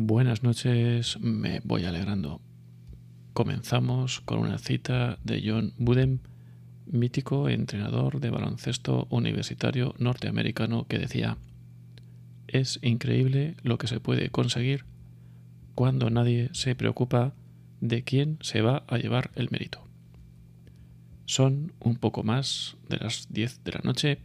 Buenas 0.00 0.44
noches, 0.44 1.18
me 1.18 1.60
voy 1.64 1.84
alegrando. 1.84 2.40
Comenzamos 3.32 4.20
con 4.20 4.38
una 4.38 4.58
cita 4.58 5.18
de 5.24 5.42
John 5.44 5.74
Budem, 5.76 6.20
mítico 6.86 7.48
entrenador 7.48 8.20
de 8.20 8.30
baloncesto 8.30 9.08
universitario 9.10 9.96
norteamericano, 9.98 10.86
que 10.86 11.00
decía, 11.00 11.36
es 12.46 12.78
increíble 12.80 13.56
lo 13.64 13.76
que 13.76 13.88
se 13.88 13.98
puede 13.98 14.30
conseguir 14.30 14.84
cuando 15.74 16.10
nadie 16.10 16.50
se 16.52 16.76
preocupa 16.76 17.34
de 17.80 18.04
quién 18.04 18.38
se 18.40 18.62
va 18.62 18.84
a 18.86 18.98
llevar 18.98 19.32
el 19.34 19.50
mérito. 19.50 19.82
Son 21.26 21.72
un 21.80 21.96
poco 21.96 22.22
más 22.22 22.76
de 22.88 22.98
las 22.98 23.26
10 23.32 23.64
de 23.64 23.72
la 23.72 23.80
noche. 23.82 24.18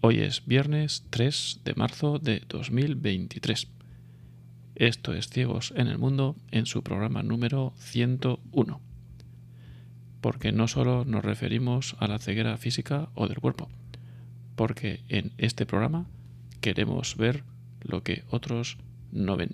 Hoy 0.00 0.18
es 0.18 0.44
viernes 0.46 1.06
3 1.10 1.60
de 1.64 1.74
marzo 1.74 2.18
de 2.18 2.42
2023. 2.48 3.68
Esto 4.80 5.12
es 5.12 5.28
Ciegos 5.28 5.74
en 5.76 5.88
el 5.88 5.98
Mundo 5.98 6.36
en 6.52 6.64
su 6.64 6.82
programa 6.82 7.22
número 7.22 7.74
101. 7.76 8.80
Porque 10.22 10.52
no 10.52 10.68
solo 10.68 11.04
nos 11.04 11.22
referimos 11.22 11.96
a 11.98 12.08
la 12.08 12.18
ceguera 12.18 12.56
física 12.56 13.10
o 13.14 13.28
del 13.28 13.40
cuerpo, 13.40 13.68
porque 14.56 15.04
en 15.10 15.32
este 15.36 15.66
programa 15.66 16.06
queremos 16.62 17.18
ver 17.18 17.44
lo 17.82 18.02
que 18.02 18.24
otros 18.30 18.78
no 19.12 19.36
ven. 19.36 19.50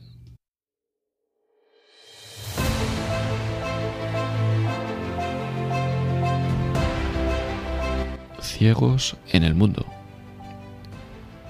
Ciegos 8.41 9.17
en 9.33 9.43
el 9.43 9.57
mundo. 9.57 9.96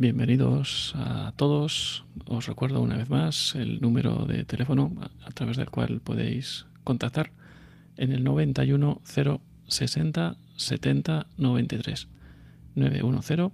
Bienvenidos 0.00 0.94
a 0.96 1.34
todos. 1.36 2.06
Os 2.24 2.46
recuerdo 2.46 2.80
una 2.80 2.96
vez 2.96 3.10
más 3.10 3.54
el 3.54 3.82
número 3.82 4.24
de 4.24 4.46
teléfono 4.46 4.94
a 5.22 5.30
través 5.32 5.58
del 5.58 5.68
cual 5.68 6.00
podéis 6.00 6.64
contactar 6.84 7.32
en 7.98 8.12
el 8.12 8.24
91 8.24 9.02
060 9.04 10.36
70 10.56 11.26
93 11.36 12.08
910 12.76 13.52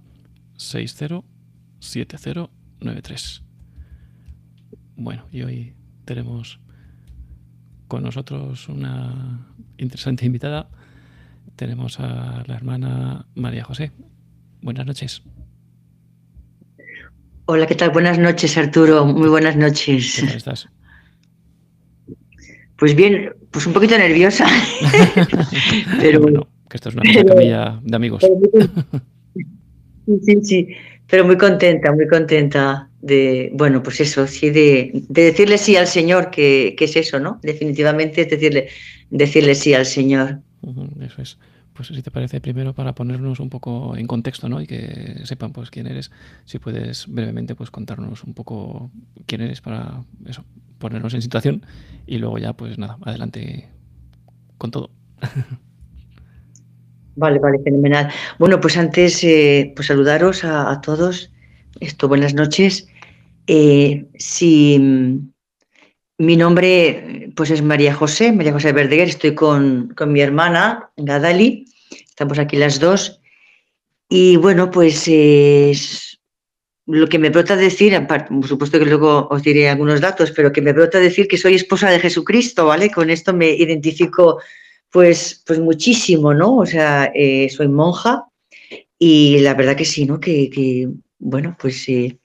60 0.55 1.21
70 1.79 2.49
93. 2.79 3.43
Bueno, 4.95 5.25
y 5.33 5.41
hoy 5.41 5.73
tenemos 6.05 6.61
con 7.89 8.03
nosotros 8.03 8.69
una 8.69 9.49
interesante 9.77 10.25
invitada. 10.25 10.69
Tenemos 11.57 11.99
a 11.99 12.45
la 12.47 12.55
hermana 12.55 13.25
María 13.35 13.65
José. 13.65 13.91
Buenas 14.61 14.85
noches. 14.85 15.23
Hola, 17.49 17.65
¿qué 17.65 17.75
tal? 17.75 17.91
Buenas 17.91 18.19
noches, 18.19 18.57
Arturo. 18.57 19.05
Muy 19.05 19.29
buenas 19.29 19.55
noches. 19.55 20.17
¿Cómo 20.19 20.33
estás? 20.33 20.67
Pues 22.77 22.93
bien, 22.93 23.33
pues 23.51 23.65
un 23.65 23.71
poquito 23.71 23.97
nerviosa. 23.97 24.45
pero 26.01 26.19
bueno, 26.19 26.49
que 26.69 26.75
esto 26.75 26.89
es 26.89 26.95
una 26.95 27.03
camilla 27.23 27.79
de 27.81 27.95
amigos. 27.95 28.27
sí, 30.25 30.39
sí, 30.43 30.67
pero 31.09 31.23
muy 31.23 31.37
contenta, 31.37 31.93
muy 31.93 32.05
contenta 32.07 32.89
de, 33.01 33.49
bueno, 33.53 33.81
pues 33.81 34.01
eso, 34.01 34.27
sí, 34.27 34.49
de, 34.49 35.03
decirle 35.07 35.57
sí 35.57 35.77
al 35.77 35.87
Señor, 35.87 36.29
que, 36.29 36.75
que, 36.77 36.83
es 36.83 36.97
eso, 36.97 37.17
¿no? 37.17 37.39
Definitivamente 37.43 38.23
es 38.23 38.29
decirle, 38.29 38.67
decirle 39.09 39.55
sí 39.55 39.73
al 39.73 39.85
Señor. 39.85 40.41
Eso 40.99 41.21
es 41.21 41.37
pues 41.77 41.89
si 41.89 42.01
te 42.01 42.09
parece, 42.09 42.41
primero 42.41 42.73
para 42.73 42.95
ponernos 42.95 43.39
un 43.39 43.49
poco 43.49 43.95
en 43.95 44.07
contexto, 44.07 44.49
¿no? 44.49 44.59
Y 44.59 44.65
que 44.65 45.21
sepan 45.23 45.53
pues 45.53 45.69
quién 45.69 45.85
eres, 45.85 46.11
si 46.45 46.57
puedes 46.57 47.07
brevemente 47.07 47.53
pues 47.53 47.69
contarnos 47.69 48.23
un 48.23 48.33
poco 48.33 48.89
quién 49.27 49.41
eres 49.41 49.61
para 49.61 50.03
eso, 50.25 50.43
ponernos 50.79 51.13
en 51.13 51.21
situación 51.21 51.65
y 52.07 52.17
luego 52.17 52.39
ya 52.39 52.53
pues 52.53 52.79
nada, 52.79 52.97
adelante 53.03 53.69
con 54.57 54.71
todo. 54.71 54.89
Vale, 57.19 57.39
vale, 57.39 57.57
fenomenal. 57.63 58.11
Bueno, 58.37 58.59
pues 58.59 58.77
antes 58.77 59.23
eh, 59.23 59.73
pues 59.75 59.87
saludaros 59.87 60.43
a, 60.43 60.79
todos. 60.81 61.31
Esto, 61.79 62.07
buenas 62.07 62.35
noches. 62.35 62.87
Eh, 63.47 64.05
si 64.19 65.27
mi 66.17 66.35
nombre 66.35 67.31
pues 67.35 67.51
es 67.51 67.61
María 67.61 67.93
José, 67.93 68.31
María 68.31 68.53
José 68.53 68.71
Verdeguer, 68.71 69.09
estoy 69.09 69.35
con, 69.35 69.93
con 69.95 70.11
mi 70.11 70.21
hermana 70.21 70.91
Gadali, 70.97 71.65
estamos 71.89 72.39
aquí 72.39 72.57
las 72.57 72.79
dos. 72.79 73.21
Y 74.09 74.37
bueno, 74.37 74.71
pues 74.71 75.07
lo 76.87 77.07
que 77.09 77.19
me 77.19 77.29
brota 77.29 77.55
decir, 77.55 77.93
aparte, 77.95 78.33
por 78.33 78.47
supuesto 78.47 78.79
que 78.79 78.85
luego 78.85 79.27
os 79.29 79.43
diré 79.43 79.69
algunos 79.69 79.99
datos, 79.99 80.31
pero 80.31 80.51
que 80.51 80.61
me 80.61 80.73
brota 80.73 80.99
decir 80.99 81.27
que 81.27 81.37
soy 81.37 81.55
esposa 81.55 81.91
de 81.91 81.99
Jesucristo, 81.99 82.65
¿vale? 82.65 82.89
Con 82.89 83.09
esto 83.09 83.33
me 83.33 83.49
identifico 83.49 84.39
pues, 84.89 85.43
pues 85.45 85.59
muchísimo, 85.59 86.33
¿no? 86.33 86.57
O 86.57 86.65
sea, 86.65 87.11
eh, 87.13 87.49
soy 87.49 87.67
monja 87.67 88.25
y 88.97 89.39
la 89.39 89.53
verdad 89.53 89.75
que 89.75 89.85
sí, 89.85 90.05
¿no? 90.05 90.19
Que, 90.19 90.87
bueno, 91.19 91.57
pues 91.59 91.87
eh, 91.89 92.17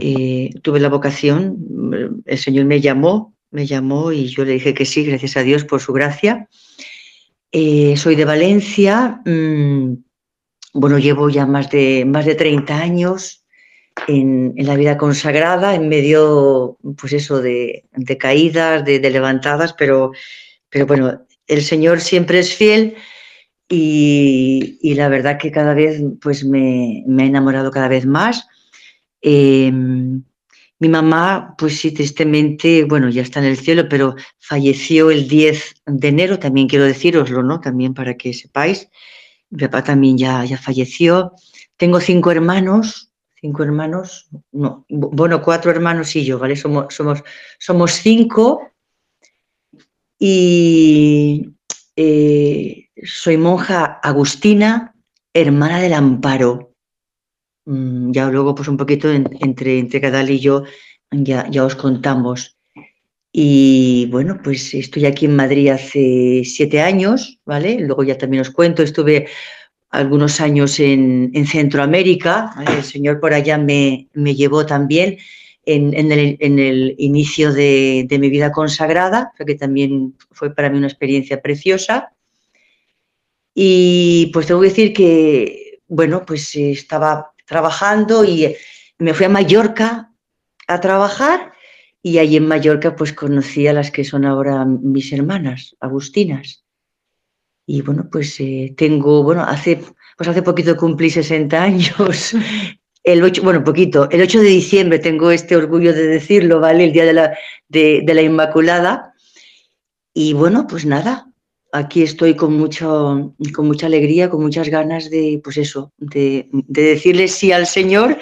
eh, 0.00 0.50
tuve 0.62 0.80
la 0.80 0.88
vocación, 0.88 2.22
el 2.24 2.38
Señor 2.38 2.64
me 2.64 2.80
llamó, 2.80 3.34
me 3.50 3.66
llamó 3.66 4.12
y 4.12 4.26
yo 4.26 4.44
le 4.44 4.52
dije 4.52 4.74
que 4.74 4.84
sí, 4.84 5.04
gracias 5.04 5.36
a 5.36 5.42
Dios 5.42 5.64
por 5.64 5.80
su 5.80 5.92
gracia. 5.92 6.48
Eh, 7.52 7.96
soy 7.96 8.16
de 8.16 8.24
Valencia, 8.24 9.20
mm, 9.24 9.94
bueno, 10.72 10.98
llevo 10.98 11.30
ya 11.30 11.46
más 11.46 11.70
de, 11.70 12.04
más 12.04 12.26
de 12.26 12.34
30 12.34 12.76
años 12.76 13.44
en, 14.08 14.54
la 14.56 14.74
vida 14.74 14.98
consagrada, 14.98 15.76
en 15.76 15.88
medio, 15.88 16.78
pues 16.98 17.12
eso, 17.12 17.40
de, 17.40 17.84
caídas, 18.18 18.84
de, 18.84 18.98
levantadas, 18.98 19.72
pero, 19.74 20.10
pero 20.68 20.86
bueno, 20.86 21.24
el 21.46 21.62
Señor 21.62 22.00
siempre 22.00 22.40
es 22.40 22.54
fiel 22.54 22.96
y, 23.68 24.94
la 24.96 25.08
verdad 25.08 25.38
que 25.38 25.52
cada 25.52 25.74
vez 25.74 26.02
pues 26.20 26.44
me, 26.44 27.04
me, 27.06 27.24
he 27.24 27.26
enamorado 27.26 27.70
cada 27.70 27.86
vez 27.86 28.04
más. 28.04 28.48
Em, 29.26 30.22
mi 30.78 30.88
mamá, 30.90 31.54
pues 31.56 31.78
sí, 31.78 31.92
tristemente, 31.92 32.84
bueno, 32.84 33.08
ya 33.08 33.22
está 33.22 33.40
en 33.40 33.46
el 33.46 33.56
cielo, 33.56 33.88
pero 33.88 34.16
falleció 34.38 35.10
el 35.10 35.28
10 35.28 35.76
de 35.86 36.08
enero, 36.08 36.38
también 36.38 36.68
quiero 36.68 36.84
deciroslo, 36.84 37.42
¿no? 37.42 37.58
También 37.58 37.94
para 37.94 38.18
que 38.18 38.34
sepáis. 38.34 38.90
Mi 39.48 39.62
papá 39.62 39.82
también 39.82 40.18
ya, 40.18 40.44
ya 40.44 40.58
falleció. 40.58 41.32
Tengo 41.78 42.00
cinco 42.00 42.30
hermanos, 42.30 43.12
cinco 43.40 43.62
hermanos, 43.62 44.28
no, 44.52 44.84
bueno, 44.90 45.40
cuatro 45.40 45.70
hermanos 45.70 46.14
y 46.16 46.24
yo, 46.26 46.38
¿vale? 46.38 46.54
Somos, 46.54 46.92
somos, 46.94 47.24
somos 47.58 47.92
cinco. 47.92 48.70
Y 50.18 51.48
eh, 51.96 52.88
soy 53.04 53.38
monja 53.38 53.84
agustina, 54.02 54.94
hermana 55.32 55.80
del 55.80 55.94
amparo. 55.94 56.73
Mm, 57.66 58.12
ya 58.12 58.28
luego, 58.30 58.54
pues 58.54 58.68
un 58.68 58.76
poquito 58.76 59.10
entre, 59.10 59.78
entre 59.78 60.32
y 60.32 60.40
yo, 60.40 60.64
ya, 61.10 61.48
ya 61.50 61.64
os 61.64 61.76
contamos. 61.76 62.56
Y 63.32 64.06
bueno, 64.12 64.40
pues 64.42 64.74
estoy 64.74 65.06
aquí 65.06 65.26
en 65.26 65.36
Madrid 65.36 65.68
hace 65.70 66.42
siete 66.44 66.80
años, 66.82 67.40
¿vale? 67.44 67.78
Luego 67.80 68.04
ya 68.04 68.16
también 68.16 68.42
os 68.42 68.50
cuento, 68.50 68.82
estuve 68.82 69.26
algunos 69.90 70.40
años 70.40 70.78
en, 70.80 71.30
en 71.34 71.46
Centroamérica, 71.46 72.52
el 72.76 72.84
Señor 72.84 73.20
por 73.20 73.32
allá 73.34 73.58
me, 73.58 74.08
me 74.14 74.34
llevó 74.34 74.66
también 74.66 75.18
en, 75.66 75.94
en 75.94 76.58
el, 76.58 76.94
inicio 76.98 77.52
de, 77.52 78.04
de, 78.08 78.18
mi 78.18 78.28
vida 78.28 78.52
consagrada, 78.52 79.32
que 79.46 79.54
también 79.54 80.14
fue 80.30 80.54
para 80.54 80.70
mí 80.70 80.78
una 80.78 80.88
experiencia 80.88 81.40
preciosa. 81.40 82.12
Y 83.54 84.30
pues 84.32 84.46
tengo 84.46 84.60
que 84.60 84.68
decir 84.68 84.92
que, 84.92 85.80
bueno, 85.88 86.24
pues 86.26 86.54
estaba 86.56 87.33
trabajando 87.44 88.24
y 88.24 88.56
me 88.98 89.14
fui 89.14 89.26
a 89.26 89.28
Mallorca 89.28 90.12
a 90.66 90.80
trabajar 90.80 91.52
y 92.02 92.18
allí 92.18 92.36
en 92.36 92.46
Mallorca 92.46 92.96
pues 92.96 93.12
conocí 93.12 93.66
a 93.66 93.72
las 93.72 93.90
que 93.90 94.04
son 94.04 94.24
ahora 94.24 94.64
mis 94.64 95.12
hermanas, 95.12 95.74
agustinas. 95.80 96.64
Y 97.66 97.80
bueno, 97.80 98.08
pues 98.12 98.38
eh, 98.40 98.74
tengo, 98.76 99.22
bueno, 99.22 99.42
hace, 99.42 99.80
pues 100.16 100.28
hace 100.28 100.42
poquito 100.42 100.76
cumplí 100.76 101.08
60 101.08 101.62
años. 101.62 102.34
El 103.04 103.22
8, 103.22 103.42
bueno, 103.42 103.62
poquito, 103.62 104.08
el 104.10 104.22
8 104.22 104.40
de 104.40 104.48
diciembre 104.48 104.98
tengo 104.98 105.30
este 105.30 105.56
orgullo 105.56 105.92
de 105.92 106.06
decirlo, 106.06 106.58
¿vale? 106.58 106.84
El 106.84 106.92
día 106.92 107.04
de 107.04 107.12
la, 107.12 107.36
de, 107.68 108.02
la 108.06 108.22
Inmaculada. 108.22 109.12
Y 110.14 110.32
bueno, 110.32 110.66
pues 110.66 110.86
nada, 110.86 111.30
aquí 111.74 112.02
estoy 112.02 112.34
con, 112.34 112.56
mucho, 112.56 113.34
con 113.52 113.66
mucha 113.66 113.86
alegría, 113.86 114.30
con 114.30 114.40
muchas 114.40 114.68
ganas 114.68 115.10
de, 115.10 115.40
pues 115.42 115.56
eso, 115.56 115.92
de, 115.98 116.48
de 116.52 116.82
decirle 116.82 117.28
sí 117.28 117.50
al 117.50 117.66
Señor 117.66 118.16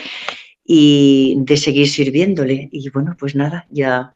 y 0.65 1.37
de 1.39 1.57
seguir 1.57 1.89
sirviéndole. 1.89 2.69
Y 2.73 2.89
bueno, 2.91 3.15
pues 3.19 3.37
nada, 3.37 3.67
ya 3.71 4.15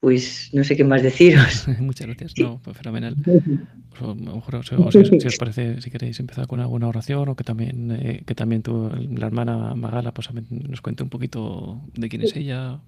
pues 0.00 0.50
no 0.52 0.62
sé 0.64 0.76
qué 0.76 0.84
más 0.84 1.02
deciros. 1.02 1.66
Muchas 1.80 2.08
gracias. 2.08 2.34
No, 2.38 2.60
pues 2.62 2.76
fenomenal. 2.76 3.16
Pues, 3.24 4.02
a 4.02 4.06
lo 4.06 4.14
mejor, 4.14 4.62
si, 4.62 5.26
os 5.26 5.36
parece, 5.38 5.80
si 5.80 5.90
queréis 5.90 6.20
empezar 6.20 6.46
con 6.46 6.60
alguna 6.60 6.88
oración 6.88 7.28
o 7.30 7.36
que 7.36 7.44
también, 7.44 7.90
eh, 7.90 8.22
que 8.26 8.34
también 8.34 8.62
tu, 8.62 8.90
la 8.90 9.26
hermana 9.26 9.74
Magala 9.74 10.12
pues, 10.12 10.28
nos 10.50 10.82
cuente 10.82 11.04
un 11.04 11.08
poquito 11.08 11.80
de 11.94 12.10
quién 12.10 12.20
es 12.20 12.36
ella. 12.36 12.80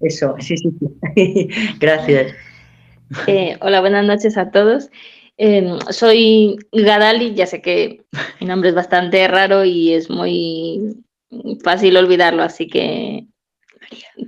Eso, 0.00 0.36
sí, 0.38 0.56
sí, 0.56 0.70
sí. 0.78 1.48
Gracias. 1.80 2.32
Eh, 3.26 3.56
hola, 3.60 3.80
buenas 3.80 4.06
noches 4.06 4.36
a 4.36 4.50
todos. 4.50 4.90
Em, 5.36 5.78
soy 5.90 6.56
Gadali, 6.72 7.34
ya 7.34 7.46
sé 7.46 7.60
que 7.60 8.04
mi 8.40 8.46
nombre 8.46 8.68
es 8.68 8.74
bastante 8.74 9.26
raro 9.28 9.64
y 9.64 9.92
es 9.92 10.08
muy 10.08 11.04
fácil 11.62 11.96
olvidarlo, 11.96 12.42
así 12.42 12.68
que 12.68 13.26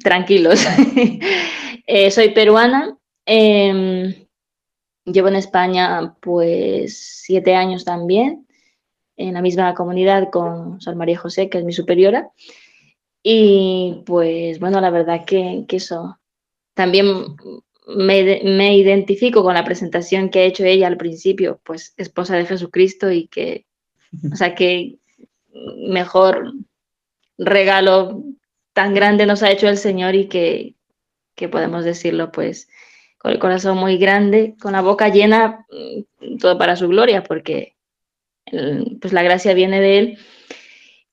tranquilos. 0.03 0.65
Eh, 1.89 2.11
soy 2.11 2.31
peruana. 2.31 2.99
Em, 3.27 4.13
llevo 5.05 5.29
en 5.29 5.37
España 5.37 6.17
pues 6.21 7.23
siete 7.23 7.55
años 7.55 7.85
también, 7.85 8.49
en 9.17 9.35
la 9.35 9.41
misma 9.41 9.73
comunidad 9.75 10.31
con 10.33 10.81
Sor 10.81 10.97
María 10.97 11.17
José, 11.17 11.49
que 11.49 11.59
es 11.59 11.65
mi 11.65 11.73
superiora. 11.73 12.33
Y 13.23 14.03
pues 14.05 14.59
bueno, 14.59 14.81
la 14.81 14.91
verdad 14.91 15.25
que, 15.25 15.65
eso. 15.69 16.19
También 16.75 17.37
me, 17.87 18.41
me, 18.45 18.77
identifico 18.77 19.43
con 19.43 19.55
la 19.55 19.65
presentación 19.65 20.29
que 20.29 20.41
ha 20.41 20.45
hecho 20.45 20.65
ella 20.65 20.89
al 20.89 20.97
principio, 20.97 21.61
pues 21.65 21.95
esposa 21.97 22.37
de 22.37 22.47
Jesucristo 22.47 23.11
y 23.11 23.29
que, 23.29 23.67
o 24.33 24.37
sea, 24.37 24.55
que 24.55 24.99
mejor 25.89 26.53
regalo 27.39 28.25
tan 28.73 28.95
grande 28.95 29.27
nos 29.27 29.43
ha 29.43 29.51
hecho 29.51 29.69
el 29.69 29.79
Señor 29.79 30.15
y 30.15 30.29
que, 30.29 30.75
podemos 31.51 31.85
decirlo 31.85 32.33
pues 32.33 32.69
con 33.19 33.31
el 33.31 33.39
corazón 33.39 33.77
muy 33.79 33.99
grande, 33.99 34.57
con 34.61 34.73
la 34.73 34.81
boca 34.81 35.09
llena, 35.09 35.67
mm, 35.71 36.39
todo 36.39 36.59
para 36.59 36.77
su 36.77 36.89
gloria, 36.89 37.23
porque 37.23 37.77
pues 39.01 39.13
la 39.13 39.23
gracia 39.23 39.55
viene 39.55 39.81
de 39.81 39.99
Él. 39.99 40.19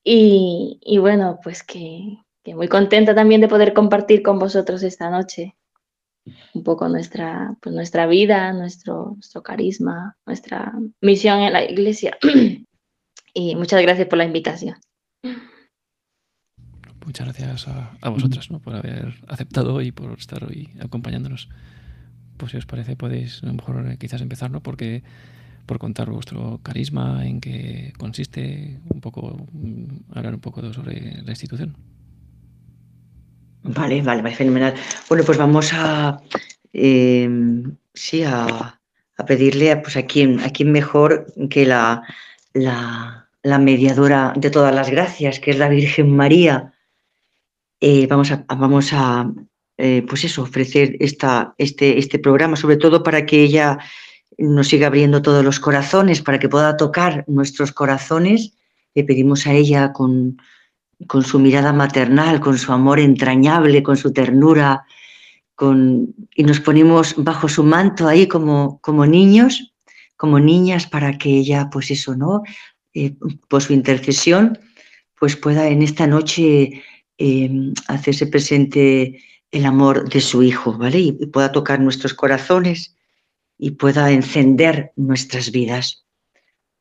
Y, 0.03 0.97
bueno, 0.99 1.39
pues 1.43 1.63
que, 1.63 2.17
muy 2.45 2.67
contenta 2.67 3.15
también 3.15 3.41
de 3.41 3.47
poder 3.47 3.73
compartir 3.73 4.21
con 4.21 4.37
vosotros 4.37 4.83
esta 4.83 5.09
noche 5.09 5.55
un 6.53 6.63
poco 6.63 6.87
nuestra, 6.89 7.55
pues 7.61 7.75
nuestra 7.75 8.07
vida, 8.07 8.53
nuestro, 8.53 9.11
nuestro 9.15 9.43
carisma, 9.43 10.15
nuestra 10.25 10.73
misión 11.01 11.41
en 11.41 11.53
la 11.53 11.63
iglesia. 11.63 12.17
y 13.33 13.55
muchas 13.55 13.81
gracias 13.81 14.07
por 14.07 14.17
la 14.17 14.25
invitación. 14.25 14.75
Muchas 17.05 17.27
gracias 17.27 17.67
a, 17.67 18.09
vosotras 18.09 18.49
¿no? 18.49 18.59
por 18.59 18.75
haber 18.75 19.15
aceptado 19.27 19.81
y 19.81 19.91
por 19.91 20.17
estar 20.17 20.43
hoy 20.45 20.69
acompañándonos. 20.79 21.49
Pues 22.37 22.51
si 22.51 22.57
os 22.57 22.65
parece 22.65 22.95
podéis 22.95 23.43
a 23.43 23.47
lo 23.47 23.53
mejor 23.53 23.85
eh, 23.91 23.97
quizás 23.97 24.21
empezar, 24.21 24.49
¿no? 24.51 24.63
Porque 24.63 25.03
por 25.65 25.79
contar 25.79 26.09
vuestro 26.09 26.59
carisma, 26.63 27.25
en 27.25 27.39
qué 27.41 27.93
consiste, 27.97 28.79
un 28.89 29.01
poco 29.01 29.47
mm, 29.51 30.15
hablar 30.15 30.33
un 30.33 30.39
poco 30.39 30.73
sobre 30.73 31.21
la 31.23 31.31
institución. 31.31 31.75
Vale, 33.63 34.01
vale, 34.01 34.21
vale, 34.21 34.35
fenomenal. 34.35 34.73
Bueno, 35.09 35.23
pues 35.23 35.37
vamos 35.37 35.71
a 35.73 36.21
eh, 36.73 37.29
sí 37.93 38.23
a, 38.23 38.79
pedirle 39.25 39.77
pues 39.77 39.95
a 39.95 40.03
quién, 40.03 40.41
a 40.41 40.49
quién 40.49 40.71
mejor 40.71 41.25
que 41.49 41.65
la, 41.65 42.03
la, 42.53 43.29
la 43.41 43.59
mediadora 43.59 44.33
de 44.35 44.49
todas 44.49 44.75
las 44.75 44.89
gracias, 44.89 45.39
que 45.39 45.51
es 45.51 45.57
la 45.57 45.69
Virgen 45.69 46.13
María 46.13 46.73
eh, 47.85 48.07
vamos 48.07 48.31
a, 48.31 48.45
vamos 48.47 48.93
a 48.93 49.29
eh, 49.77 50.05
pues 50.07 50.23
eso, 50.23 50.43
ofrecer 50.43 50.95
esta, 51.01 51.53
este, 51.57 51.99
este 51.99 52.17
programa, 52.17 52.55
sobre 52.55 52.77
todo 52.77 53.03
para 53.03 53.25
que 53.25 53.43
ella 53.43 53.77
nos 54.37 54.69
siga 54.69 54.87
abriendo 54.87 55.21
todos 55.21 55.43
los 55.43 55.59
corazones, 55.59 56.21
para 56.21 56.39
que 56.39 56.47
pueda 56.47 56.77
tocar 56.77 57.25
nuestros 57.27 57.73
corazones. 57.73 58.53
Le 58.95 59.03
pedimos 59.03 59.47
a 59.47 59.51
ella 59.51 59.91
con, 59.91 60.37
con 61.07 61.23
su 61.23 61.39
mirada 61.39 61.73
maternal, 61.73 62.39
con 62.39 62.57
su 62.57 62.71
amor 62.71 62.99
entrañable, 62.99 63.83
con 63.83 63.97
su 63.97 64.11
ternura, 64.11 64.85
con, 65.55 66.13
y 66.35 66.43
nos 66.43 66.59
ponemos 66.59 67.15
bajo 67.17 67.47
su 67.47 67.63
manto 67.63 68.07
ahí 68.07 68.27
como, 68.27 68.79
como 68.81 69.05
niños, 69.05 69.73
como 70.17 70.39
niñas, 70.39 70.87
para 70.87 71.17
que 71.17 71.29
ella, 71.29 71.69
pues 71.71 71.91
eso, 71.91 72.15
¿no? 72.15 72.43
Eh, 72.93 73.15
por 73.49 73.61
su 73.61 73.73
intercesión, 73.73 74.57
pues 75.19 75.35
pueda 75.35 75.67
en 75.67 75.81
esta 75.81 76.07
noche 76.07 76.83
Em, 77.17 77.73
hacerse 77.87 78.25
presente 78.25 79.21
el 79.51 79.65
amor 79.65 80.09
de 80.09 80.19
su 80.19 80.41
Hijo, 80.41 80.77
¿vale? 80.77 80.99
Y, 80.99 81.11
pueda 81.27 81.51
tocar 81.51 81.79
nuestros 81.79 82.13
corazones 82.13 82.95
y 83.57 83.71
pueda 83.71 84.11
encender 84.11 84.91
nuestras 84.95 85.51
vidas. 85.51 86.02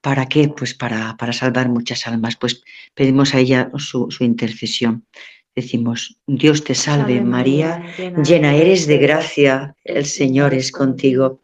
¿Para 0.03 0.27
qué? 0.27 0.49
Pues 0.49 0.75
para, 0.75 1.17
para 1.17 1.33
salvar 1.33 1.69
muchas 1.69 2.07
almas. 2.09 2.37
Pues 2.37 2.63
pedimos 2.95 3.35
a 3.35 3.39
ella 3.39 3.71
su, 3.79 4.09
intercesión. 4.21 5.07
Decimos, 5.55 6.19
Dios 6.27 6.65
te 6.65 6.75
salve 6.75 7.21
María, 7.21 7.85
llena 8.25 8.57
eres 8.57 8.87
de 8.87 8.99
gracia, 8.99 9.77
el 9.85 10.07
Señor 10.07 10.55
es 10.55 10.73
contigo. 10.73 11.43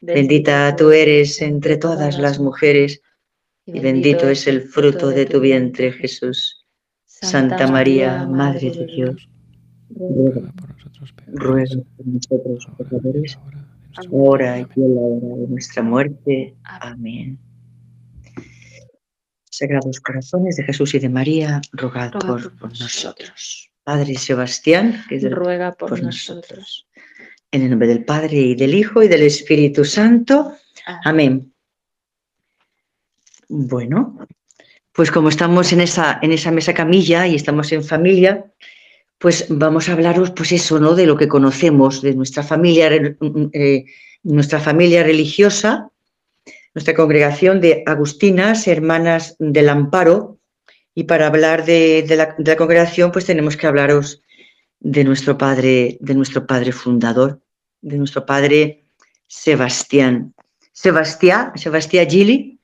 Bendita 0.00 0.76
tú 0.76 0.90
eres 0.90 1.40
entre 1.42 1.76
todas 1.76 2.18
las 2.18 2.38
mujeres 2.38 3.00
y 3.66 3.80
bendito 3.80 4.28
es 4.28 4.46
el 4.46 4.62
fruto 4.62 5.08
de 5.08 5.26
tu 5.26 5.40
vientre, 5.40 5.92
Jesús. 5.92 6.66
Santa 7.04 7.66
María, 7.66 8.28
Madre 8.28 8.70
de 8.70 8.86
Dios, 8.86 9.28
ruega 9.90 10.52
por 10.52 10.70
nosotros, 10.70 11.14
ruega 11.26 11.76
por 11.96 12.06
nosotros 12.06 12.68
pecadores, 12.76 13.38
ahora 14.12 14.60
y 14.60 14.66
en 14.76 14.94
la 14.94 15.00
hora 15.00 15.36
de 15.36 15.48
nuestra 15.48 15.82
muerte. 15.82 16.54
Amén. 16.62 17.38
Sagrados 19.58 19.98
corazones 20.00 20.56
de 20.56 20.62
Jesús 20.62 20.94
y 20.94 21.00
de 21.00 21.08
María, 21.08 21.60
rogad, 21.72 22.12
por, 22.12 22.52
nosotros. 22.78 23.68
Padre 23.82 24.14
Sebastián, 24.14 25.04
que 25.08 25.18
ruega 25.28 25.72
por, 25.72 26.00
nosotros. 26.00 26.86
En 27.50 27.62
el 27.62 27.70
nombre 27.70 27.88
del 27.88 28.04
Padre 28.04 28.36
y 28.36 28.54
del 28.54 28.72
Hijo 28.72 29.02
y 29.02 29.08
del 29.08 29.22
Espíritu 29.22 29.84
Santo. 29.84 30.52
Amén. 31.04 31.52
Bueno, 33.48 34.28
pues 34.92 35.10
como 35.10 35.28
estamos 35.28 35.72
en 35.72 35.80
esa, 35.80 36.20
en 36.22 36.30
esa 36.30 36.52
mesa 36.52 36.72
camilla 36.72 37.26
y 37.26 37.34
estamos 37.34 37.72
en 37.72 37.82
familia, 37.82 38.52
pues 39.18 39.46
vamos 39.48 39.88
a 39.88 39.94
hablaros, 39.94 40.30
pues 40.30 40.52
eso, 40.52 40.78
¿no? 40.78 40.94
De 40.94 41.06
lo 41.06 41.16
que 41.16 41.26
conocemos, 41.26 42.00
de 42.00 42.14
nuestra 42.14 42.44
familia, 42.44 42.90
eh, 42.92 43.86
nuestra 44.22 44.60
familia 44.60 45.02
religiosa, 45.02 45.90
nuestra 46.78 46.94
congregación 46.94 47.60
de 47.60 47.82
Agustinas, 47.86 48.68
Hermanas 48.68 49.34
del 49.40 49.68
Amparo, 49.68 50.38
y 50.94 51.04
para 51.04 51.26
hablar 51.26 51.64
de, 51.64 52.06
la, 52.16 52.56
congregación, 52.56 53.10
pues 53.10 53.24
tenemos 53.24 53.56
que 53.56 53.66
hablaros 53.66 54.22
de 54.78 55.02
nuestro 55.02 55.36
padre, 55.36 55.98
de 56.00 56.14
nuestro 56.14 56.46
padre 56.46 56.70
fundador, 56.70 57.40
de 57.80 57.98
nuestro 57.98 58.24
padre 58.24 58.84
Sebastián. 59.26 60.34
Sebastián, 60.70 61.50
Sebastián 61.56 62.08
Gili, 62.08 62.60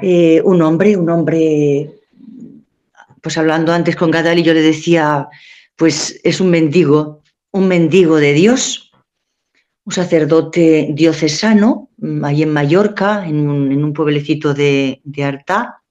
eh, 0.00 0.40
un 0.44 0.62
hombre, 0.62 0.96
un 0.96 1.10
hombre, 1.10 1.90
pues 3.20 3.36
hablando 3.36 3.72
antes 3.72 3.96
con 3.96 4.12
Gadali, 4.12 4.44
yo 4.44 4.54
le 4.54 4.62
decía, 4.62 5.28
pues 5.74 6.20
es 6.22 6.40
un 6.40 6.50
mendigo, 6.50 7.24
un 7.50 7.66
mendigo 7.66 8.18
de 8.18 8.32
Dios, 8.32 8.92
un 9.84 9.92
sacerdote 9.92 10.90
diocesano, 10.92 11.87
ahí 12.24 12.42
en 12.42 12.52
Mallorca, 12.52 13.26
en 13.26 13.48
un, 13.48 13.92
pueblecito 13.92 14.54
de, 14.54 15.00
de 15.04 15.24
Artá. 15.24 15.82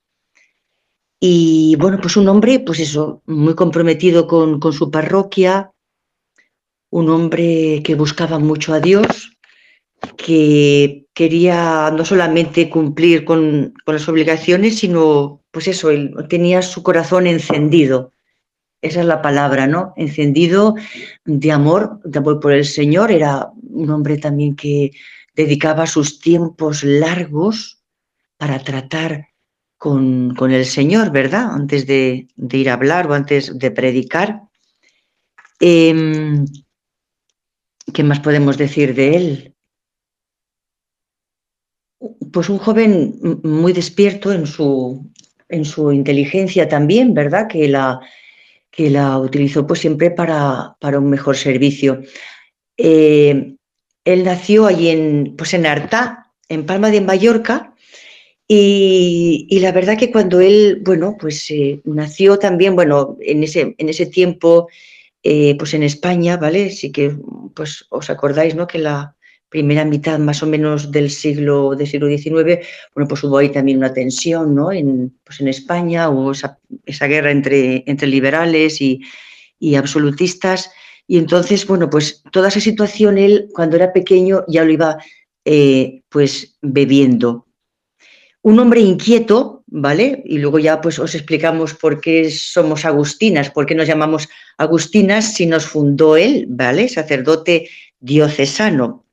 Y 1.19 1.75
bueno, 1.79 1.99
pues 2.01 2.15
un 2.17 2.27
hombre, 2.27 2.59
pues 2.59 2.79
eso, 2.79 3.21
muy 3.25 3.55
comprometido 3.55 4.27
con, 4.27 4.59
con 4.59 4.73
su 4.73 4.91
parroquia, 4.91 5.71
un 6.89 7.09
hombre 7.09 7.81
que 7.83 7.95
buscaba 7.95 8.39
mucho 8.39 8.73
a 8.73 8.79
Dios, 8.79 9.37
que 10.15 11.05
quería 11.13 11.91
no 11.91 12.05
solamente 12.05 12.69
cumplir 12.69 13.25
con, 13.25 13.73
las 13.85 14.07
obligaciones, 14.07 14.79
sino, 14.79 15.41
pues 15.51 15.67
eso, 15.67 15.89
él 15.89 16.13
tenía 16.29 16.61
su 16.61 16.83
corazón 16.83 17.27
encendido, 17.27 18.11
esa 18.81 18.99
es 18.99 19.07
la 19.07 19.21
palabra, 19.23 19.65
¿no? 19.65 19.93
Encendido 19.97 20.75
de 21.25 21.51
amor, 21.51 21.99
de 22.03 22.19
amor 22.19 22.39
por 22.39 22.51
el 22.51 22.63
Señor. 22.63 23.11
Era 23.11 23.49
un 23.71 23.89
hombre 23.89 24.17
también 24.17 24.55
que 24.55 24.91
dedicaba 25.37 25.85
sus 25.85 26.19
tiempos 26.19 26.83
largos 26.83 27.83
para 28.37 28.59
tratar 28.59 29.29
con, 29.77 30.35
el 30.51 30.65
Señor, 30.65 31.11
¿verdad? 31.11 31.51
Antes 31.51 31.85
de, 31.85 32.27
ir 32.35 32.69
a 32.69 32.73
hablar 32.73 33.07
o 33.07 33.13
antes 33.13 33.57
de 33.57 33.71
predicar. 33.71 34.41
Em, 35.59 36.45
¿Qué 37.93 38.03
más 38.03 38.19
podemos 38.19 38.57
decir 38.57 38.95
de 38.95 39.15
él? 39.15 39.55
Pues 42.33 42.49
un 42.49 42.57
joven 42.57 43.39
muy 43.43 43.73
despierto 43.73 44.33
en 44.33 44.47
su, 44.47 45.09
en 45.49 45.65
su 45.65 45.91
inteligencia 45.91 46.67
también, 46.67 47.13
¿verdad? 47.13 47.47
Que 47.47 47.67
la, 47.67 47.99
que 48.71 48.89
la 48.89 49.19
utilizó 49.19 49.65
pues 49.67 49.79
siempre 49.81 50.09
para, 50.09 50.75
para 50.79 50.99
un 50.99 51.09
mejor 51.09 51.37
servicio. 51.37 52.01
Eh, 52.75 53.57
él 54.13 54.23
nació 54.23 54.65
allí 54.65 54.89
en, 54.89 55.35
pues 55.37 55.53
en 55.53 55.65
Artá, 55.65 56.31
en 56.49 56.65
Palma 56.65 56.89
de 56.91 57.01
Mallorca, 57.01 57.73
y, 58.49 59.59
la 59.59 59.73
verdad 59.73 59.97
que 59.97 60.09
cuando 60.09 60.39
él, 60.39 60.81
bueno, 60.85 61.17
pues 61.19 61.51
eh, 61.51 61.81
nació 61.83 62.39
también, 62.39 62.75
bueno, 62.75 63.17
en 63.19 63.43
ese, 63.43 63.75
en 63.77 63.89
ese 63.89 64.05
tiempo, 64.05 64.69
eh, 65.21 65.55
pues 65.57 65.73
en 65.73 65.83
España, 65.83 66.37
¿vale? 66.37 66.69
Sí 66.69 66.93
que, 66.93 67.13
pues 67.53 67.85
os 67.89 68.09
acordáis, 68.09 68.55
¿no? 68.55 68.65
Que 68.65 68.79
la, 68.79 69.17
primera 69.49 69.85
mitad 69.85 70.19
más 70.19 70.43
o 70.43 70.47
menos 70.47 70.91
del 70.91 71.09
siglo, 71.09 71.75
del 71.75 71.87
siglo 71.87 72.07
XIX, 72.07 72.65
bueno, 72.93 73.07
pues 73.07 73.23
hubo 73.23 73.37
ahí 73.37 73.49
también 73.49 73.77
una 73.77 73.93
tensión 73.93 74.53
¿no? 74.53 74.71
en, 74.71 75.17
pues 75.23 75.39
en 75.39 75.47
España, 75.47 76.09
hubo 76.09 76.31
esa, 76.31 76.59
guerra 77.07 77.31
entre, 77.31 77.83
entre 77.87 78.07
liberales 78.07 78.81
y, 78.81 79.01
absolutistas. 79.75 80.69
Y 81.07 81.17
entonces, 81.17 81.65
bueno, 81.65 81.89
pues 81.89 82.21
toda 82.31 82.49
esa 82.49 82.59
situación 82.59 83.17
él 83.17 83.47
cuando 83.53 83.77
era 83.77 83.93
pequeño 83.93 84.43
ya 84.47 84.65
lo 84.65 84.71
iba 84.71 84.97
eh, 85.45 86.01
pues 86.09 86.57
bebiendo. 86.61 87.47
Un 88.41 88.59
hombre 88.59 88.81
inquieto, 88.81 89.63
¿vale? 89.67 90.21
Y 90.25 90.39
luego 90.39 90.59
ya 90.59 90.81
pues 90.81 90.99
os 90.99 91.15
explicamos 91.15 91.73
por 91.73 92.01
qué 92.01 92.29
somos 92.29 92.83
agustinas, 92.85 93.49
por 93.49 93.65
qué 93.65 93.73
nos 93.73 93.87
llamamos 93.87 94.27
agustinas 94.57 95.33
si 95.33 95.45
nos 95.45 95.65
fundó 95.65 96.17
él, 96.17 96.45
¿vale? 96.49 96.89
Sacerdote 96.89 97.69
diocesano. 97.99 99.05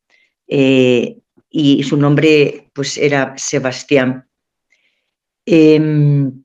Eh, 0.49 1.19
y 1.49 1.85
su 1.85 1.97
nombre 1.97 2.69
pues 2.73 2.99
era 2.99 3.35
Sebastián. 3.39 4.27
Em, 5.47 6.43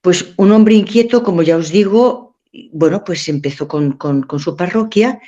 pues 0.00 0.34
un 0.36 0.52
hombre 0.52 0.74
inquieto, 0.74 1.22
como 1.22 1.42
ya 1.42 1.56
os 1.56 1.70
digo, 1.70 2.23
bueno, 2.72 3.02
pues 3.04 3.28
empezó 3.28 3.68
con, 3.68 3.98
su 4.38 4.56
parroquia 4.56 5.20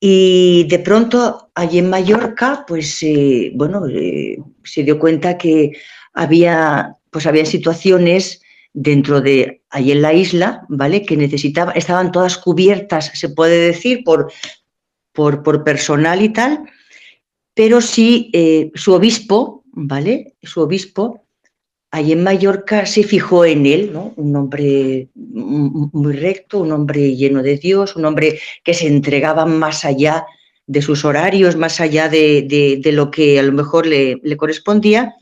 y 0.00 0.64
de 0.68 0.78
pronto 0.78 1.50
allí 1.54 1.78
en 1.78 1.90
Mallorca, 1.90 2.64
pues 2.66 3.02
eh, 3.02 3.52
bueno, 3.54 3.86
eh, 3.88 4.38
se 4.64 4.82
dio 4.82 4.98
cuenta 4.98 5.38
que 5.38 5.72
había, 6.12 6.96
pues 7.10 7.26
había 7.26 7.46
situaciones 7.46 8.42
dentro 8.72 9.20
de 9.20 9.62
allí 9.70 9.92
en 9.92 10.02
la 10.02 10.12
isla, 10.12 10.64
¿vale? 10.68 11.04
Que 11.04 11.16
necesitaban, 11.16 11.76
estaban 11.76 12.10
todas 12.10 12.38
cubiertas, 12.38 13.12
se 13.14 13.28
puede 13.28 13.58
decir, 13.66 14.02
por, 14.04 14.32
por, 15.12 15.42
por 15.42 15.62
personal 15.62 16.22
y 16.22 16.30
tal, 16.30 16.64
pero 17.54 17.80
sí 17.80 18.30
eh, 18.32 18.70
su 18.74 18.94
obispo, 18.94 19.64
¿vale? 19.72 20.36
Su 20.42 20.62
obispo, 20.62 21.21
allí 21.92 22.12
en 22.12 22.24
Mallorca 22.24 22.86
se 22.86 23.04
fijó 23.04 23.44
en 23.44 23.66
él, 23.66 23.92
¿no? 23.92 24.14
Un 24.16 24.34
hombre 24.34 25.08
muy 25.14 26.14
recto, 26.14 26.58
un 26.58 26.72
hombre 26.72 27.14
lleno 27.14 27.42
de 27.42 27.58
Dios, 27.58 27.94
un 27.96 28.06
hombre 28.06 28.40
que 28.64 28.74
se 28.74 28.88
entregaba 28.88 29.44
más 29.44 29.84
allá 29.84 30.24
de 30.66 30.80
sus 30.80 31.04
horarios, 31.04 31.54
más 31.54 31.80
allá 31.80 32.08
de, 32.08 32.80
lo 32.92 33.10
que 33.10 33.38
a 33.38 33.42
lo 33.42 33.52
mejor 33.52 33.86
le, 33.86 34.36
correspondía, 34.38 35.14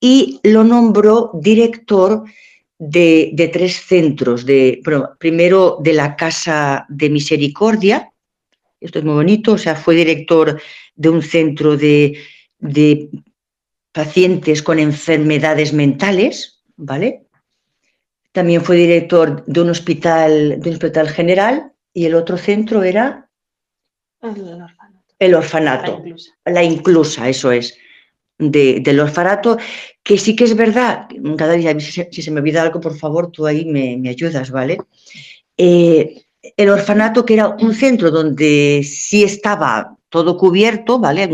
y 0.00 0.40
lo 0.42 0.64
nombró 0.64 1.30
director 1.34 2.24
de, 2.76 3.50
tres 3.52 3.76
centros, 3.76 4.44
de, 4.44 4.82
primero 5.18 5.78
de 5.80 5.92
la 5.92 6.16
Casa 6.16 6.86
de 6.88 7.08
Misericordia, 7.08 8.10
esto 8.80 8.98
es 8.98 9.04
muy 9.04 9.14
bonito, 9.14 9.52
o 9.52 9.58
sea, 9.58 9.76
fue 9.76 9.94
director 9.94 10.60
de 10.96 11.08
un 11.08 11.22
centro 11.22 11.76
de, 11.76 12.18
pacientes 13.92 14.62
con 14.62 14.78
enfermedades 14.78 15.72
mentales, 15.72 16.62
¿vale? 16.76 17.26
También 18.32 18.62
fue 18.62 18.76
director 18.76 19.44
de 19.46 19.60
un 19.60 19.70
hospital, 19.70 20.60
de 20.60 20.68
un 20.68 20.74
hospital 20.74 21.08
general 21.08 21.72
y 21.92 22.04
el 22.04 22.14
otro 22.14 22.36
centro 22.36 22.82
era 22.82 23.28
el 25.18 25.34
orfanato. 25.34 26.02
La 26.44 26.62
inclusa, 26.62 27.28
eso 27.28 27.50
es. 27.50 27.76
del 28.38 29.00
orfanato, 29.00 29.58
que 30.02 30.16
sí 30.16 30.34
que 30.34 30.44
es 30.44 30.56
verdad, 30.56 31.08
cada 31.36 31.54
día, 31.54 31.78
si, 31.78 32.22
se 32.22 32.30
me 32.30 32.40
olvida 32.40 32.62
algo, 32.62 32.80
por 32.80 32.96
favor, 32.96 33.30
tú 33.30 33.46
ahí 33.46 33.66
me, 33.66 34.08
ayudas, 34.08 34.50
¿vale? 34.50 34.78
Eh, 35.56 36.24
el 36.56 36.70
orfanato, 36.70 37.26
que 37.26 37.34
era 37.34 37.48
un 37.48 37.74
centro 37.74 38.10
donde 38.10 38.82
sí 38.82 39.24
estaba 39.24 39.94
todo 40.08 40.38
cubierto, 40.38 40.98
¿vale? 40.98 41.28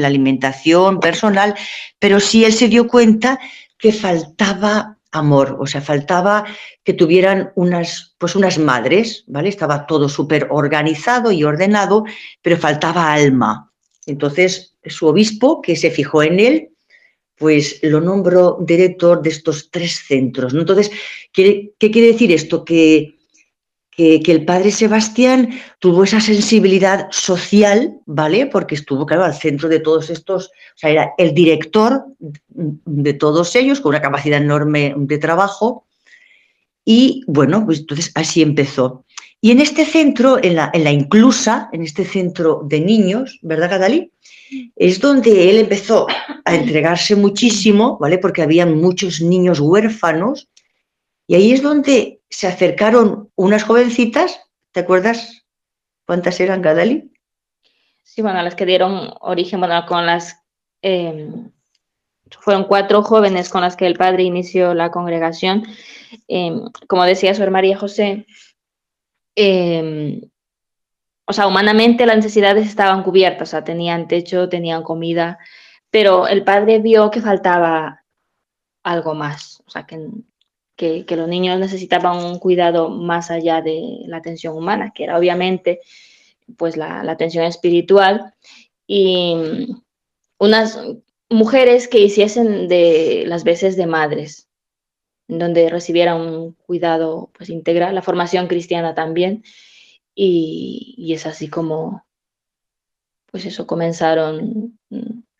La 0.00 0.08
alimentación 0.08 1.00
personal, 1.00 1.54
pero 1.98 2.20
sí 2.20 2.44
él 2.44 2.52
se 2.52 2.68
dio 2.68 2.88
cuenta 2.88 3.38
que 3.78 3.92
faltaba 3.92 4.98
amor, 5.12 5.56
o 5.58 5.66
sea, 5.66 5.80
faltaba 5.80 6.44
que 6.84 6.92
tuvieran 6.92 7.52
unas, 7.56 8.14
pues 8.18 8.36
unas 8.36 8.58
madres, 8.58 9.24
¿vale? 9.26 9.48
Estaba 9.48 9.86
todo 9.86 10.08
súper 10.08 10.46
organizado 10.50 11.32
y 11.32 11.42
ordenado, 11.44 12.04
pero 12.42 12.56
faltaba 12.56 13.12
alma. 13.12 13.72
Entonces, 14.06 14.76
su 14.84 15.06
obispo, 15.06 15.60
que 15.60 15.76
se 15.76 15.90
fijó 15.90 16.22
en 16.22 16.40
él, 16.40 16.70
pues 17.36 17.78
lo 17.82 18.00
nombró 18.00 18.58
director 18.60 19.22
de 19.22 19.30
estos 19.30 19.70
tres 19.70 20.04
centros. 20.06 20.52
¿no? 20.52 20.60
Entonces, 20.60 20.90
¿qué, 21.32 21.72
¿qué 21.78 21.90
quiere 21.90 22.08
decir 22.08 22.30
esto? 22.32 22.64
Que 22.64 23.16
que, 24.22 24.32
el 24.32 24.44
padre 24.44 24.70
Sebastián 24.70 25.50
tuvo 25.78 26.04
esa 26.04 26.20
sensibilidad 26.20 27.08
social, 27.10 27.98
¿vale? 28.06 28.46
Porque 28.46 28.74
estuvo, 28.74 29.04
claro, 29.04 29.24
al 29.24 29.34
centro 29.34 29.68
de 29.68 29.80
todos 29.80 30.08
estos, 30.08 30.46
o 30.46 30.76
sea, 30.76 30.90
era 30.90 31.12
el 31.18 31.34
director 31.34 32.06
de 32.48 33.12
todos 33.12 33.54
ellos, 33.56 33.80
con 33.80 33.90
una 33.90 34.00
capacidad 34.00 34.40
enorme 34.40 34.94
de 34.96 35.18
trabajo. 35.18 35.86
Y 36.84 37.24
bueno, 37.26 37.66
pues 37.66 37.80
entonces 37.80 38.10
así 38.14 38.40
empezó. 38.40 39.04
Y 39.42 39.50
en 39.50 39.60
este 39.60 39.84
centro, 39.84 40.42
en 40.42 40.56
la, 40.56 40.92
inclusa, 40.92 41.68
en 41.72 41.82
este 41.82 42.04
centro 42.04 42.62
de 42.66 42.80
niños, 42.80 43.38
¿verdad, 43.42 43.70
Gadali? 43.70 44.12
Es 44.76 45.00
donde 45.00 45.50
él 45.50 45.58
empezó 45.58 46.06
a 46.44 46.54
entregarse 46.54 47.16
muchísimo, 47.16 47.98
¿vale? 47.98 48.18
Porque 48.18 48.42
había 48.42 48.64
muchos 48.64 49.20
niños 49.20 49.60
huérfanos. 49.60 50.48
Y 51.26 51.34
ahí 51.34 51.52
es 51.52 51.62
donde 51.62 52.19
se 52.30 52.46
acercaron 52.46 53.30
unas 53.34 53.64
jovencitas, 53.64 54.40
¿te 54.72 54.80
acuerdas 54.80 55.44
cuántas 56.06 56.40
eran, 56.40 56.62
Gadali? 56.62 57.12
Sí, 58.04 58.22
bueno, 58.22 58.42
las 58.42 58.54
que 58.54 58.66
dieron 58.66 59.12
origen, 59.20 59.60
bueno, 59.60 59.84
con 59.86 60.06
las... 60.06 60.42
Em, 60.82 61.50
fueron 62.40 62.64
cuatro 62.64 63.02
jóvenes 63.02 63.48
con 63.48 63.60
las 63.60 63.76
que 63.76 63.86
el 63.86 63.96
padre 63.96 64.22
inició 64.22 64.72
la 64.74 64.90
congregación. 64.90 65.64
Em, 66.28 66.62
como 66.88 67.04
decía 67.04 67.34
Sor 67.34 67.50
María 67.50 67.76
José, 67.76 68.26
em, 69.34 70.20
o 71.26 71.32
sea, 71.32 71.46
humanamente 71.46 72.06
las 72.06 72.16
necesidades 72.16 72.66
estaban 72.66 73.02
cubiertas, 73.02 73.48
o 73.48 73.50
sea, 73.50 73.64
tenían 73.64 74.08
techo, 74.08 74.48
tenían 74.48 74.82
comida, 74.82 75.38
pero 75.90 76.28
el 76.28 76.44
padre 76.44 76.78
vio 76.78 77.10
que 77.10 77.20
faltaba 77.20 78.04
algo 78.82 79.14
más, 79.14 79.62
o 79.66 79.70
sea, 79.70 79.86
que 79.86 79.98
que, 80.80 81.16
los 81.16 81.28
niños 81.28 81.58
necesitaban 81.58 82.24
un 82.24 82.38
cuidado 82.38 82.88
más 82.88 83.30
allá 83.30 83.60
de 83.60 84.00
la 84.06 84.16
atención 84.16 84.56
humana, 84.56 84.92
que 84.94 85.04
era 85.04 85.18
obviamente 85.18 85.80
pues 86.56 86.76
la, 86.78 87.00
atención 87.02 87.44
espiritual, 87.44 88.34
y 88.86 89.36
unas 90.38 90.80
mujeres 91.28 91.86
que 91.86 92.00
hiciesen 92.00 92.66
de 92.66 93.24
las 93.26 93.44
veces 93.44 93.76
de 93.76 93.86
madres, 93.86 94.48
donde 95.28 95.68
recibieran 95.68 96.20
un 96.20 96.54
cuidado 96.54 97.30
pues 97.36 97.50
integral, 97.50 97.94
la 97.94 98.02
formación 98.02 98.48
cristiana 98.48 98.94
también, 98.94 99.44
y, 100.14 100.94
y 100.96 101.12
es 101.12 101.26
así 101.26 101.48
como, 101.48 102.04
pues 103.30 103.44
eso, 103.44 103.66
comenzaron 103.66 104.78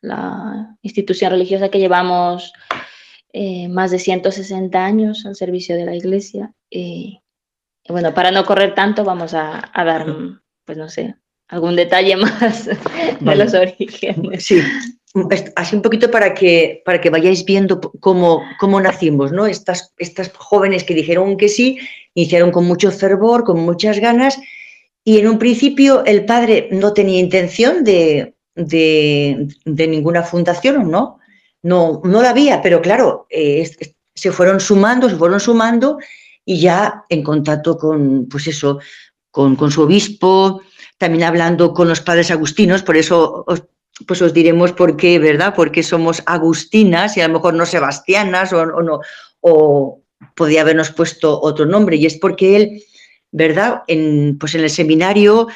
la 0.02 0.76
institución 0.82 1.32
religiosa 1.32 1.70
que 1.70 1.80
llevamos 1.80 2.52
eh, 3.32 3.68
más 3.68 3.90
de 3.90 3.98
160 3.98 4.84
años 4.84 5.24
al 5.26 5.36
servicio 5.36 5.76
de 5.76 5.84
la 5.84 5.94
iglesia. 5.94 6.52
y 6.70 7.22
bueno, 7.88 8.14
para 8.14 8.30
no 8.30 8.44
correr 8.44 8.74
tanto, 8.74 9.04
vamos 9.04 9.34
a, 9.34 9.70
dar, 9.74 10.06
pues 10.64 10.78
no 10.78 10.88
sé, 10.88 11.16
algún 11.48 11.76
detalle 11.76 12.16
más 12.16 12.66
de 12.66 13.36
los 13.36 13.54
orígenes. 13.54 14.44
Sí, 14.44 14.60
así 15.56 15.76
un 15.76 15.82
poquito 15.82 16.10
para 16.10 16.34
que, 16.34 16.82
para 16.84 17.00
que 17.00 17.10
vayáis 17.10 17.44
viendo 17.44 17.80
cómo, 18.00 18.42
cómo 18.58 18.80
nacimos, 18.80 19.32
¿no? 19.32 19.46
Estas, 19.46 19.92
estas 19.98 20.30
jóvenes 20.36 20.84
que 20.84 20.94
dijeron 20.94 21.36
que 21.36 21.48
sí 21.48 21.78
iniciaron 22.14 22.52
con 22.52 22.66
mucho 22.66 22.90
fervor, 22.90 23.44
con 23.44 23.60
muchas 23.60 23.98
ganas, 23.98 24.38
y 25.04 25.18
en 25.18 25.28
un 25.28 25.38
principio 25.38 26.04
el 26.04 26.24
padre 26.24 26.68
no 26.70 26.92
tenía 26.92 27.18
intención 27.18 27.84
de, 27.84 28.34
ninguna 29.74 30.22
fundación, 30.22 30.90
¿no? 30.90 31.18
No, 31.62 32.00
no 32.04 32.22
la 32.22 32.30
había, 32.30 32.62
pero 32.62 32.80
claro, 32.80 33.26
eh, 33.28 33.70
se 34.14 34.32
fueron 34.32 34.60
sumando, 34.60 35.08
se 35.08 35.16
fueron 35.16 35.40
sumando 35.40 35.98
y 36.44 36.60
ya 36.60 37.04
en 37.08 37.22
contacto 37.22 37.76
con, 37.76 38.28
pues 38.28 38.46
eso, 38.46 38.80
con, 39.30 39.56
con 39.56 39.70
su 39.70 39.82
obispo, 39.82 40.62
también 40.98 41.24
hablando 41.24 41.72
con 41.72 41.88
los 41.88 42.00
padres 42.00 42.30
agustinos, 42.30 42.82
por 42.82 42.96
eso 42.96 43.44
os, 43.46 43.64
pues 44.06 44.22
os 44.22 44.32
diremos 44.32 44.72
por 44.72 44.96
qué, 44.96 45.18
¿verdad? 45.18 45.54
Porque 45.54 45.82
somos 45.82 46.22
agustinas 46.26 47.16
y 47.16 47.20
a 47.20 47.28
lo 47.28 47.34
mejor 47.34 47.54
no 47.54 47.66
sebastianas 47.66 48.52
o, 48.52 48.66
no, 48.66 49.00
o 49.40 50.02
podía 50.34 50.62
habernos 50.62 50.90
puesto 50.90 51.40
otro 51.40 51.66
nombre, 51.66 51.96
y 51.96 52.06
es 52.06 52.16
porque 52.16 52.56
él, 52.56 52.82
¿verdad? 53.30 53.82
En, 53.86 54.38
pues 54.38 54.54
en 54.54 54.62
el 54.62 54.70
seminario 54.70 55.48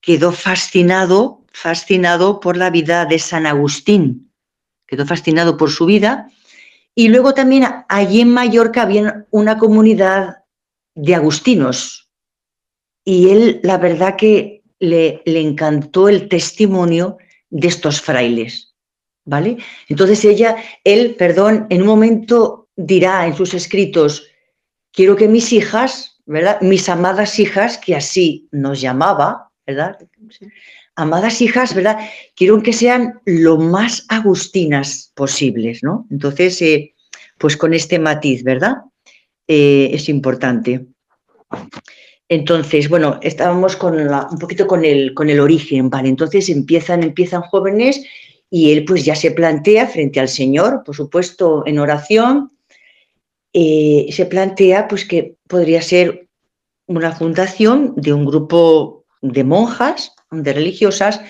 quedó 0.00 0.32
fascinado, 0.32 1.44
fascinado 1.52 2.40
por 2.40 2.56
la 2.56 2.70
vida 2.70 3.06
de 3.06 3.18
San 3.18 3.46
Agustín, 3.46 4.31
quedó 4.92 5.06
fascinado 5.06 5.56
por 5.56 5.70
su 5.70 5.86
vida, 5.86 6.30
y 6.94 7.08
luego 7.08 7.32
también 7.32 7.64
allí 7.88 8.20
en 8.20 8.28
Mallorca 8.28 8.82
había 8.82 9.26
una 9.30 9.56
comunidad 9.56 10.44
de 10.94 11.14
agustinos, 11.14 12.10
y 13.02 13.30
él, 13.30 13.60
la 13.62 13.78
verdad 13.78 14.16
que 14.16 14.62
le, 14.78 15.22
le 15.24 15.40
encantó 15.40 16.10
el 16.10 16.28
testimonio 16.28 17.16
de 17.48 17.68
estos 17.68 18.02
frailes, 18.02 18.74
¿vale? 19.24 19.56
Entonces 19.88 20.22
ella, 20.26 20.56
él, 20.84 21.14
perdón, 21.14 21.66
en 21.70 21.80
un 21.80 21.88
momento 21.88 22.68
dirá 22.76 23.26
en 23.26 23.34
sus 23.34 23.54
escritos, 23.54 24.28
quiero 24.92 25.16
que 25.16 25.26
mis 25.26 25.54
hijas, 25.54 26.20
¿verdad? 26.26 26.60
Mis 26.60 26.86
amadas 26.90 27.38
hijas, 27.38 27.78
que 27.78 27.96
así 27.96 28.46
nos 28.52 28.82
llamaba, 28.82 29.50
¿verdad? 29.66 29.96
Amadas 30.94 31.40
hijas, 31.40 31.74
¿verdad? 31.74 31.98
Quiero 32.36 32.62
que 32.62 32.72
sean 32.72 33.20
lo 33.24 33.56
más 33.56 34.04
agustinas 34.08 35.12
posibles, 35.14 35.82
¿no? 35.82 36.06
Entonces, 36.10 36.60
eh, 36.62 36.94
pues 37.38 37.56
con 37.56 37.72
este 37.72 37.98
matiz, 37.98 38.44
¿verdad? 38.44 38.76
Eh, 39.48 39.90
es 39.92 40.08
importante. 40.08 40.86
Entonces, 42.28 42.88
bueno, 42.88 43.18
estábamos 43.22 43.76
con 43.76 43.94
un 43.98 44.38
poquito 44.38 44.66
con 44.66 44.84
el, 44.84 45.12
con 45.12 45.28
el 45.28 45.40
origen, 45.40 45.90
¿vale? 45.90 46.08
Entonces 46.08 46.48
empiezan, 46.48 47.02
empiezan 47.02 47.42
jóvenes 47.42 48.02
y 48.48 48.72
él 48.72 48.84
pues 48.84 49.04
ya 49.04 49.14
se 49.14 49.30
plantea 49.30 49.86
frente 49.86 50.20
al 50.20 50.28
Señor, 50.28 50.82
por 50.84 50.94
supuesto, 50.94 51.62
en 51.66 51.78
oración, 51.78 52.52
eh, 53.52 54.06
se 54.10 54.26
plantea 54.26 54.88
pues 54.88 55.04
que 55.04 55.36
podría 55.46 55.82
ser 55.82 56.28
una 56.86 57.12
fundación 57.12 57.94
de 57.96 58.12
un 58.12 58.24
grupo 58.24 59.04
de 59.20 59.44
monjas, 59.44 60.14
de 60.32 60.52
religiosas, 60.52 61.20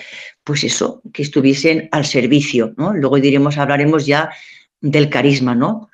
pues 0.43 0.63
eso, 0.63 1.01
que 1.13 1.21
estuviesen 1.21 1.89
al 1.91 2.05
servicio, 2.05 2.73
¿no? 2.77 2.93
Luego 2.93 3.19
diremos, 3.19 3.57
hablaremos 3.57 4.05
ya 4.05 4.29
del 4.81 5.09
carisma, 5.09 5.55
¿no? 5.55 5.89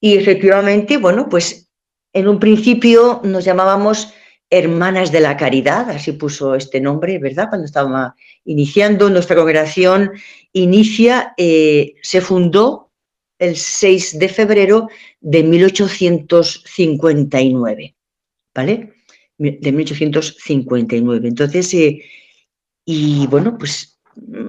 Y 0.00 0.14
efectivamente, 0.14 0.98
bueno, 0.98 1.28
pues 1.28 1.68
en 2.12 2.28
un 2.28 2.38
principio 2.38 3.20
nos 3.24 3.44
llamábamos 3.44 4.12
Hermanas 4.48 5.10
de 5.10 5.20
la 5.20 5.36
Caridad, 5.36 5.90
así 5.90 6.12
puso 6.12 6.54
este 6.54 6.80
nombre, 6.80 7.18
¿verdad? 7.18 7.48
Cuando 7.48 7.66
estaba 7.66 8.14
iniciando 8.44 9.10
nuestra 9.10 9.34
congregación, 9.34 10.12
inicia, 10.52 11.34
eh, 11.36 11.94
se 12.02 12.20
fundó 12.20 12.92
el 13.38 13.56
6 13.56 14.18
de 14.18 14.28
febrero 14.28 14.88
de 15.20 15.42
1859, 15.42 17.96
¿vale? 18.54 18.92
De 19.36 19.72
1859. 19.72 21.28
Entonces, 21.28 21.74
eh, 21.74 22.02
y 22.86 23.26
bueno, 23.26 23.58
pues 23.58 23.98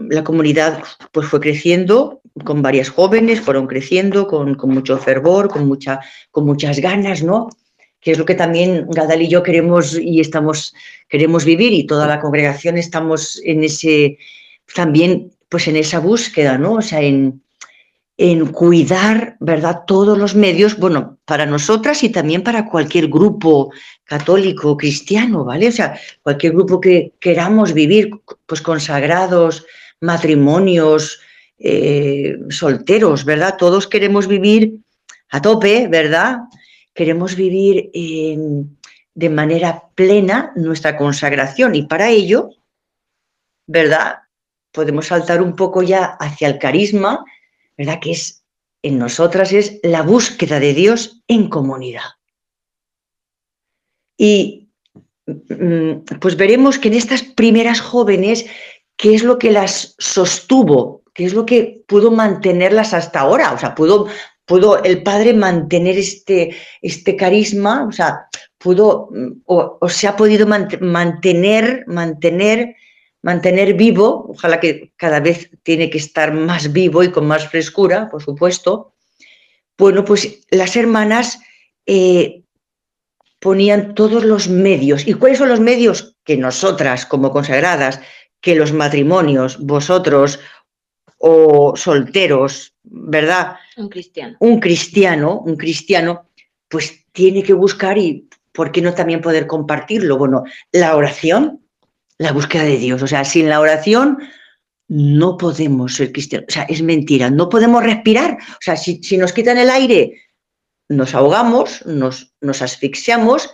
la 0.09 0.23
comunidad 0.23 0.81
pues 1.11 1.27
fue 1.27 1.41
creciendo 1.41 2.21
con 2.45 2.61
varias 2.61 2.89
jóvenes, 2.89 3.41
fueron 3.41 3.67
creciendo 3.67 4.27
con, 4.27 4.55
con 4.55 4.69
mucho 4.69 4.97
fervor, 4.97 5.49
con, 5.49 5.67
mucha, 5.67 5.99
con 6.31 6.45
muchas 6.45 6.79
ganas, 6.79 7.21
¿no? 7.21 7.49
que 7.99 8.11
es 8.11 8.17
lo 8.17 8.25
que 8.25 8.35
también 8.35 8.87
Gadal 8.89 9.21
y 9.21 9.27
yo 9.27 9.43
queremos 9.43 9.97
y 9.99 10.19
estamos, 10.19 10.73
queremos 11.09 11.45
vivir 11.45 11.73
y 11.73 11.85
toda 11.85 12.07
la 12.07 12.19
congregación 12.19 12.77
estamos 12.77 13.41
en 13.43 13.63
ese, 13.63 14.17
también 14.73 15.31
pues 15.49 15.67
en 15.67 15.75
esa 15.75 15.99
búsqueda, 15.99 16.57
¿no? 16.57 16.73
O 16.73 16.81
sea, 16.81 17.01
en, 17.01 17.41
en 18.17 18.47
cuidar, 18.47 19.37
¿verdad? 19.39 19.83
Todos 19.87 20.17
los 20.17 20.35
medios, 20.35 20.77
bueno, 20.77 21.17
para 21.25 21.45
nosotras 21.45 22.03
y 22.03 22.09
también 22.09 22.43
para 22.43 22.67
cualquier 22.67 23.07
grupo 23.07 23.71
católico, 24.07 24.77
cristiano, 24.77 25.43
¿vale? 25.43 25.67
O 25.67 25.71
sea, 25.71 25.99
cualquier 26.23 26.53
grupo 26.53 26.79
que 26.81 27.13
queramos 27.19 27.73
vivir, 27.73 28.11
pues 28.45 28.61
consagrados, 28.61 29.65
matrimonios, 30.01 31.19
eh, 31.59 32.37
solteros, 32.49 33.25
¿verdad? 33.25 33.55
Todos 33.57 33.87
queremos 33.87 34.27
vivir 34.27 34.79
a 35.29 35.41
tope, 35.41 35.87
¿verdad? 35.87 36.39
queremos 36.97 37.35
vivir 37.35 37.91
de 37.93 39.29
manera 39.29 39.83
plena 39.93 40.51
nuestra 40.55 40.97
consagración 40.97 41.75
y 41.75 41.83
para 41.83 42.09
ello, 42.09 42.49
¿verdad? 43.67 44.17
Podemos 44.71 45.05
saltar 45.07 45.41
un 45.41 45.55
poco 45.55 45.83
ya 45.83 46.17
hacia 46.19 46.47
el 46.47 46.57
carisma, 46.57 47.23
¿verdad? 47.77 47.99
Que 48.01 48.11
es 48.11 48.43
en 48.81 48.97
nosotras 48.97 49.53
es 49.53 49.79
la 49.83 50.01
búsqueda 50.01 50.59
de 50.59 50.73
Dios 50.73 51.21
en 51.27 51.49
comunidad. 51.49 52.16
Y 54.17 54.69
mm, 55.25 56.17
pues 56.19 56.35
veremos 56.35 56.79
que 56.79 56.87
en 56.87 56.95
estas 56.95 57.23
primeras 57.23 57.79
jóvenes, 57.79 58.45
¿qué 58.95 59.15
es 59.15 59.23
lo 59.23 59.37
que 59.37 59.51
las 59.51 59.95
sostuvo? 59.99 61.03
¿Qué 61.13 61.25
es 61.25 61.33
lo 61.33 61.45
que 61.45 61.83
pudo 61.87 62.11
mantenerlas 62.11 62.93
hasta 62.93 63.21
ahora? 63.21 63.53
O 63.53 63.57
sea, 63.57 63.73
pudo 63.75 64.07
pudo 64.47 64.81
el 64.81 65.03
padre 65.03 65.33
mantener 65.33 65.97
este, 65.97 66.55
este 66.81 67.15
carisma, 67.15 67.85
o 67.85 67.91
sea, 67.91 68.27
pudo 68.57 69.09
o, 69.45 69.89
se 69.89 70.07
ha 70.07 70.15
podido 70.15 70.47
mantener, 70.47 71.83
mantener, 71.85 72.75
mantener 73.21 73.73
vivo, 73.73 74.27
ojalá 74.29 74.59
que 74.59 74.93
cada 74.95 75.19
vez 75.19 75.51
tiene 75.63 75.89
que 75.89 75.97
estar 75.97 76.33
más 76.33 76.71
vivo 76.71 77.03
y 77.03 77.11
con 77.11 77.27
más 77.27 77.47
frescura, 77.49 78.07
por 78.09 78.23
supuesto. 78.23 78.93
Bueno, 79.77 80.05
pues 80.05 80.39
las 80.49 80.77
hermanas 80.77 81.39
eh, 81.85 82.41
ponían 83.39 83.95
todos 83.95 84.23
los 84.23 84.47
medios. 84.47 85.07
¿Y 85.07 85.13
cuáles 85.13 85.37
son 85.37 85.49
los 85.49 85.59
medios? 85.59 86.15
Que 86.23 86.37
nosotras, 86.37 87.05
como 87.05 87.31
consagradas, 87.31 88.01
que 88.41 88.55
los 88.55 88.73
matrimonios, 88.73 89.57
vosotros 89.59 90.39
o 91.19 91.75
solteros, 91.75 92.73
¿verdad? 92.83 93.55
Un 93.75 93.89
cristiano. 93.89 94.37
Un 94.39 94.59
cristiano, 94.59 95.41
un 95.45 95.55
cristiano, 95.55 96.29
pues 96.67 97.05
tiene 97.11 97.43
que 97.43 97.53
buscar 97.53 97.97
y, 97.97 98.27
¿por 98.51 98.71
qué 98.71 98.81
no 98.81 98.93
también 98.93 99.21
poder 99.21 99.47
compartirlo? 99.47 100.17
Bueno, 100.17 100.43
la 100.71 100.95
oración, 100.95 101.61
la 102.17 102.31
búsqueda 102.31 102.63
de 102.63 102.77
Dios. 102.77 103.01
O 103.01 103.07
sea, 103.07 103.23
sin 103.23 103.49
la 103.49 103.59
oración 103.59 104.19
no 104.87 105.37
podemos 105.37 105.95
ser 105.95 106.11
cristianos. 106.11 106.47
O 106.49 106.51
sea, 106.51 106.63
es 106.63 106.81
mentira, 106.81 107.29
no 107.29 107.49
podemos 107.49 107.83
respirar. 107.83 108.37
O 108.51 108.61
sea, 108.61 108.77
si, 108.77 108.99
nos 109.17 109.33
quitan 109.33 109.57
el 109.57 109.69
aire, 109.69 110.21
nos 110.89 111.13
ahogamos, 111.13 111.85
nos, 111.85 112.33
nos 112.41 112.61
asfixiamos 112.61 113.53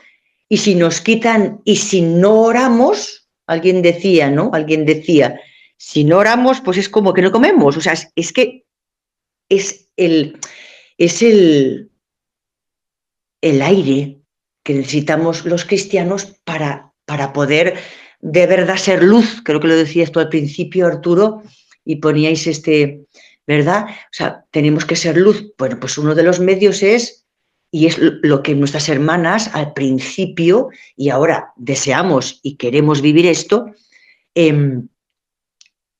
y 0.50 0.58
si 0.58 0.76
nos 0.76 1.02
quitan 1.02 1.62
y 1.65 1.78
si 1.78 2.02
no 2.02 2.41
oramos, 2.41 3.30
alguien 3.48 3.82
decía, 3.82 4.30
¿no? 4.30 4.52
Alguien 4.54 4.86
decía, 4.86 5.39
si 5.78 6.04
no 6.04 6.19
oramos, 6.19 6.62
pues 6.62 6.78
es 6.78 6.89
como 6.89 7.13
que 7.13 7.22
no 7.22 7.32
comemos. 7.32 7.78
O 7.78 7.82
sea, 7.82 7.93
es, 8.15 8.34
que 8.34 8.65
es 9.50 9.89
el, 9.98 10.38
es 10.98 11.22
el, 11.22 11.91
el 13.41 13.62
aire 13.62 14.19
que 14.63 14.76
necesitamos 14.76 15.46
los 15.46 15.65
cristianos 15.65 16.38
para, 16.43 16.93
para 17.06 17.34
poder 17.34 17.78
de 18.22 18.48
verdad 18.48 18.78
ser 18.78 19.04
luz. 19.04 19.41
Creo 19.43 19.60
que 19.60 19.67
lo 19.67 19.76
decías 19.76 20.12
tú 20.12 20.19
al 20.19 20.30
principio, 20.30 20.88
Arturo, 20.88 21.43
y 21.84 21.98
poníais 21.98 22.48
este, 22.48 23.06
¿verdad? 23.46 23.88
O 23.89 24.13
sea, 24.13 24.46
tenemos 24.52 24.86
que 24.86 24.96
ser 24.96 25.17
luz. 25.17 25.52
Bueno, 25.58 25.80
pues 25.80 25.98
uno 25.98 26.15
de 26.15 26.24
los 26.24 26.39
medios 26.39 26.82
es, 26.82 27.22
y 27.73 27.88
es 27.88 27.97
lo 27.97 28.43
que 28.43 28.53
nuestras 28.53 28.88
hermanas 28.88 29.49
al 29.55 29.73
principio, 29.73 30.69
y 30.95 31.09
ahora 31.09 31.53
deseamos 31.55 32.39
y 32.43 32.55
queremos 32.55 33.01
vivir 33.01 33.25
esto, 33.25 33.65
eh, 34.36 34.79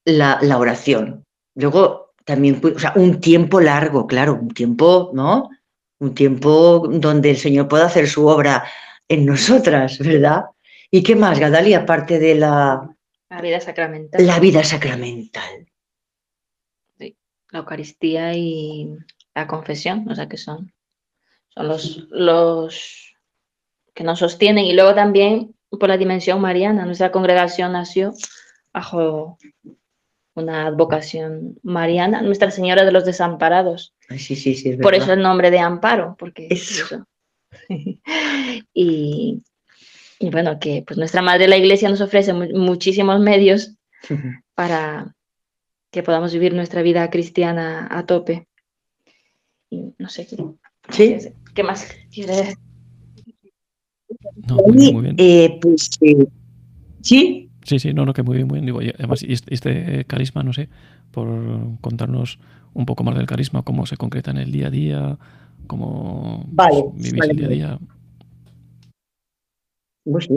la, 0.06 0.58
oración. 0.60 1.26
Luego 1.56 2.14
también, 2.26 2.62
o 2.64 2.78
sea, 2.78 2.94
un 2.96 3.20
tiempo 3.20 3.60
largo, 3.60 4.06
claro, 4.06 4.36
un 4.36 4.50
tiempo, 4.50 5.10
¿no? 5.16 5.50
Un 5.98 6.14
tiempo 6.14 6.88
donde 6.88 7.32
el 7.32 7.38
Señor 7.38 7.68
pueda 7.68 7.88
hacer 7.88 8.08
su 8.08 8.28
obra 8.28 8.66
en 9.08 9.26
nosotras, 9.26 9.98
¿verdad? 9.98 10.44
¿Y 10.92 11.02
qué 11.02 11.16
más, 11.16 11.40
Gadali, 11.40 11.74
aparte 11.74 12.20
de 12.20 12.36
la... 12.36 12.88
La 13.32 13.42
vida 13.42 13.60
sacramental. 13.60 14.28
La 14.28 14.40
vida 14.40 14.64
sacramental. 14.64 15.66
Sí, 17.00 17.18
la 17.50 17.60
Eucaristía 17.60 18.36
y 18.36 18.92
la 19.34 19.48
confesión, 19.48 20.08
o 20.08 20.14
sea 20.14 20.30
que 20.30 20.38
son, 20.38 20.72
son 21.54 21.68
los, 21.68 22.08
los 22.10 23.16
que 23.94 24.04
nos 24.04 24.20
sostienen 24.20 24.66
y 24.66 24.74
luego 24.74 24.94
también 24.96 25.56
por 25.70 25.90
la 25.90 25.98
dimensión 25.98 26.42
mariana. 26.42 26.86
Nuestra 26.86 27.12
congregación 27.12 27.74
nació 27.74 28.14
bajo 28.72 29.38
una 30.36 30.66
advocación 30.68 31.60
mariana, 31.62 32.22
Nuestra 32.22 32.52
Señora 32.52 32.86
de 32.86 32.92
los 32.92 33.06
Desamparados. 33.06 33.94
sí, 34.10 34.36
sí, 34.36 34.56
sí, 34.56 34.78
por 34.78 34.96
eso 34.96 35.14
el 35.14 35.22
nombre 35.22 35.52
de 35.52 35.60
Amparo, 35.60 36.16
porque 36.18 36.48
eso. 36.50 37.06
y, 38.74 39.42
bueno, 40.20 40.60
que 40.60 40.84
pues 40.86 40.98
nuestra 40.98 41.22
Madre 41.22 41.48
la 41.48 41.58
Iglesia 41.58 41.90
nos 41.90 42.02
ofrece 42.02 42.34
muchísimos 42.34 43.20
medios 43.20 43.76
para 44.56 45.16
que 45.92 46.02
podamos 46.02 46.34
vivir 46.34 46.56
nuestra 46.56 46.82
vida 46.82 47.08
cristiana 47.12 47.88
a 47.92 48.06
tope. 48.08 48.48
Y 49.70 49.94
no 50.00 50.10
sé, 50.10 50.28
¿Sí? 50.90 51.18
¿Qué 51.54 51.64
más 51.64 51.88
quieres? 52.12 52.56
No, 54.48 54.58
muy 54.58 55.02
bien. 55.02 55.16
Eh, 55.18 55.58
pues, 55.62 55.90
eh, 56.02 56.28
¿Sí? 57.02 57.50
Sí, 57.64 57.80
sí, 57.80 57.94
no, 57.94 58.06
no, 58.06 58.14
que 58.14 58.24
muy 58.24 58.38
bien, 58.38 58.48
muy 58.48 58.60
bien. 58.60 58.66
Digo, 58.66 58.80
además, 58.98 59.24
este, 59.28 59.54
este 59.54 60.06
carisma, 60.06 60.44
no 60.44 60.54
sé, 60.54 60.70
por 61.12 61.80
contarnos 61.82 62.40
un 62.74 62.86
poco 62.86 63.04
más 63.04 63.16
del 63.16 63.26
carisma, 63.26 63.64
cómo 63.64 63.86
se 63.86 63.98
concreta 63.98 64.32
en 64.32 64.38
el 64.38 64.52
día 64.52 64.68
a 64.68 64.72
día, 64.72 65.18
cómo 65.68 66.44
vale, 66.48 66.84
vivís 66.96 67.24
el 67.30 67.38
día 67.38 67.46
a 67.46 67.50
día. 67.50 67.80
Pues 70.06 70.26
sí, 70.26 70.34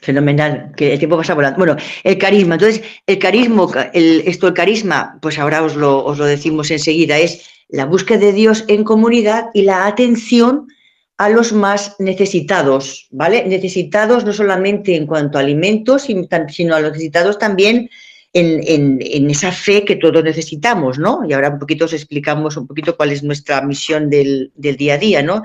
fenomenal, 0.00 0.72
que 0.76 0.92
el 0.92 0.98
tiempo 0.98 1.16
pasa 1.16 1.34
volando. 1.34 1.58
Bueno, 1.58 1.76
el 2.04 2.18
carisma, 2.18 2.54
entonces, 2.54 2.84
el 3.04 3.18
carisma, 3.18 3.66
el, 3.92 4.22
esto, 4.26 4.46
el 4.46 4.54
carisma, 4.54 5.18
pues 5.20 5.40
ahora 5.40 5.64
os 5.64 5.74
lo, 5.74 6.04
os 6.04 6.18
lo 6.18 6.24
decimos 6.24 6.70
enseguida, 6.70 7.18
es 7.18 7.51
la 7.72 7.86
búsqueda 7.86 8.18
de 8.18 8.32
Dios 8.32 8.64
en 8.68 8.84
comunidad 8.84 9.46
y 9.54 9.62
la 9.62 9.86
atención 9.86 10.68
a 11.16 11.28
los 11.28 11.52
más 11.52 11.96
necesitados, 11.98 13.08
¿vale? 13.10 13.44
Necesitados 13.46 14.24
no 14.24 14.32
solamente 14.32 14.94
en 14.94 15.06
cuanto 15.06 15.38
a 15.38 15.40
alimentos, 15.40 16.02
sino 16.02 16.74
a 16.74 16.80
los 16.80 16.92
necesitados 16.92 17.38
también 17.38 17.88
en, 18.34 19.30
esa 19.30 19.52
fe 19.52 19.84
que 19.84 19.96
todos 19.96 20.22
necesitamos, 20.22 20.98
¿no? 20.98 21.20
Y 21.26 21.32
ahora 21.32 21.50
un 21.50 21.58
poquito 21.58 21.86
os 21.86 21.92
explicamos 21.92 22.56
un 22.56 22.66
poquito 22.66 22.96
cuál 22.96 23.10
es 23.10 23.22
nuestra 23.22 23.62
misión 23.62 24.10
del, 24.10 24.52
día 24.54 24.94
a 24.94 24.98
día, 24.98 25.22
¿no? 25.22 25.42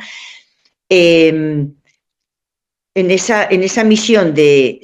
Em, 0.89 1.73
en, 2.97 3.11
esa, 3.11 3.45
en 3.45 3.63
esa 3.63 3.83
misión 3.83 4.33
de, 4.33 4.79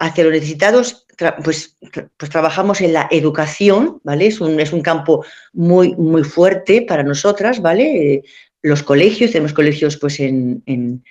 hacia 0.00 0.24
los 0.24 0.32
necesitados, 0.32 1.06
pues, 1.44 1.76
pues 2.16 2.30
trabajamos 2.30 2.80
en 2.80 2.92
la 2.92 3.08
educación, 3.10 4.00
¿vale? 4.02 4.26
Es 4.26 4.40
un, 4.40 4.58
es 4.58 4.72
un 4.72 4.80
campo 4.80 5.24
muy, 5.52 5.94
muy 5.94 6.24
fuerte 6.24 6.82
para 6.82 7.04
nosotras, 7.04 7.62
¿vale? 7.62 8.22
los 8.62 8.82
colegios, 8.82 9.32
tenemos 9.32 9.52
colegios 9.52 9.96
pues 9.96 10.20
en, 10.20 10.62
en, 10.66 11.02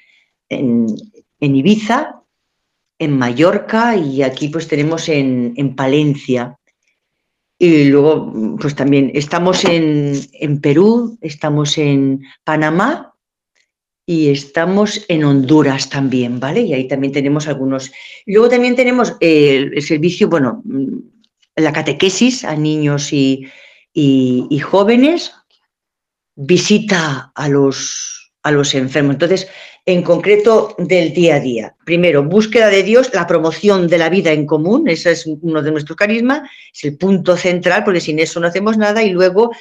Ibiza, 1.40 2.22
en 2.98 3.18
Mallorca 3.18 3.96
y 3.96 4.22
aquí 4.22 4.48
pues 4.48 4.68
tenemos 4.68 5.10
en, 5.10 5.76
Palencia. 5.76 6.58
Y 7.58 7.86
luego 7.86 8.58
pues 8.60 8.76
también 8.76 9.12
estamos 9.14 9.64
en, 9.66 10.62
Perú, 10.62 11.18
estamos 11.22 11.78
en 11.78 12.22
Panamá 12.44 13.11
y 14.12 14.30
estamos 14.30 15.06
en 15.08 15.24
Honduras 15.24 15.90
también, 15.90 16.38
¿vale? 16.38 16.60
Y 16.60 16.74
ahí 16.74 16.86
también 16.86 17.14
tenemos 17.14 17.48
algunos. 17.48 17.94
luego 18.26 18.50
también 18.50 18.76
tenemos 18.76 19.16
el, 19.22 19.82
servicio, 19.82 20.28
bueno, 20.28 20.62
la 21.56 21.72
catequesis 21.72 22.44
a 22.44 22.58
niños 22.58 23.14
y, 23.14 23.48
y 23.94 24.60
jóvenes, 24.60 25.32
visita 26.36 27.32
a 27.34 27.48
los, 27.48 28.34
a 28.44 28.52
los 28.52 28.76
enfermos. 28.76 29.14
Entonces, 29.14 29.48
en 29.86 30.04
concreto 30.04 30.76
del 30.78 31.14
día 31.14 31.36
a 31.36 31.40
día. 31.40 31.76
Primero, 31.86 32.22
búsqueda 32.22 32.68
de 32.68 32.84
Dios, 32.84 33.14
la 33.14 33.28
promoción 33.28 33.88
de 33.88 33.98
la 33.98 34.10
vida 34.10 34.34
en 34.34 34.46
común, 34.46 34.90
ese 34.90 35.12
es 35.12 35.26
uno 35.26 35.62
de 35.62 35.72
nuestros 35.72 35.96
carismas, 35.96 36.50
es 36.74 36.84
el 36.84 36.98
punto 36.98 37.38
central, 37.38 37.86
porque 37.86 38.02
sin 38.02 38.20
eso 38.20 38.42
no 38.42 38.48
hacemos 38.48 38.78
nada, 38.78 39.04
y 39.04 39.12
luego 39.12 39.52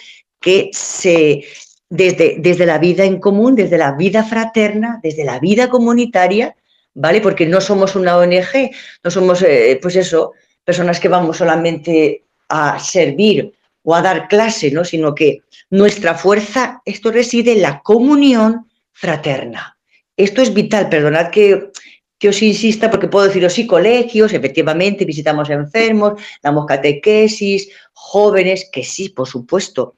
que 0.41 0.71
se, 0.73 1.45
desde, 1.90 2.37
desde 2.38 2.64
la 2.64 2.79
vida 2.79 3.05
en 3.05 3.18
común, 3.18 3.57
desde 3.57 3.76
la 3.76 3.92
vida 3.92 4.24
fraterna, 4.24 5.00
desde 5.03 5.24
la 5.24 5.40
vida 5.40 5.68
comunitaria, 5.68 6.57
¿vale? 6.94 7.20
Porque 7.20 7.46
no 7.46 7.61
somos 7.61 7.96
una 7.96 8.16
ONG, 8.16 8.70
no 9.03 9.11
somos, 9.11 9.42
eh, 9.42 9.79
pues 9.83 9.96
eso, 9.96 10.33
personas 10.64 11.00
que 11.00 11.09
vamos 11.09 11.37
solamente 11.37 12.24
a 12.48 12.79
servir 12.79 13.53
o 13.83 13.94
a 13.94 14.03
dar 14.03 14.29
clase, 14.29 14.70
¿no? 14.70 14.85
sino 14.85 15.14
que 15.14 15.42
nuestra 15.70 16.14
fuerza, 16.14 16.81
esto 16.85 17.11
reside 17.11 17.53
en 17.53 17.62
la 17.62 17.81
comunión 17.81 18.70
fraterna. 18.92 19.76
Esto 20.16 20.42
es 20.42 20.53
vital, 20.53 20.88
perdonad 20.88 21.31
que, 21.31 21.70
que 22.18 22.29
os 22.29 22.42
insista, 22.42 22.90
porque 22.90 23.09
puedo 23.09 23.26
deciros, 23.26 23.55
sí, 23.55 23.66
colegios, 23.66 24.33
efectivamente, 24.33 25.05
visitamos 25.05 25.48
enfermos, 25.48 26.20
damos 26.42 26.66
catequesis, 26.66 27.70
jóvenes, 27.92 28.68
que 28.70 28.85
sí, 28.85 29.09
por 29.09 29.26
supuesto, 29.26 29.96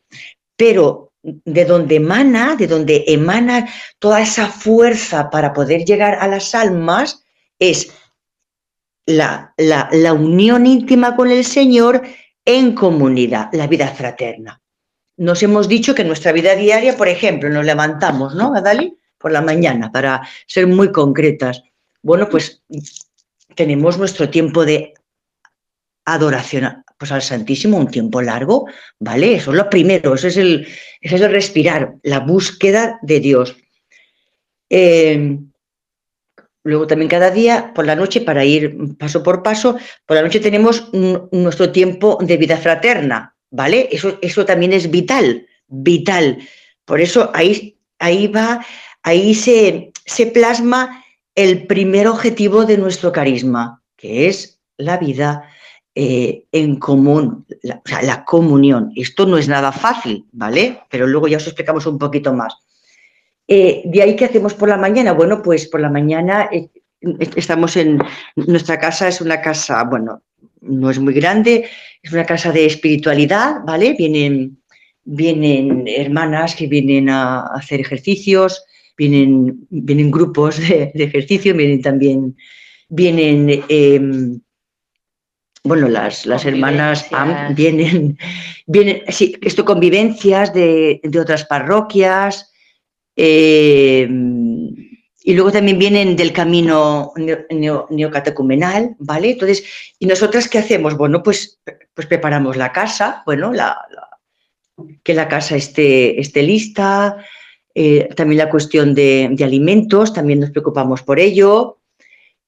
pero 0.57 1.12
de 1.22 1.64
donde 1.64 1.96
emana, 1.96 2.56
de 2.56 2.66
donde 2.66 3.04
emana 3.06 3.68
toda 3.98 4.20
esa 4.20 4.48
fuerza 4.48 5.30
para 5.30 5.52
poder 5.52 5.85
llegar 5.85 6.18
a 6.20 6.26
las 6.26 6.54
almas, 6.54 7.22
es 7.58 7.92
la, 9.06 9.54
la, 9.56 9.88
la 9.92 10.12
unión 10.12 10.66
íntima 10.66 11.14
con 11.14 11.30
el 11.30 11.44
Señor 11.44 12.02
en 12.44 12.74
comunidad, 12.74 13.48
la 13.52 13.66
vida 13.66 13.88
fraterna. 13.88 14.61
Nos 15.16 15.42
hemos 15.42 15.68
dicho 15.68 15.94
que 15.94 16.04
nuestra 16.04 16.32
vida 16.32 16.56
diaria, 16.56 16.96
por 16.96 17.08
ejemplo, 17.08 17.48
nos 17.48 17.64
levantamos, 17.64 18.35
¿no, 18.35 18.54
Adali? 18.54 18.96
Por 19.18 19.30
la 19.30 19.42
mañana, 19.42 19.92
para 19.92 20.26
ser 20.46 20.66
muy 20.66 20.90
concretas. 20.90 21.62
Bueno, 22.02 22.28
pues 22.28 22.62
tenemos 23.54 23.98
nuestro 23.98 24.28
tiempo 24.28 24.64
de 24.64 24.94
adoración 26.04 26.82
pues 27.03 27.11
al 27.11 27.23
Santísimo, 27.23 27.79
un 27.79 27.91
tiempo 27.91 28.23
largo, 28.23 28.67
¿vale? 29.01 29.35
Eso 29.35 29.51
es 29.51 29.57
lo 29.57 29.69
primero, 29.69 30.15
eso 30.15 30.29
es 30.29 30.37
el, 30.37 30.69
eso 31.01 31.17
es 31.17 31.21
el 31.21 31.33
respirar, 31.33 31.97
la 32.05 32.21
búsqueda 32.21 33.01
de 33.03 33.19
Dios. 33.19 33.57
Eh, 34.71 35.38
Luego 36.65 36.87
también 36.87 37.09
cada 37.09 37.31
día, 37.31 37.73
por 37.75 37.87
la 37.87 37.97
noche, 37.97 38.21
para 38.21 38.45
ir 38.45 38.97
paso 38.97 39.25
por 39.25 39.43
paso, 39.43 39.77
por 40.07 40.17
la 40.17 40.23
noche 40.23 40.38
tenemos 40.38 40.91
nuestro 41.33 41.73
tiempo 41.73 42.19
de 42.21 42.37
vida 42.37 42.57
fraterna, 42.57 43.35
¿vale? 43.51 43.88
Eso, 43.91 44.17
eso 44.23 44.45
también 44.45 44.73
es 44.73 44.88
vital, 44.88 45.45
vital. 45.67 46.38
Por 46.85 47.01
eso 47.01 47.33
ahí, 47.35 47.79
ahí 47.99 48.29
va, 48.29 48.65
ahí 49.03 49.35
se, 49.35 49.91
se 50.07 50.27
plasma 50.27 51.05
el 51.35 51.67
primer 51.67 52.07
objetivo 52.07 52.65
de 52.65 52.79
nuestro 52.79 53.11
carisma, 53.11 53.83
que 53.97 54.29
es 54.29 54.61
la 54.77 54.99
vida 54.99 55.52
eh, 55.94 56.44
en 56.52 56.76
común, 56.76 57.44
la, 57.62 57.76
o 57.85 57.88
sea, 57.88 58.02
la 58.02 58.24
comunión. 58.24 58.92
Esto 58.96 59.26
no 59.26 59.38
es 59.38 59.48
nada 59.48 59.72
fácil, 59.72 60.24
¿vale? 60.33 60.81
Pero 60.90 61.07
luego 61.07 61.28
ya 61.28 61.37
os 61.37 61.46
explicamos 61.46 61.87
un 61.87 61.98
poquito 61.98 62.33
más. 62.33 62.55
Eh, 63.46 63.83
de 63.85 64.02
ahí, 64.02 64.16
¿qué 64.16 64.24
hacemos 64.24 64.55
por 64.55 64.68
la 64.68 64.76
mañana? 64.76 65.12
Bueno, 65.12 65.42
pues 65.42 65.66
por 65.66 65.81
la 65.81 65.90
mañana 65.90 66.48
eh, 66.50 66.70
estamos 67.37 67.76
en 67.76 67.98
nuestra 68.37 68.78
casa, 68.78 69.09
es 69.09 69.20
una 69.20 69.40
casa, 69.40 69.83
bueno, 69.85 70.22
no 70.62 70.90
es 70.90 70.98
muy 70.98 71.12
grande, 71.12 71.68
es 72.02 72.12
una 72.12 72.24
casa 72.24 72.52
de 72.52 72.64
espiritualidad, 72.66 73.57
¿vale? 73.66 73.94
Vienen, 73.98 74.62
vienen 75.05 75.85
hermanas 75.87 76.55
que 76.55 76.68
vienen 76.68 77.11
a 77.11 77.40
hacer 77.48 77.81
ejercicios, 77.81 78.64
vienen, 78.96 79.66
vienen 79.68 80.11
grupos 80.11 80.59
de, 80.59 80.92
ejercicio, 80.94 81.55
vienen 81.55 81.83
también, 81.83 82.37
vienen, 82.88 83.64
em, 83.68 84.40
bueno, 85.64 85.88
las, 85.88 86.27
las 86.27 86.44
hermanas 86.44 87.09
vienen, 87.55 88.18
vienen, 88.66 89.03
sí, 89.09 89.37
esto, 89.42 89.64
convivencias 89.64 90.53
de, 90.53 91.01
de 91.03 91.20
otras 91.20 91.44
parroquias, 91.44 92.53
eh, 93.16 94.09
y 95.25 95.35
luego 95.35 95.53
también 95.53 95.79
vienen 95.79 96.16
del 96.16 96.33
camino 96.33 97.12
neocatecumenal, 97.90 98.96
¿vale? 98.98 99.31
Entonces, 99.31 99.64
¿y 99.98 100.07
nosotras 100.07 100.48
qué 100.48 100.59
hacemos? 100.59 100.96
Bueno, 100.96 101.22
pues, 101.22 101.61
pues 101.94 102.07
preparamos 102.09 102.57
la 102.57 102.72
casa, 102.72 103.22
bueno, 103.25 103.53
la, 103.53 103.79
que 105.05 105.14
la 105.14 105.29
casa 105.29 105.55
esté, 105.55 106.20
esté 106.20 106.42
lista, 106.42 107.25
eh, 107.75 108.09
también 108.16 108.38
la 108.38 108.51
cuestión 108.51 108.94
de, 108.94 109.29
de, 109.31 109.44
alimentos, 109.44 110.12
también 110.12 110.40
nos 110.40 110.51
preocupamos 110.51 111.03
por 111.03 111.20
ello. 111.20 111.82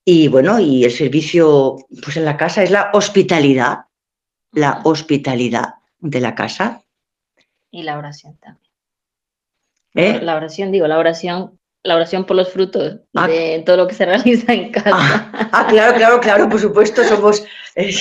Y 0.05 0.29
bueno, 0.29 0.61
y 0.61 0.85
el 0.85 0.91
servicio 0.91 1.77
pues 2.03 2.17
en 2.17 2.27
la 2.27 2.37
casa 2.37 2.63
es 2.63 2.71
la 2.71 2.91
hospitalidad, 2.93 3.87
la 4.53 4.81
hospitalidad 4.85 5.75
de 5.99 6.21
la 6.21 6.35
casa. 6.35 6.83
Y 7.71 7.83
la 7.83 7.99
oración 7.99 8.37
también. 8.37 8.65
¿Eh? 9.95 10.21
La 10.23 10.37
oración, 10.37 10.73
digo, 10.73 10.87
la 10.87 10.99
oración, 10.99 11.59
la 11.83 11.97
oración 11.97 12.27
por 12.27 12.37
los 12.37 12.51
frutos 12.53 13.01
ah. 13.15 13.29
de 13.29 13.63
todo 13.65 13.79
lo 13.79 13.87
que 13.87 13.95
se 13.95 14.05
realiza 14.07 14.53
en 14.53 14.73
casa. 14.73 14.91
Ah, 14.93 15.49
ah 15.53 15.67
claro, 15.69 15.95
claro, 15.97 16.21
claro, 16.21 16.49
por 16.49 16.61
supuesto, 16.61 17.03
somos 17.05 17.43
eh, 17.75 17.95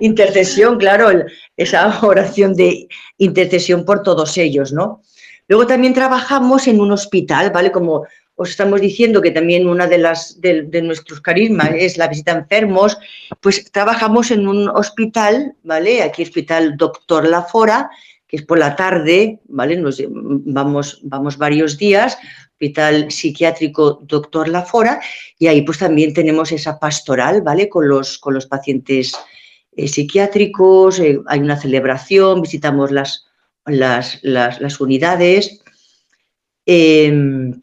intercesión, 0.00 0.78
claro, 0.78 1.10
esa 1.56 2.00
oración 2.04 2.54
de 2.54 2.88
intercesión 3.18 3.84
por 3.84 4.02
todos 4.02 4.36
ellos, 4.36 4.72
¿no? 4.72 5.02
Luego 5.46 5.66
también 5.66 5.94
trabajamos 5.94 6.68
en 6.68 6.80
un 6.80 6.92
hospital, 6.92 7.50
¿vale? 7.50 7.72
Como 7.72 8.06
os 8.40 8.48
estamos 8.48 8.80
diciendo 8.80 9.20
que 9.20 9.32
también 9.32 9.68
una 9.68 9.86
de 9.86 9.98
las 9.98 10.40
de, 10.40 10.80
nuestros 10.80 11.20
carismas 11.20 11.72
es 11.76 11.98
la 11.98 12.08
visita 12.08 12.32
a 12.32 12.38
enfermos, 12.38 12.96
pues 13.38 13.70
trabajamos 13.70 14.30
en 14.30 14.48
un 14.48 14.66
hospital, 14.70 15.54
¿vale? 15.62 16.02
Aquí 16.02 16.22
Hospital 16.22 16.78
Doctor 16.78 17.28
Lafora, 17.28 17.90
que 18.26 18.38
es 18.38 18.42
por 18.42 18.58
la 18.58 18.74
tarde, 18.76 19.40
¿vale? 19.44 19.76
Nos 19.76 20.02
vamos, 20.08 21.00
vamos 21.02 21.36
varios 21.36 21.76
días, 21.76 22.16
Hospital 22.52 23.10
Psiquiátrico 23.10 24.00
Doctor 24.04 24.48
Lafora, 24.48 25.02
y 25.38 25.48
ahí 25.48 25.60
pues 25.60 25.76
también 25.76 26.14
tenemos 26.14 26.50
esa 26.50 26.78
pastoral, 26.78 27.42
¿vale? 27.42 27.68
Con 27.68 27.88
los, 27.88 28.16
con 28.16 28.32
los 28.32 28.46
pacientes 28.46 29.12
eh, 29.76 29.86
psiquiátricos, 29.86 30.98
eh, 30.98 31.20
hay 31.26 31.40
una 31.40 31.60
celebración, 31.60 32.40
visitamos 32.40 32.90
las, 32.90 33.26
las, 33.66 34.80
unidades. 34.80 35.60
Em, 36.64 37.60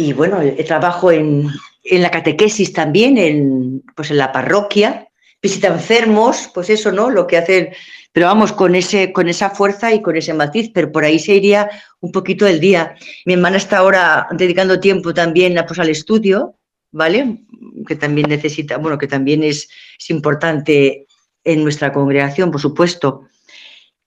y 0.00 0.12
bueno, 0.14 0.40
trabajo 0.66 1.12
en, 1.12 1.48
en, 1.84 2.02
la 2.02 2.10
catequesis 2.10 2.72
también, 2.72 3.18
en, 3.18 3.82
pues 3.94 4.10
en 4.10 4.16
la 4.16 4.32
parroquia, 4.32 5.08
visita 5.42 5.68
enfermos, 5.68 6.50
pues 6.54 6.70
eso, 6.70 6.90
¿no? 6.90 7.10
Lo 7.10 7.26
que 7.26 7.36
hacen, 7.36 7.70
pero 8.12 8.26
vamos, 8.26 8.52
con, 8.52 8.74
ese, 8.74 9.12
con 9.12 9.28
esa 9.28 9.50
fuerza 9.50 9.92
y 9.92 10.00
con 10.00 10.16
ese 10.16 10.32
matiz, 10.32 10.70
pero 10.72 10.90
por 10.90 11.04
ahí 11.04 11.18
se 11.18 11.34
iría 11.34 11.68
un 12.00 12.12
poquito 12.12 12.46
el 12.46 12.60
día. 12.60 12.94
Mi 13.26 13.34
hermana 13.34 13.58
está 13.58 13.78
ahora 13.78 14.26
dedicando 14.32 14.80
tiempo 14.80 15.12
también 15.12 15.62
pues, 15.66 15.78
al 15.78 15.90
estudio, 15.90 16.56
¿vale? 16.92 17.44
Que 17.86 17.96
también 17.96 18.30
necesita, 18.30 18.78
bueno, 18.78 18.96
que 18.96 19.06
también 19.06 19.44
es, 19.44 19.68
importante 20.08 21.06
en 21.44 21.62
nuestra 21.62 21.92
congregación, 21.92 22.50
por 22.50 22.60
supuesto. 22.60 23.26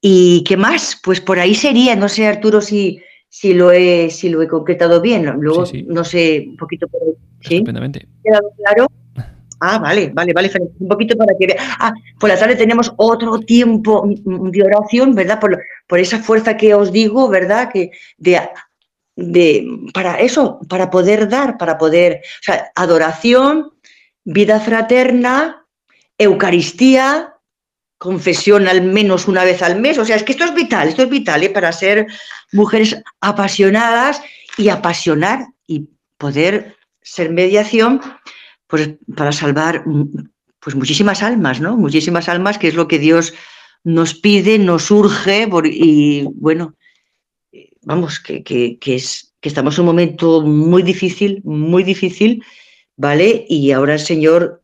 ¿Y 0.01 0.43
qué 0.43 0.57
más? 0.57 0.99
Pues 1.03 1.21
por 1.21 1.39
ahí 1.39 1.53
sería, 1.53 1.95
no 1.95 2.09
sé, 2.09 2.27
Arturo, 2.27 2.61
si, 2.61 2.99
si, 3.33 3.55
lo, 3.55 3.71
he, 3.71 4.11
si 4.11 4.29
lo 4.29 4.43
he 4.43 4.47
concretado 4.47 5.01
bien. 5.01 5.25
Luego, 5.39 5.63
no 5.87 6.03
sé, 6.03 6.45
un 6.49 6.55
poquito 6.55 6.87
por 6.87 7.01
ahí. 7.01 7.13
¿Sí? 7.41 7.63
¿Quedado 7.63 8.51
claro? 8.57 8.87
Ah, 9.65 9.79
vale, 9.79 10.11
vale, 10.13 10.33
vale, 10.33 10.51
un 10.77 10.89
poquito 10.89 11.15
para 11.15 11.33
que 11.39 11.47
vea. 11.47 11.55
Ah, 11.79 11.93
por 12.19 12.27
la 12.27 12.37
tarde 12.37 12.57
tenemos 12.57 12.91
otro 12.97 13.39
tiempo 13.39 14.03
de 14.05 14.61
oración, 14.61 15.15
¿verdad? 15.15 15.39
Por, 15.39 15.57
por 15.87 15.99
esa 15.99 16.19
fuerza 16.19 16.57
que 16.57 16.73
os 16.73 16.91
digo, 16.91 17.29
¿verdad? 17.29 17.69
Que 17.71 17.91
de 18.17 18.41
de, 19.15 19.65
para 19.93 20.19
eso, 20.19 20.59
para 20.67 20.89
poder 20.89 21.29
dar, 21.29 21.57
para 21.57 21.77
poder, 21.77 22.23
o 22.41 22.43
sea, 22.43 22.71
adoración, 22.75 23.71
vida 24.25 24.59
fraterna, 24.59 25.65
Eucaristía, 26.17 27.32
confesión 28.03 28.67
al 28.67 28.81
menos 28.81 29.29
una 29.29 29.45
vez 29.45 29.61
al 29.61 29.79
mes. 29.79 29.97
O 29.97 30.03
sea, 30.03 30.17
es 30.17 30.23
que 30.23 30.33
esto 30.33 30.43
es 30.43 30.53
vital, 30.53 30.89
esto 30.89 31.03
es 31.03 31.09
vital 31.09 31.41
¿eh? 31.41 31.49
para 31.49 31.71
ser 31.71 32.07
mujeres 32.51 33.01
apasionadas 33.21 34.21
y 34.57 34.67
apasionar 34.67 35.47
y 35.67 35.87
poder 36.17 36.75
ser 37.01 37.31
mediación 37.31 38.01
pues, 38.67 38.89
para 39.15 39.31
salvar 39.31 39.85
pues, 40.59 40.75
muchísimas 40.75 41.23
almas, 41.23 41.61
¿no? 41.61 41.77
Muchísimas 41.77 42.27
almas, 42.27 42.57
que 42.57 42.67
es 42.67 42.75
lo 42.75 42.89
que 42.89 42.99
Dios 42.99 43.33
nos 43.85 44.13
pide, 44.13 44.59
nos 44.59 44.91
urge, 44.91 45.47
y 45.63 46.23
bueno, 46.35 46.75
vamos, 47.83 48.19
que, 48.19 48.77
es, 48.85 49.33
que 49.39 49.49
estamos 49.49 49.77
en 49.77 49.81
un 49.81 49.87
momento 49.87 50.41
muy 50.41 50.83
difícil, 50.83 51.41
muy 51.45 51.83
difícil, 51.83 52.43
¿vale? 52.97 53.45
Y 53.47 53.71
ahora 53.71 53.93
el 53.93 53.99
Señor 53.99 54.62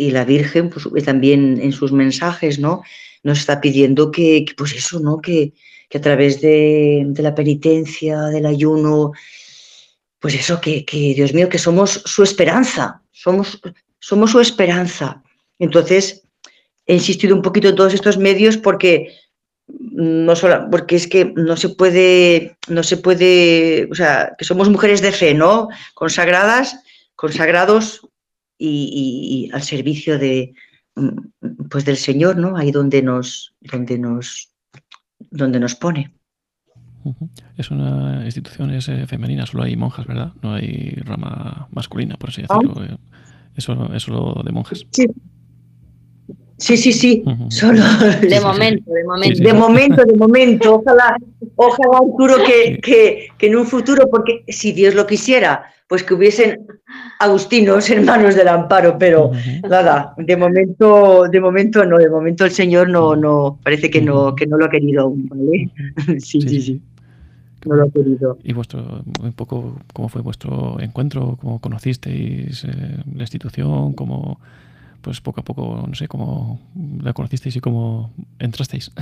y 0.00 0.10
la 0.10 0.24
Virgen, 0.24 0.70
pues 0.70 1.04
también 1.04 1.60
en 1.60 1.72
sus 1.72 1.92
mensajes, 1.92 2.58
¿no? 2.58 2.82
Nos 3.22 3.40
está 3.40 3.60
pidiendo 3.60 4.10
que, 4.10 4.46
pues 4.56 4.72
eso, 4.72 4.98
¿no? 4.98 5.20
Que, 5.20 5.52
a 5.92 6.00
través 6.00 6.40
de, 6.40 7.06
la 7.16 7.34
penitencia, 7.34 8.22
del 8.28 8.46
ayuno, 8.46 9.12
pues 10.18 10.34
eso, 10.34 10.58
que, 10.58 10.86
Dios 11.14 11.34
mío, 11.34 11.50
que 11.50 11.58
somos 11.58 12.02
su 12.06 12.22
esperanza, 12.22 13.02
somos, 13.12 13.60
somos 13.98 14.30
su 14.30 14.40
esperanza. 14.40 15.22
Entonces, 15.58 16.22
he 16.86 16.94
insistido 16.94 17.36
un 17.36 17.42
poquito 17.42 17.68
en 17.68 17.76
todos 17.76 17.92
estos 17.92 18.16
medios 18.16 18.56
porque 18.56 19.14
no 19.68 20.34
solo, 20.34 20.66
porque 20.70 20.96
es 20.96 21.06
que 21.06 21.26
no 21.36 21.58
se 21.58 21.68
puede, 21.68 22.56
no 22.68 22.82
se 22.82 22.96
puede, 22.96 23.86
o 23.92 23.94
sea, 23.94 24.32
que 24.38 24.46
somos 24.46 24.70
mujeres 24.70 25.02
de 25.02 25.12
fe, 25.12 25.34
¿no? 25.34 25.68
Consagradas, 25.92 26.78
consagrados 27.16 28.00
y, 28.60 29.50
al 29.52 29.62
servicio 29.62 30.18
de, 30.18 30.54
pues 31.70 31.84
del 31.84 31.96
Señor, 31.96 32.36
¿no? 32.36 32.56
Ahí 32.56 32.70
donde 32.70 33.02
nos, 33.02 33.54
donde 33.60 33.98
nos, 33.98 34.50
donde 35.30 35.60
nos 35.60 35.74
pone. 35.74 36.14
Es 37.56 37.70
una 37.70 38.24
institución 38.24 38.70
es, 38.72 38.88
eh, 38.88 39.06
femenina, 39.06 39.46
solo 39.46 39.62
hay 39.62 39.74
monjas, 39.76 40.06
¿verdad? 40.06 40.32
No 40.42 40.54
hay 40.54 40.90
rama 40.96 41.68
masculina, 41.72 42.16
por 42.16 42.28
así 42.28 42.42
decirlo. 42.42 42.84
Eh, 42.84 42.96
eso, 43.56 43.92
eso 43.94 44.12
lo 44.12 44.42
de 44.42 44.52
monjas. 44.52 44.86
Sí. 44.90 45.06
Sí, 46.60 46.76
sí, 46.76 46.92
sí, 46.92 47.24
solo 47.48 47.82
de 48.20 48.40
momento, 48.40 48.92
de 48.92 49.04
momento. 49.04 49.42
De 49.42 49.52
momento, 49.54 50.04
de 50.04 50.14
momento. 50.14 50.74
Ojalá, 50.76 51.16
ojalá 51.56 51.98
Arturo, 51.98 52.36
que, 52.44 52.78
que, 52.80 53.28
que, 53.38 53.46
en 53.46 53.56
un 53.56 53.66
futuro, 53.66 54.08
porque 54.10 54.44
si 54.46 54.72
Dios 54.72 54.94
lo 54.94 55.06
quisiera, 55.06 55.64
pues 55.88 56.04
que 56.04 56.12
hubiesen 56.12 56.66
agustinos 57.18 57.88
hermanos 57.88 58.34
del 58.34 58.48
amparo, 58.48 58.98
pero 58.98 59.30
nada, 59.68 60.14
de 60.18 60.36
momento, 60.36 61.24
de 61.30 61.40
momento 61.40 61.84
no, 61.86 61.96
de 61.96 62.10
momento 62.10 62.44
el 62.44 62.50
Señor 62.50 62.90
no, 62.90 63.16
no, 63.16 63.58
parece 63.64 63.90
que 63.90 64.02
no, 64.02 64.34
que 64.34 64.46
no 64.46 64.58
lo 64.58 64.66
ha 64.66 64.70
querido 64.70 65.04
aún, 65.04 65.28
¿vale? 65.28 65.70
Sí, 66.20 66.42
sí, 66.42 66.60
sí. 66.60 66.82
No 67.66 67.74
lo 67.74 67.84
ha 67.84 67.90
querido. 67.90 68.38
¿Y 68.44 68.52
vuestro, 68.52 69.02
un 69.22 69.32
poco, 69.32 69.78
cómo 69.94 70.08
fue 70.08 70.20
vuestro 70.20 70.78
encuentro? 70.78 71.38
¿Cómo 71.40 71.58
conocisteis 71.58 72.64
eh, 72.64 72.68
la 73.14 73.22
institución? 73.22 73.94
¿Cómo, 73.94 74.40
pues 75.00 75.20
poco 75.20 75.40
a 75.40 75.44
poco, 75.44 75.84
no 75.86 75.94
sé 75.94 76.08
cómo 76.08 76.60
la 77.02 77.12
conocisteis 77.12 77.56
y 77.56 77.60
cómo 77.60 78.12
entrasteis. 78.38 78.90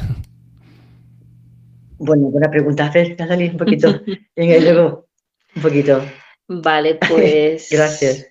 Bueno, 2.00 2.28
buena 2.28 2.48
pregunta. 2.48 2.86
A 2.86 3.26
salir 3.26 3.50
un 3.50 3.56
poquito. 3.56 4.00
luego, 4.36 5.08
un 5.56 5.62
poquito. 5.62 6.00
Vale, 6.46 6.94
pues. 6.94 7.68
Gracias. 7.72 8.26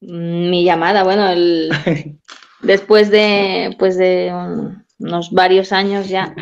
Mi 0.00 0.64
llamada, 0.64 1.02
bueno, 1.02 1.28
el, 1.30 1.70
después 2.62 3.10
de, 3.10 3.74
pues 3.78 3.96
de 3.96 4.32
unos 4.98 5.32
varios 5.32 5.72
años 5.72 6.08
ya 6.08 6.34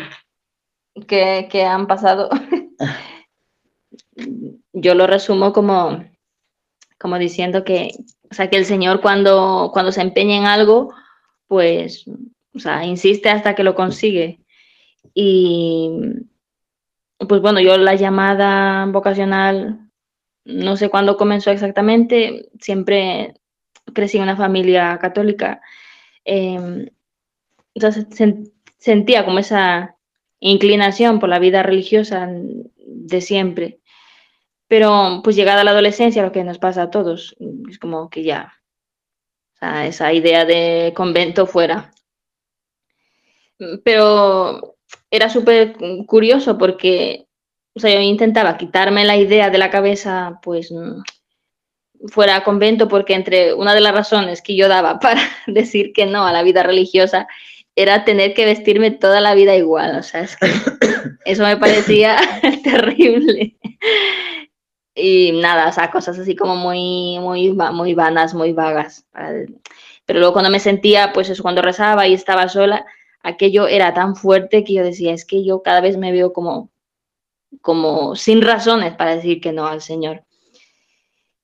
que, 1.07 1.49
que 1.51 1.65
han 1.65 1.87
pasado, 1.87 2.29
yo 4.73 4.95
lo 4.95 5.07
resumo 5.07 5.53
como, 5.53 6.05
como 6.99 7.19
diciendo 7.19 7.65
que, 7.65 7.93
o 8.33 8.35
sea, 8.35 8.49
que 8.49 8.57
el 8.57 8.65
Señor 8.65 9.03
cuando, 9.03 9.69
cuando 9.75 9.93
se 9.93 10.01
empeña 10.01 10.39
en 10.39 10.47
algo, 10.47 10.95
pues, 11.49 12.07
o 12.55 12.59
sea, 12.59 12.83
insiste 12.87 13.29
hasta 13.29 13.55
que 13.55 13.63
lo 13.63 13.75
consigue. 13.75 14.41
Y, 15.13 15.91
pues 17.29 17.43
bueno, 17.43 17.61
yo 17.61 17.77
la 17.77 17.95
llamada 17.95 18.87
vocacional, 18.87 19.81
no 20.47 20.79
sé 20.79 20.89
cuándo 20.89 21.19
comenzó 21.19 21.51
exactamente, 21.51 22.49
siempre 22.59 23.35
crecí 23.93 24.17
en 24.17 24.23
una 24.23 24.37
familia 24.37 24.99
católica. 24.99 25.61
Em, 26.25 26.87
entonces 27.75 28.07
sentía 28.79 29.27
como 29.27 29.41
esa 29.41 29.97
inclinación 30.41 31.21
por 31.21 31.29
la 31.29 31.39
vida 31.39 31.63
religiosa 31.63 32.31
de 32.79 33.21
siempre. 33.21 33.82
Pero 34.73 35.21
pues 35.23 35.37
llegada 35.37 35.65
la 35.65 35.73
adolescencia, 35.73 36.23
lo 36.23 36.33
que 36.33 36.45
nos 36.45 36.57
pasa 36.57 36.85
a 36.85 36.91
todos, 36.91 37.37
es 37.69 37.79
como 37.79 38.09
que 38.09 38.23
ya, 38.23 38.55
o 39.53 39.59
sea, 39.59 39.87
esa 39.87 40.15
idea 40.15 40.47
de 40.47 40.95
convento 40.97 41.47
fuera. 41.47 41.93
Pero 43.85 44.79
era 45.11 45.29
súper 45.29 45.77
curioso 46.07 46.57
porque, 46.57 47.27
o 47.75 47.81
sea, 47.81 47.93
yo 47.93 48.01
intentaba 48.01 48.57
quitarme 48.57 49.05
la 49.05 49.19
idea 49.19 49.51
de 49.51 49.59
la 49.59 49.69
cabeza, 49.69 50.41
pues 50.43 50.73
fuera 52.07 52.43
convento, 52.43 52.89
porque 52.89 53.13
entre 53.13 53.53
una 53.53 53.75
de 53.75 53.83
las 53.83 53.93
razones 53.93 54.41
que 54.41 54.57
yo 54.57 54.69
daba 54.69 54.99
para 55.01 55.21
decir 55.47 55.93
que 55.93 56.07
no 56.07 56.25
a 56.27 56.33
la 56.33 56.43
vida 56.43 56.63
religiosa 56.63 57.29
era 57.77 58.07
tener 58.07 58.33
que 58.33 58.47
vestirme 58.47 58.91
toda 58.91 59.21
la 59.21 59.35
vida 59.35 59.55
igual, 59.55 59.99
o 59.99 60.03
sea, 60.03 60.23
es 60.23 60.35
que 60.35 60.47
eso 61.27 61.43
me 61.43 61.59
parecía 61.59 62.17
terrible 62.65 63.59
y 64.95 65.33
nada, 65.33 65.69
o 65.69 65.73
sea, 65.73 65.91
cosas 65.91 66.19
así 66.19 66.37
como 66.37 66.57
muy, 66.57 67.19
muy, 67.21 67.53
muy 67.53 67.95
vanas, 67.95 68.35
muy 68.35 68.53
vagas. 68.53 69.07
Pero 70.05 70.19
luego 70.19 70.33
cuando 70.35 70.51
me 70.51 70.61
sentía, 70.61 71.13
pues 71.13 71.31
eso, 71.31 71.43
cuando 71.43 71.63
rezaba 71.63 72.07
y 72.07 72.15
estaba 72.15 72.49
sola, 72.49 72.85
aquello 73.23 73.67
era 73.69 73.95
tan 73.95 74.17
fuerte 74.17 74.65
que 74.65 74.75
yo 74.75 74.85
decía, 74.85 75.13
es 75.13 75.25
que 75.25 75.45
yo 75.45 75.63
cada 75.63 75.81
vez 75.81 75.97
me 75.97 76.13
veo 76.13 76.33
como, 76.33 76.71
como 77.61 78.17
sin 78.17 78.43
razones 78.43 78.95
para 78.95 79.17
decir 79.17 79.41
que 79.41 79.53
no 79.53 79.67
al 79.67 79.81
Señor. 79.81 80.25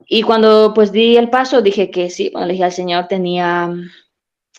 Y 0.07 0.23
cuando 0.23 0.73
pues 0.75 0.93
di 0.93 1.17
el 1.17 1.31
paso, 1.31 1.63
dije 1.63 1.91
que 1.91 2.11
sí, 2.11 2.31
cuando 2.31 2.49
le 2.49 2.55
dije 2.55 2.65
al 2.65 2.73
Señor 2.73 3.09
tenía, 3.09 3.71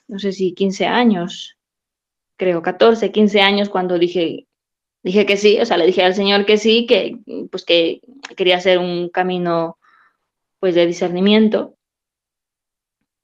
no 0.08 0.19
sé 0.19 0.32
si 0.32 0.54
15 0.54 0.86
años, 0.88 1.58
creo 2.38 2.62
14, 2.62 3.12
15 3.12 3.41
años, 3.41 3.69
cuando 3.69 3.97
dije 3.97 4.47
dije 5.03 5.25
que 5.25 5.38
sí, 5.38 5.59
o 5.59 5.65
sea, 5.65 5.77
le 5.77 5.85
dije 5.85 6.03
al 6.03 6.15
Señor 6.15 6.45
que 6.45 6.57
sí, 6.57 6.85
que 6.85 7.17
pues 7.51 7.65
que 7.65 8.01
quería 8.35 8.57
hacer 8.57 8.79
un 8.79 9.09
camino 9.09 9.77
pues 10.59 10.75
de 10.75 10.85
discernimiento. 10.88 11.75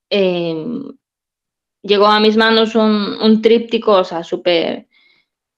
Em, 0.09 0.97
llegó 1.81 2.07
a 2.07 2.19
mis 2.19 2.38
manos 2.38 2.75
un, 2.75 3.17
un 3.21 3.41
tríptico, 3.41 3.93
o 3.93 4.03
sea, 4.03 4.23
súper 4.23 4.88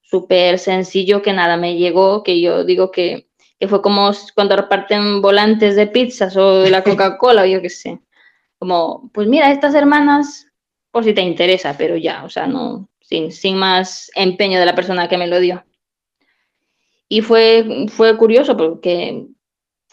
súper 0.10 0.58
sencillo 0.58 1.21
que 1.21 1.34
nada 1.34 1.58
me 1.58 1.75
llegó, 1.75 2.23
que 2.23 2.39
yo 2.39 2.63
digo 2.63 2.91
que, 2.91 3.27
que, 3.60 3.67
fue 3.67 3.82
como 3.82 4.12
cuando 4.36 4.56
reparten 4.56 5.21
volantes 5.21 5.75
de 5.75 5.88
pizzas 5.88 6.36
o 6.38 6.60
de 6.60 6.69
la 6.69 6.84
Coca-Cola 6.84 7.43
o 7.43 7.45
yo 7.45 7.62
qué 7.62 7.69
sé. 7.69 7.99
Como, 8.58 9.12
pues 9.13 9.27
mira, 9.27 9.51
estas 9.51 9.75
hermanas, 9.75 10.47
por 10.91 11.03
si 11.03 11.13
te 11.13 11.21
interesa, 11.21 11.75
pero 11.77 11.97
ya, 11.97 12.23
o 12.23 12.30
sea, 12.30 12.47
no, 12.47 12.89
sin, 13.01 13.32
sin 13.32 13.58
más 13.58 14.10
empeño 14.15 14.60
de 14.60 14.65
la 14.65 14.75
persona 14.75 15.10
que 15.10 15.17
me 15.17 15.27
lo 15.27 15.39
dio. 15.39 15.63
Y 17.10 17.22
fue, 17.22 17.88
fue 17.89 18.17
curioso 18.17 18.58
porque 18.58 19.28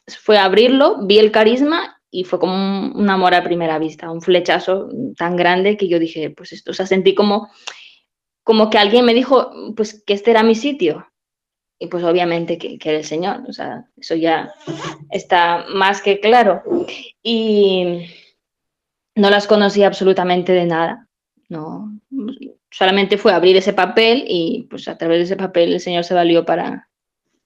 fue 0.06 0.38
abrirlo, 0.38 1.06
vi 1.06 1.18
el 1.18 1.30
carisma 1.30 2.00
y 2.10 2.24
fue 2.24 2.38
como 2.38 2.54
un, 2.54 3.10
amor 3.10 3.34
a 3.34 3.44
primera 3.44 3.78
vista, 3.78 4.10
un 4.10 4.22
flechazo 4.22 4.88
tan 5.16 5.36
grande 5.36 5.76
que 5.76 5.88
yo 5.88 5.98
dije, 5.98 6.30
pues 6.30 6.52
esto, 6.52 6.70
o 6.70 6.74
sea, 6.74 6.86
sentí 6.86 7.14
como, 7.14 7.50
como 8.42 8.70
que 8.70 8.78
alguien 8.78 9.04
me 9.04 9.14
dijo, 9.14 9.50
pues 9.76 10.02
que 10.04 10.14
este 10.14 10.30
era 10.30 10.42
mi 10.42 10.54
sitio. 10.54 11.06
Y 11.78 11.88
pues 11.88 12.04
obviamente 12.04 12.56
que, 12.56 12.78
que 12.78 12.88
era 12.88 12.98
el 12.98 13.04
Señor, 13.04 13.42
o 13.48 13.52
sea, 13.52 13.86
eso 13.96 14.14
ya 14.14 14.54
está 15.10 15.66
más 15.70 16.02
que 16.02 16.20
claro. 16.20 16.62
Y 17.22 18.06
no 19.16 19.28
las 19.28 19.46
conocí 19.46 19.82
absolutamente 19.82 20.52
de 20.52 20.66
nada, 20.66 21.08
no, 21.48 22.00
solamente 22.70 23.18
fue 23.18 23.32
abrir 23.32 23.56
ese 23.56 23.72
papel 23.72 24.24
y 24.26 24.66
pues 24.70 24.88
a 24.88 24.96
través 24.96 25.18
de 25.18 25.24
ese 25.24 25.36
papel 25.36 25.72
el 25.72 25.80
Señor 25.80 26.04
se 26.04 26.14
valió 26.14 26.44
para, 26.44 26.88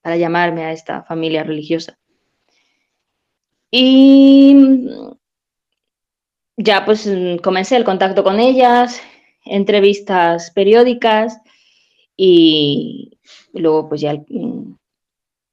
para 0.03 0.17
llamarme 0.17 0.65
a 0.65 0.73
esta 0.73 1.03
familia 1.03 1.45
religiosa. 1.45 1.99
Y 3.71 4.57
ya 6.57 6.85
pues 6.85 7.09
comencé 7.43 7.77
el 7.77 7.85
contacto 7.85 8.25
con 8.25 8.41
ellas, 8.41 9.01
entrevistas 9.45 10.51
periódicas 10.51 11.41
y 12.17 13.19
luego 13.53 13.89
pues 13.89 14.01
ya 14.01 14.15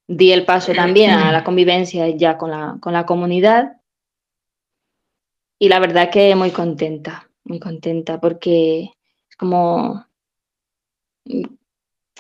di 0.08 0.32
el 0.32 0.46
paso 0.46 0.74
también 0.74 1.12
a 1.12 1.32
la 1.32 1.44
convivencia 1.44 2.08
ya 2.10 2.38
con 2.38 2.52
la, 2.52 2.78
con 2.80 2.94
la 2.94 3.06
comunidad 3.06 3.78
y 5.60 5.70
la 5.70 5.80
verdad 5.80 6.10
que 6.12 6.36
muy 6.36 6.52
contenta, 6.52 7.30
muy 7.44 7.60
contenta 7.60 8.20
porque 8.20 8.92
es 9.30 9.36
como 9.38 10.06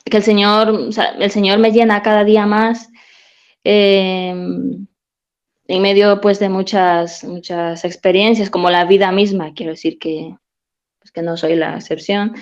que 0.06 0.18
el 0.18 0.24
Señor, 0.24 0.90
el 1.20 1.32
Señor 1.32 1.60
me 1.60 1.72
llena 1.72 2.04
cada 2.04 2.24
día 2.24 2.46
más 2.46 2.90
em, 3.64 4.86
en 5.68 5.82
medio 5.82 6.22
pues 6.22 6.40
de 6.40 6.50
muchas, 6.50 7.24
muchas 7.24 7.84
experiencias, 7.84 8.50
como 8.52 8.70
la 8.70 8.86
vida 8.86 9.12
misma, 9.12 9.54
quiero 9.56 9.72
decir 9.72 9.98
que, 9.98 10.36
pues, 11.00 11.12
que 11.12 11.24
no 11.24 11.38
soy 11.38 11.56
la 11.56 11.76
excepción, 11.76 12.36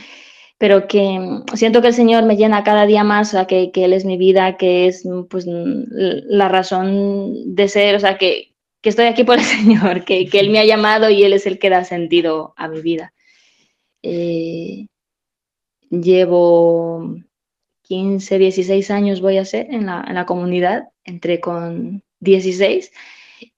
pero 0.57 0.87
que 0.87 1.19
siento 1.55 1.81
que 1.81 1.87
el 1.87 1.93
Señor 1.93 2.23
me 2.25 2.35
llena 2.35 2.63
cada 2.63 2.85
día 2.85 3.05
más, 3.05 3.33
o 3.33 3.47
que, 3.47 3.71
que 3.71 3.85
Él 3.85 3.93
es 3.93 4.03
mi 4.03 4.17
vida, 4.17 4.57
que 4.57 4.87
es 4.87 5.07
pues 5.29 5.45
la 5.47 6.49
razón 6.49 7.55
de 7.55 7.69
ser, 7.69 7.95
o 7.95 7.99
sea, 7.99 8.17
que, 8.17 8.53
que 8.81 8.89
estoy 8.89 9.05
aquí 9.05 9.23
por 9.23 9.39
el 9.39 9.45
Señor, 9.45 10.03
que, 10.03 10.27
que, 10.27 10.39
Él 10.39 10.49
me 10.49 10.59
ha 10.59 10.65
llamado 10.65 11.09
y 11.09 11.23
Él 11.23 11.31
es 11.31 11.45
el 11.45 11.59
que 11.59 11.69
da 11.69 11.85
sentido 11.85 12.53
a 12.57 12.67
mi 12.67 12.81
vida. 12.81 13.13
Eh, 14.01 14.87
llevo 15.89 17.15
15, 17.83 18.39
16 18.39 18.91
años 18.91 19.21
voy 19.21 19.37
a 19.37 19.45
ser 19.45 19.67
en 19.69 19.85
la, 19.85 20.03
en 20.07 20.15
la 20.15 20.25
comunidad, 20.25 20.89
entré 21.03 21.39
con 21.39 22.03
16 22.21 22.91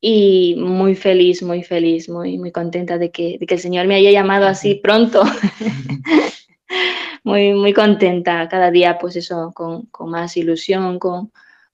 y 0.01 0.55
muy 0.57 0.95
feliz, 0.95 1.43
muy 1.43 1.63
feliz, 1.63 2.09
muy, 2.09 2.37
muy 2.37 2.51
contenta 2.51 2.97
de 2.97 3.11
que, 3.11 3.37
de 3.39 3.45
que 3.45 3.55
el 3.55 3.59
Señor 3.59 3.87
me 3.87 3.95
haya 3.95 4.11
llamado 4.11 4.47
así 4.47 4.75
pronto. 4.75 5.23
muy, 7.23 7.53
muy 7.53 7.73
contenta 7.73 8.47
cada 8.49 8.71
día, 8.71 8.97
pues 8.97 9.15
eso, 9.15 9.51
con, 9.53 9.85
con 9.87 10.09
más 10.09 10.35
ilusión, 10.37 10.99
con, 10.99 11.31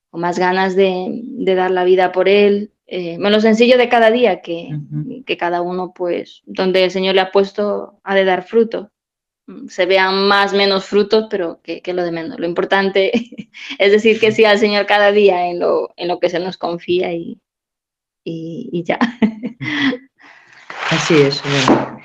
con 0.10 0.22
más 0.22 0.38
ganas 0.38 0.76
de, 0.76 1.22
de, 1.24 1.56
dar 1.56 1.72
la 1.72 1.84
vida 1.84 2.12
por 2.12 2.28
Él. 2.28 2.72
Eh, 2.88 3.18
bueno, 3.20 3.40
sencillo 3.40 3.78
de 3.78 3.88
cada 3.88 4.12
día, 4.12 4.42
que, 4.42 4.70
uh 4.72 4.76
-huh. 4.76 5.26
que 5.26 5.38
cada 5.38 5.62
uno, 5.62 5.94
pues, 5.94 6.42
donde 6.46 6.84
el 6.84 6.92
Señor 6.92 7.16
le 7.16 7.22
ha 7.22 7.32
puesto, 7.32 8.00
ha 8.04 8.16
de 8.16 8.26
dar 8.26 8.44
fruto 8.44 8.92
se 9.68 9.86
vean 9.86 10.28
más 10.28 10.54
menos 10.54 10.86
frutos, 10.86 11.28
pero 11.30 11.60
que, 11.64 11.82
que, 11.82 11.94
lo 11.94 12.04
de 12.04 12.12
menos. 12.12 12.40
Lo 12.40 12.46
importante 12.46 13.12
es 13.80 13.92
decir 13.92 14.20
que 14.20 14.32
sí 14.32 14.46
al 14.46 14.60
Señor 14.60 14.86
cada 14.86 15.12
día 15.12 15.48
en 15.48 15.60
lo, 15.60 15.94
en 15.98 16.08
lo 16.08 16.20
que 16.20 16.30
se 16.30 16.40
nos 16.40 16.58
confía 16.58 17.14
y, 17.14 17.40
y, 18.24 18.70
y 18.72 18.84
ya. 18.84 19.00
Así 20.90 21.16
es. 21.16 21.42
Bueno. 21.44 22.00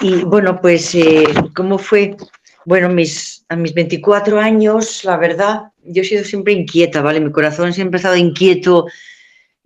Y 0.00 0.24
bueno, 0.24 0.60
pues, 0.60 0.94
eh, 0.94 1.24
¿cómo 1.54 1.76
fue? 1.78 2.16
Bueno, 2.64 2.88
mis, 2.88 3.44
a 3.48 3.56
mis 3.56 3.74
24 3.74 4.40
años, 4.40 5.04
la 5.04 5.18
verdad, 5.18 5.72
yo 5.82 6.02
he 6.02 6.04
sido 6.04 6.24
siempre 6.24 6.54
inquieta, 6.54 7.02
¿vale? 7.02 7.20
Mi 7.20 7.30
corazón 7.30 7.72
siempre 7.74 7.96
ha 7.96 8.00
estado 8.00 8.16
inquieto 8.16 8.86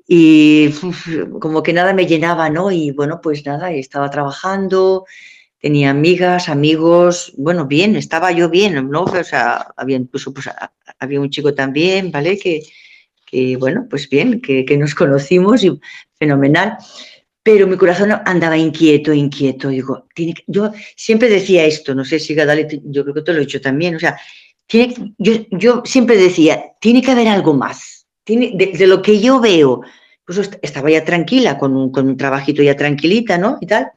y 0.07 0.69
uf, 0.83 1.09
como 1.41 1.63
que 1.63 1.73
nada 1.73 1.93
me 1.93 2.07
llenaba, 2.07 2.51
¿no? 2.51 2.71
Y 2.73 2.91
bueno, 2.91 3.21
pues 3.23 3.47
nada, 3.47 3.71
estaba 3.73 4.11
trabajando, 4.11 5.07
tenía 5.65 5.89
amigas, 5.89 6.51
amigos, 6.51 7.33
bueno, 7.39 7.65
bien, 7.65 7.97
estaba 7.97 8.31
yo 8.33 8.51
bien, 8.51 8.91
¿no? 8.91 9.05
O 9.05 9.25
sea, 9.25 9.69
había 9.79 9.97
incluso, 9.97 10.35
pues, 10.35 10.47
había 10.99 11.19
un 11.19 11.31
chico 11.31 11.55
también, 11.55 12.11
¿vale? 12.11 12.39
Que, 12.39 12.61
que 13.25 13.57
bueno, 13.57 13.87
pues 13.89 14.11
bien, 14.11 14.43
que, 14.43 14.67
que, 14.67 14.77
nos 14.77 14.95
conocimos 15.03 15.65
y 15.65 15.81
fenomenal. 16.19 16.77
Pero 17.43 17.67
mi 17.67 17.79
corazón 17.79 18.13
andaba 18.27 18.59
inquieto, 18.59 19.15
inquieto. 19.15 19.71
Digo, 19.71 20.07
yo 20.47 20.71
siempre 20.97 21.31
decía 21.31 21.65
esto, 21.65 21.95
no 21.95 22.05
sé 22.05 22.19
si 22.19 22.35
Gadale, 22.35 22.69
yo 22.85 23.03
creo 23.03 23.15
que 23.15 23.23
te 23.23 23.33
lo 23.33 23.39
he 23.39 23.47
dicho 23.47 23.63
también, 23.63 23.97
o 23.97 23.99
sea, 23.99 24.19
yo, 24.69 25.33
yo 25.51 25.83
siempre 25.87 26.19
decía, 26.19 26.63
tiene 26.79 27.01
que 27.01 27.13
haber 27.13 27.29
algo 27.29 27.55
más. 27.55 28.07
Tiene, 28.23 28.53
de, 28.55 28.67
de 28.67 28.87
lo 28.87 29.01
que 29.01 29.19
yo 29.19 29.41
veo, 29.41 29.81
pues 30.27 30.51
estaba 30.61 30.91
ya 30.91 31.07
tranquila, 31.07 31.57
con 31.57 31.75
un, 31.75 31.91
con 31.91 32.07
un 32.07 32.19
trabajito 32.19 32.63
ya 32.63 32.77
tranquilita, 32.77 33.39
¿no? 33.39 33.57
Y 33.63 33.67
tal 33.67 33.91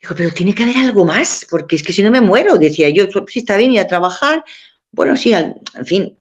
Digo, 0.00 0.14
pero 0.16 0.30
tiene 0.30 0.54
que 0.54 0.62
haber 0.62 0.76
algo 0.76 1.04
más, 1.04 1.46
porque 1.48 1.76
es 1.76 1.82
que 1.82 1.92
si 1.92 2.02
no 2.02 2.10
me 2.10 2.20
muero, 2.20 2.58
decía 2.58 2.88
yo, 2.90 3.04
sí 3.28 3.38
está 3.40 3.56
bien 3.56 3.72
ir 3.72 3.80
a 3.80 3.86
trabajar. 3.86 4.44
Bueno, 4.92 5.16
sí, 5.16 5.32
en 5.32 5.56
fin, 5.84 6.18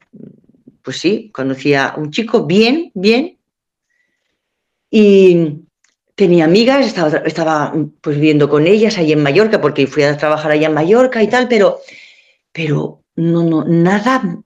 pues 0.81 0.97
sí, 0.97 1.29
conocía 1.33 1.87
a 1.87 1.97
un 1.97 2.11
chico 2.11 2.45
bien, 2.45 2.91
bien. 2.93 3.37
Y 4.89 5.65
tenía 6.15 6.45
amigas, 6.45 6.85
estaba, 6.85 7.17
estaba 7.25 7.73
pues 8.01 8.15
viviendo 8.15 8.49
con 8.49 8.67
ellas 8.67 8.97
ahí 8.97 9.11
en 9.11 9.23
Mallorca, 9.23 9.59
porque 9.59 9.87
fui 9.87 10.03
a 10.03 10.17
trabajar 10.17 10.51
allá 10.51 10.67
en 10.67 10.73
Mallorca 10.73 11.21
y 11.21 11.27
tal, 11.27 11.47
pero, 11.47 11.79
pero 12.51 13.01
no, 13.15 13.43
no, 13.43 13.65
nada, 13.65 14.41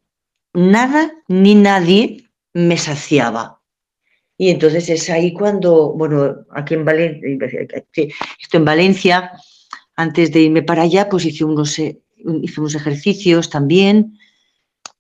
nada 0.54 1.12
ni 1.28 1.56
nadie 1.56 2.30
me 2.54 2.78
saciaba. 2.78 3.59
Y 4.42 4.52
entonces 4.52 4.88
es 4.88 5.10
ahí 5.10 5.34
cuando, 5.34 5.92
bueno, 5.92 6.46
aquí 6.52 6.74
en 6.74 6.86
Valencia, 6.86 7.68
esto 8.40 8.58
en 8.58 8.64
Valencia, 8.64 9.34
antes 9.98 10.32
de 10.32 10.44
irme 10.44 10.64
para 10.64 10.84
allá, 10.84 11.10
pues 11.10 11.26
hice 11.26 11.44
unos, 11.44 11.78
hice 11.78 12.62
unos 12.62 12.74
ejercicios 12.74 13.50
también 13.50 14.18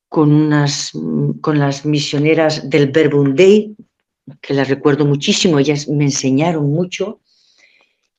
con, 0.09 0.33
unas, 0.33 0.91
con 1.39 1.57
las 1.57 1.85
misioneras 1.85 2.69
del 2.69 2.91
Verbum 2.91 3.33
Day, 3.33 3.77
que 4.41 4.53
las 4.53 4.67
recuerdo 4.67 5.05
muchísimo, 5.05 5.57
ellas 5.57 5.87
me 5.87 6.03
enseñaron 6.03 6.69
mucho. 6.69 7.21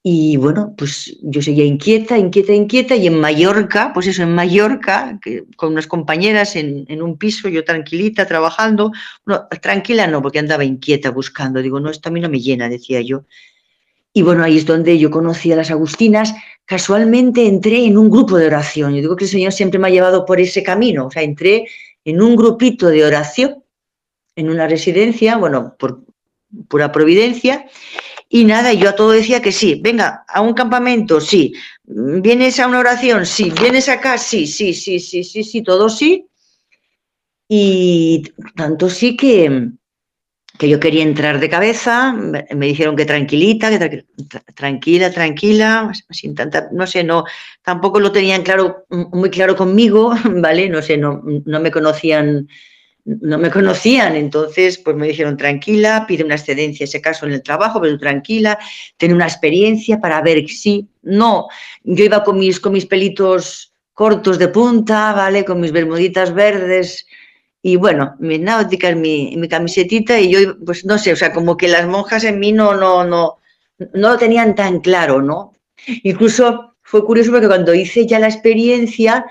Y 0.02 0.38
bueno, 0.38 0.74
pues 0.78 1.18
yo 1.20 1.42
seguía 1.42 1.64
inquieta, 1.64 2.16
inquieta, 2.16 2.54
inquieta, 2.54 2.96
y 2.96 3.06
en 3.06 3.20
Mallorca, 3.20 3.92
pues 3.92 4.06
eso, 4.06 4.22
en 4.22 4.34
Mallorca, 4.34 5.18
que, 5.22 5.44
con 5.56 5.72
unas 5.72 5.86
compañeras 5.86 6.56
en, 6.56 6.86
en, 6.88 7.02
un 7.02 7.18
piso, 7.18 7.50
yo 7.50 7.64
tranquilita, 7.64 8.26
trabajando, 8.26 8.92
no, 9.26 9.46
tranquila 9.60 10.06
no, 10.06 10.22
porque 10.22 10.38
andaba 10.38 10.64
inquieta 10.64 11.10
buscando, 11.10 11.60
digo, 11.60 11.80
no, 11.80 11.90
esto 11.90 12.08
a 12.08 12.12
mí 12.12 12.20
no 12.20 12.30
me 12.30 12.40
llena, 12.40 12.70
decía 12.70 13.02
yo. 13.02 13.26
Y 14.14 14.22
bueno, 14.22 14.42
ahí 14.42 14.56
es 14.56 14.64
donde 14.64 14.98
yo 14.98 15.10
conocí 15.10 15.52
a 15.52 15.56
las 15.56 15.70
Agustinas, 15.70 16.34
casualmente 16.64 17.46
entré 17.46 17.84
en 17.84 17.98
un 17.98 18.08
grupo 18.08 18.38
de 18.38 18.46
oración, 18.46 18.94
yo 18.94 19.02
digo 19.02 19.16
que 19.16 19.24
el 19.24 19.30
Señor 19.30 19.52
siempre 19.52 19.78
me 19.78 19.88
ha 19.88 19.90
llevado 19.90 20.24
por 20.24 20.40
ese 20.40 20.62
camino, 20.62 21.06
o 21.06 21.10
sea, 21.10 21.22
entré 21.22 21.66
en 22.06 22.22
un 22.22 22.36
grupito 22.36 22.88
de 22.88 23.04
oración, 23.04 23.62
en 24.34 24.48
una 24.48 24.66
residencia, 24.66 25.36
bueno, 25.36 25.76
por 25.78 26.04
pura 26.68 26.90
providencia, 26.90 27.66
y 28.32 28.44
nada, 28.44 28.72
yo 28.72 28.88
a 28.90 28.94
todo 28.94 29.10
decía 29.10 29.42
que 29.42 29.50
sí, 29.50 29.80
venga, 29.82 30.24
a 30.28 30.40
un 30.40 30.54
campamento, 30.54 31.20
sí, 31.20 31.52
vienes 31.82 32.60
a 32.60 32.68
una 32.68 32.78
oración, 32.78 33.26
sí, 33.26 33.52
vienes 33.60 33.88
acá, 33.88 34.18
sí, 34.18 34.46
sí, 34.46 34.72
sí, 34.72 35.00
sí, 35.00 35.24
sí, 35.24 35.42
sí, 35.42 35.62
todo 35.62 35.88
sí. 35.88 36.28
Y 37.48 38.22
tanto 38.54 38.88
sí 38.88 39.16
que, 39.16 39.70
que 40.56 40.68
yo 40.68 40.78
quería 40.78 41.02
entrar 41.02 41.40
de 41.40 41.48
cabeza, 41.50 42.12
me 42.12 42.66
dijeron 42.66 42.94
que 42.94 43.04
tranquilita, 43.04 43.68
que 43.68 44.04
tranquila, 44.54 45.10
tranquila, 45.10 45.90
sin 46.10 46.36
tanta, 46.36 46.68
no 46.70 46.86
sé, 46.86 47.02
no, 47.02 47.24
tampoco 47.62 47.98
lo 47.98 48.12
tenían 48.12 48.44
claro, 48.44 48.86
muy 48.90 49.30
claro 49.30 49.56
conmigo, 49.56 50.14
¿vale? 50.36 50.68
No 50.68 50.82
sé, 50.82 50.96
no, 50.96 51.20
no 51.24 51.58
me 51.58 51.72
conocían, 51.72 52.46
no 53.04 53.38
me 53.38 53.50
conocían, 53.50 54.16
entonces 54.16 54.78
pues 54.78 54.96
me 54.96 55.08
dijeron 55.08 55.36
tranquila, 55.36 56.04
pide 56.06 56.24
una 56.24 56.34
excedencia, 56.36 56.84
ese 56.84 57.00
caso 57.00 57.26
en 57.26 57.32
el 57.32 57.42
trabajo, 57.42 57.80
pero 57.80 57.98
tranquila, 57.98 58.58
ten 58.96 59.12
una 59.12 59.26
experiencia 59.26 60.00
para 60.00 60.20
ver 60.22 60.48
si, 60.48 60.88
no, 61.02 61.48
yo 61.82 62.04
iba 62.04 62.22
con 62.22 62.38
mis, 62.38 62.60
con 62.60 62.72
mis 62.72 62.86
pelitos 62.86 63.72
cortos 63.94 64.38
de 64.38 64.48
punta, 64.48 65.12
¿vale? 65.12 65.44
Con 65.44 65.60
mis 65.60 65.72
bermuditas 65.72 66.32
verdes, 66.32 67.06
y 67.62 67.76
bueno, 67.76 68.16
mis 68.18 68.40
náuticas, 68.40 68.96
mi, 68.96 69.36
mi 69.36 69.48
camisetita 69.48 70.18
y 70.18 70.30
yo, 70.30 70.58
pues 70.64 70.84
no 70.84 70.96
sé, 70.96 71.12
o 71.12 71.16
sea, 71.16 71.32
como 71.32 71.56
que 71.56 71.68
las 71.68 71.86
monjas 71.86 72.24
en 72.24 72.38
mí 72.38 72.52
no, 72.52 72.74
no, 72.74 73.04
no, 73.04 73.38
no 73.78 74.08
lo 74.10 74.16
tenían 74.16 74.54
tan 74.54 74.80
claro, 74.80 75.20
¿no? 75.20 75.52
Incluso 76.02 76.74
fue 76.82 77.04
curioso 77.04 77.30
porque 77.30 77.48
cuando 77.48 77.74
hice 77.74 78.06
ya 78.06 78.18
la 78.18 78.28
experiencia, 78.28 79.26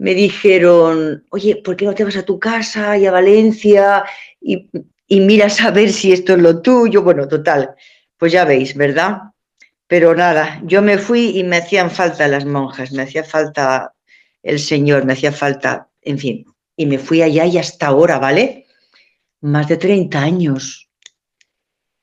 me 0.00 0.14
dijeron, 0.14 1.26
oye, 1.28 1.56
¿por 1.56 1.76
qué 1.76 1.84
no 1.84 1.94
te 1.94 2.04
vas 2.04 2.16
a 2.16 2.24
tu 2.24 2.38
casa 2.38 2.96
y 2.96 3.04
a 3.04 3.10
Valencia 3.10 4.02
y, 4.40 4.70
y 5.06 5.20
miras 5.20 5.60
a 5.60 5.70
ver 5.70 5.92
si 5.92 6.10
esto 6.10 6.32
es 6.32 6.38
lo 6.38 6.62
tuyo? 6.62 7.02
Bueno, 7.02 7.28
total, 7.28 7.74
pues 8.16 8.32
ya 8.32 8.46
veis, 8.46 8.74
¿verdad? 8.74 9.18
Pero 9.86 10.14
nada, 10.14 10.62
yo 10.64 10.80
me 10.80 10.96
fui 10.96 11.38
y 11.38 11.44
me 11.44 11.58
hacían 11.58 11.90
falta 11.90 12.26
las 12.28 12.46
monjas, 12.46 12.92
me 12.92 13.02
hacía 13.02 13.24
falta 13.24 13.92
el 14.42 14.58
Señor, 14.58 15.04
me 15.04 15.12
hacía 15.12 15.32
falta, 15.32 15.90
en 16.00 16.18
fin, 16.18 16.46
y 16.76 16.86
me 16.86 16.96
fui 16.96 17.20
allá 17.20 17.44
y 17.44 17.58
hasta 17.58 17.88
ahora, 17.88 18.18
¿vale? 18.18 18.64
Más 19.42 19.68
de 19.68 19.76
30 19.76 20.18
años. 20.18 20.89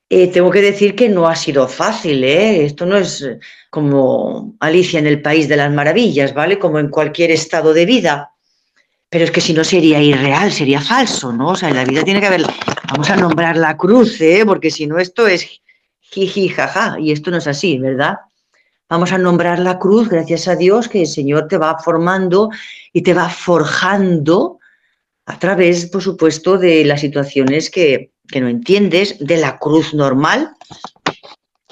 Eh, 0.10 0.28
tengo 0.32 0.50
que 0.50 0.62
decir 0.62 0.96
que 0.96 1.10
no 1.10 1.28
ha 1.28 1.36
sido 1.36 1.68
fácil, 1.68 2.24
¿eh? 2.24 2.66
Esto 2.66 2.86
no 2.86 2.98
es 2.98 3.22
eh, 3.22 3.40
como 3.70 4.56
Alicia 4.62 5.00
en 5.00 5.08
el 5.08 5.22
País 5.22 5.50
de 5.50 5.58
las 5.58 5.72
Maravillas, 5.72 6.34
¿vale? 6.34 6.58
Como 6.58 6.80
en 6.80 6.90
cualquier 6.90 7.32
estado 7.32 7.74
de 7.74 7.86
vida. 7.86 8.32
Pero 9.10 9.26
es 9.26 9.32
que 9.32 9.42
si 9.42 9.54
no 9.54 9.66
sería 9.66 10.02
irreal, 10.02 10.52
sería 10.52 10.80
falso, 10.80 11.34
¿no? 11.34 11.50
O 11.50 11.56
sea, 11.56 11.70
en 11.70 11.76
la 11.76 11.84
vida 11.84 12.04
tiene 12.04 12.22
que 12.22 12.28
haber... 12.28 12.44
Vamos 12.90 13.10
a 13.10 13.18
nombrar 13.18 13.58
la 13.58 13.76
cruz, 13.76 14.22
¿eh? 14.22 14.44
Porque 14.46 14.72
si 14.72 14.88
no 14.88 14.98
esto 14.98 15.28
es 15.28 15.62
jiji, 16.00 16.50
jaja, 16.50 16.98
y 17.00 17.12
esto 17.12 17.30
no 17.30 17.38
es 17.38 17.48
así, 17.48 17.78
¿verdad? 17.78 18.16
Vamos 18.90 19.12
a 19.12 19.18
nombrar 19.18 19.60
la 19.60 19.78
cruz, 19.78 20.08
gracias 20.08 20.48
a 20.48 20.56
Dios, 20.56 20.88
que 20.88 21.02
el 21.02 21.08
Señor 21.08 21.50
te 21.50 21.58
va 21.58 21.78
formando 21.80 22.50
y 22.94 23.02
te 23.02 23.14
va 23.14 23.28
forjando 23.28 24.60
a 25.26 25.38
través, 25.38 25.88
por 25.88 26.02
supuesto, 26.02 26.58
de 26.58 26.86
las 26.86 27.02
situaciones 27.02 27.70
que, 27.70 28.12
no 28.36 28.48
entiendes, 28.48 29.18
de 29.20 29.38
la 29.38 29.58
cruz 29.58 29.94
normal. 29.94 30.52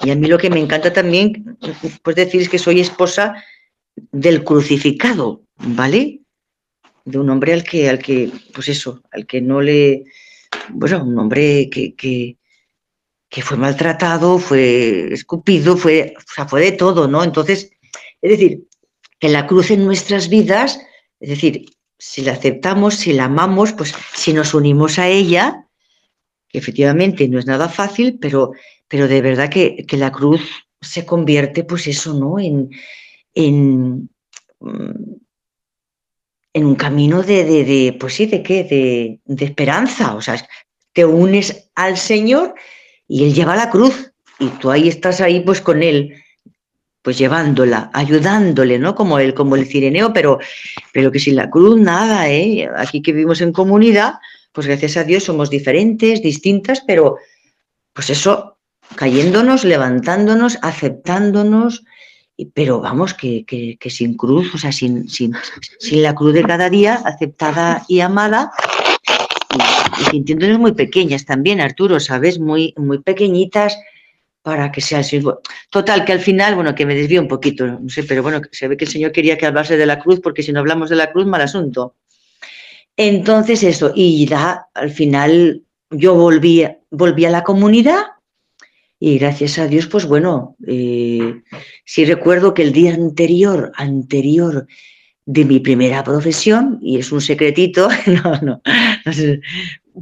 Y 0.02 0.10
a 0.10 0.16
mí 0.16 0.28
lo 0.28 0.38
que 0.38 0.50
me 0.50 0.60
encanta 0.60 0.92
también, 0.92 1.58
pues 2.02 2.16
decir 2.16 2.42
es 2.42 2.48
que 2.48 2.58
soy 2.58 2.80
esposa 2.80 3.42
del 4.12 4.44
crucificado, 4.44 5.42
¿vale? 5.56 6.20
De 7.04 7.18
un 7.18 7.30
hombre 7.30 7.52
al 7.52 7.64
que, 7.64 7.88
al 7.88 7.98
que, 7.98 8.30
pues 8.52 8.68
eso, 8.68 9.02
al 9.12 9.26
que 9.26 9.40
no 9.40 9.60
le, 9.60 10.04
bueno, 10.70 11.04
un 11.04 11.18
hombre 11.18 11.68
que, 11.70 11.94
que, 11.94 12.36
que 13.28 13.42
fue 13.42 13.56
maltratado, 13.56 14.38
fue 14.38 15.12
escupido, 15.12 15.76
fue, 15.76 16.14
o 16.16 16.32
sea, 16.34 16.46
fue 16.46 16.62
de 16.62 16.72
todo, 16.72 17.08
¿no? 17.08 17.24
Entonces, 17.24 17.70
es 18.20 18.30
decir, 18.30 18.66
que 19.18 19.28
la 19.28 19.46
cruz 19.46 19.70
en 19.70 19.84
nuestras 19.84 20.28
vidas, 20.28 20.80
es 21.20 21.30
decir, 21.30 21.66
si 21.98 22.22
la 22.22 22.32
aceptamos, 22.32 22.94
si 22.94 23.12
la 23.12 23.24
amamos, 23.24 23.72
pues 23.72 23.94
si 24.14 24.32
nos 24.32 24.52
unimos 24.52 24.98
a 24.98 25.08
ella, 25.08 25.65
que 25.65 25.65
efectivamente 26.58 27.28
no 27.28 27.38
es 27.38 27.46
nada 27.46 27.68
fácil, 27.68 28.18
pero, 28.20 28.52
pero 28.88 29.08
de 29.08 29.20
verdad 29.22 29.50
que, 29.50 29.84
la 29.92 30.12
cruz 30.12 30.40
se 30.80 31.04
convierte, 31.04 31.64
pues 31.64 31.86
eso, 31.86 32.14
¿no? 32.14 32.38
En, 32.38 32.70
en, 33.34 34.08
en 36.52 36.64
un 36.64 36.74
camino 36.74 37.22
de, 37.22 37.44
de, 37.44 37.96
pues 37.98 38.14
sí, 38.14 38.26
¿de 38.26 38.42
qué? 38.42 38.64
De, 38.64 39.20
de, 39.24 39.44
esperanza. 39.44 40.14
O 40.14 40.22
sea, 40.22 40.36
te 40.92 41.04
unes 41.04 41.70
al 41.74 41.96
Señor 41.96 42.54
y 43.08 43.24
Él 43.24 43.34
lleva 43.34 43.56
la 43.56 43.70
cruz 43.70 44.12
y 44.38 44.48
tú 44.48 44.70
ahí 44.70 44.88
estás 44.88 45.20
ahí 45.20 45.40
pues 45.40 45.60
con 45.60 45.82
Él 45.82 46.14
pues 47.06 47.18
llevándola, 47.18 47.88
ayudándole, 47.94 48.80
¿no? 48.80 48.96
Como 48.96 49.20
el, 49.20 49.32
como 49.32 49.54
el 49.54 49.66
cireneo, 49.66 50.12
pero, 50.12 50.40
pero 50.92 51.12
que 51.12 51.20
sin 51.20 51.36
la 51.36 51.48
cruz 51.48 51.78
nada, 51.78 52.28
¿eh? 52.28 52.68
Aquí 52.76 53.00
que 53.00 53.12
vivimos 53.12 53.40
en 53.40 53.52
comunidad, 53.52 54.14
pues 54.56 54.66
gracias 54.66 54.96
a 54.96 55.04
Dios 55.04 55.24
somos 55.24 55.50
diferentes, 55.50 56.22
distintas, 56.22 56.82
pero 56.86 57.18
pues 57.92 58.08
eso, 58.08 58.56
cayéndonos, 58.94 59.64
levantándonos, 59.64 60.58
aceptándonos, 60.62 61.84
pero 62.54 62.80
vamos, 62.80 63.12
que, 63.12 63.44
que, 63.44 63.90
sin 63.90 64.16
cruz, 64.16 64.54
o 64.54 64.58
sea, 64.58 64.72
sin, 64.72 65.10
sin, 65.10 65.34
sin, 65.78 66.02
la 66.02 66.14
cruz 66.14 66.32
de 66.32 66.42
cada 66.42 66.70
día, 66.70 66.94
aceptada 67.04 67.84
y 67.86 68.00
amada, 68.00 68.50
y, 69.54 70.02
y 70.02 70.04
sintiéndonos 70.06 70.58
muy 70.58 70.72
pequeñas 70.72 71.26
también, 71.26 71.60
Arturo, 71.60 72.00
¿sabes? 72.00 72.38
Muy, 72.38 72.72
muy 72.78 73.00
pequeñitas, 73.00 73.76
para 74.40 74.72
que 74.72 74.80
sea 74.80 75.00
así. 75.00 75.20
Total, 75.68 76.06
que 76.06 76.12
al 76.12 76.20
final, 76.20 76.54
bueno, 76.54 76.74
que 76.74 76.86
me 76.86 76.94
desvío 76.94 77.20
un 77.20 77.28
poquito, 77.28 77.66
no 77.66 77.90
sé, 77.90 78.04
pero 78.04 78.22
bueno, 78.22 78.40
se 78.52 78.68
ve 78.68 78.78
que 78.78 78.86
el 78.86 78.90
Señor 78.90 79.12
quería 79.12 79.36
que 79.36 79.44
hablase 79.44 79.76
de 79.76 79.84
la 79.84 79.98
cruz, 79.98 80.20
porque 80.22 80.42
si 80.42 80.50
no 80.50 80.60
hablamos 80.60 80.88
de 80.88 80.96
la 80.96 81.12
cruz, 81.12 81.26
mal 81.26 81.42
asunto. 81.42 81.96
Entonces 82.96 83.62
eso, 83.62 83.92
y 83.94 84.26
ya 84.26 84.68
al 84.74 84.90
final 84.90 85.62
yo 85.90 86.14
volví, 86.14 86.66
volví 86.90 87.24
a 87.24 87.30
la 87.30 87.44
comunidad 87.44 88.04
y 88.98 89.18
gracias 89.18 89.58
a 89.58 89.66
Dios, 89.66 89.86
pues 89.86 90.06
bueno, 90.06 90.56
eh, 90.66 91.42
sí 91.84 92.04
recuerdo 92.06 92.54
que 92.54 92.62
el 92.62 92.72
día 92.72 92.94
anterior, 92.94 93.70
anterior 93.76 94.66
de 95.26 95.44
mi 95.44 95.60
primera 95.60 96.02
profesión, 96.02 96.78
y 96.80 96.98
es 96.98 97.12
un 97.12 97.20
secretito, 97.20 97.88
no, 98.06 98.40
no, 98.40 98.62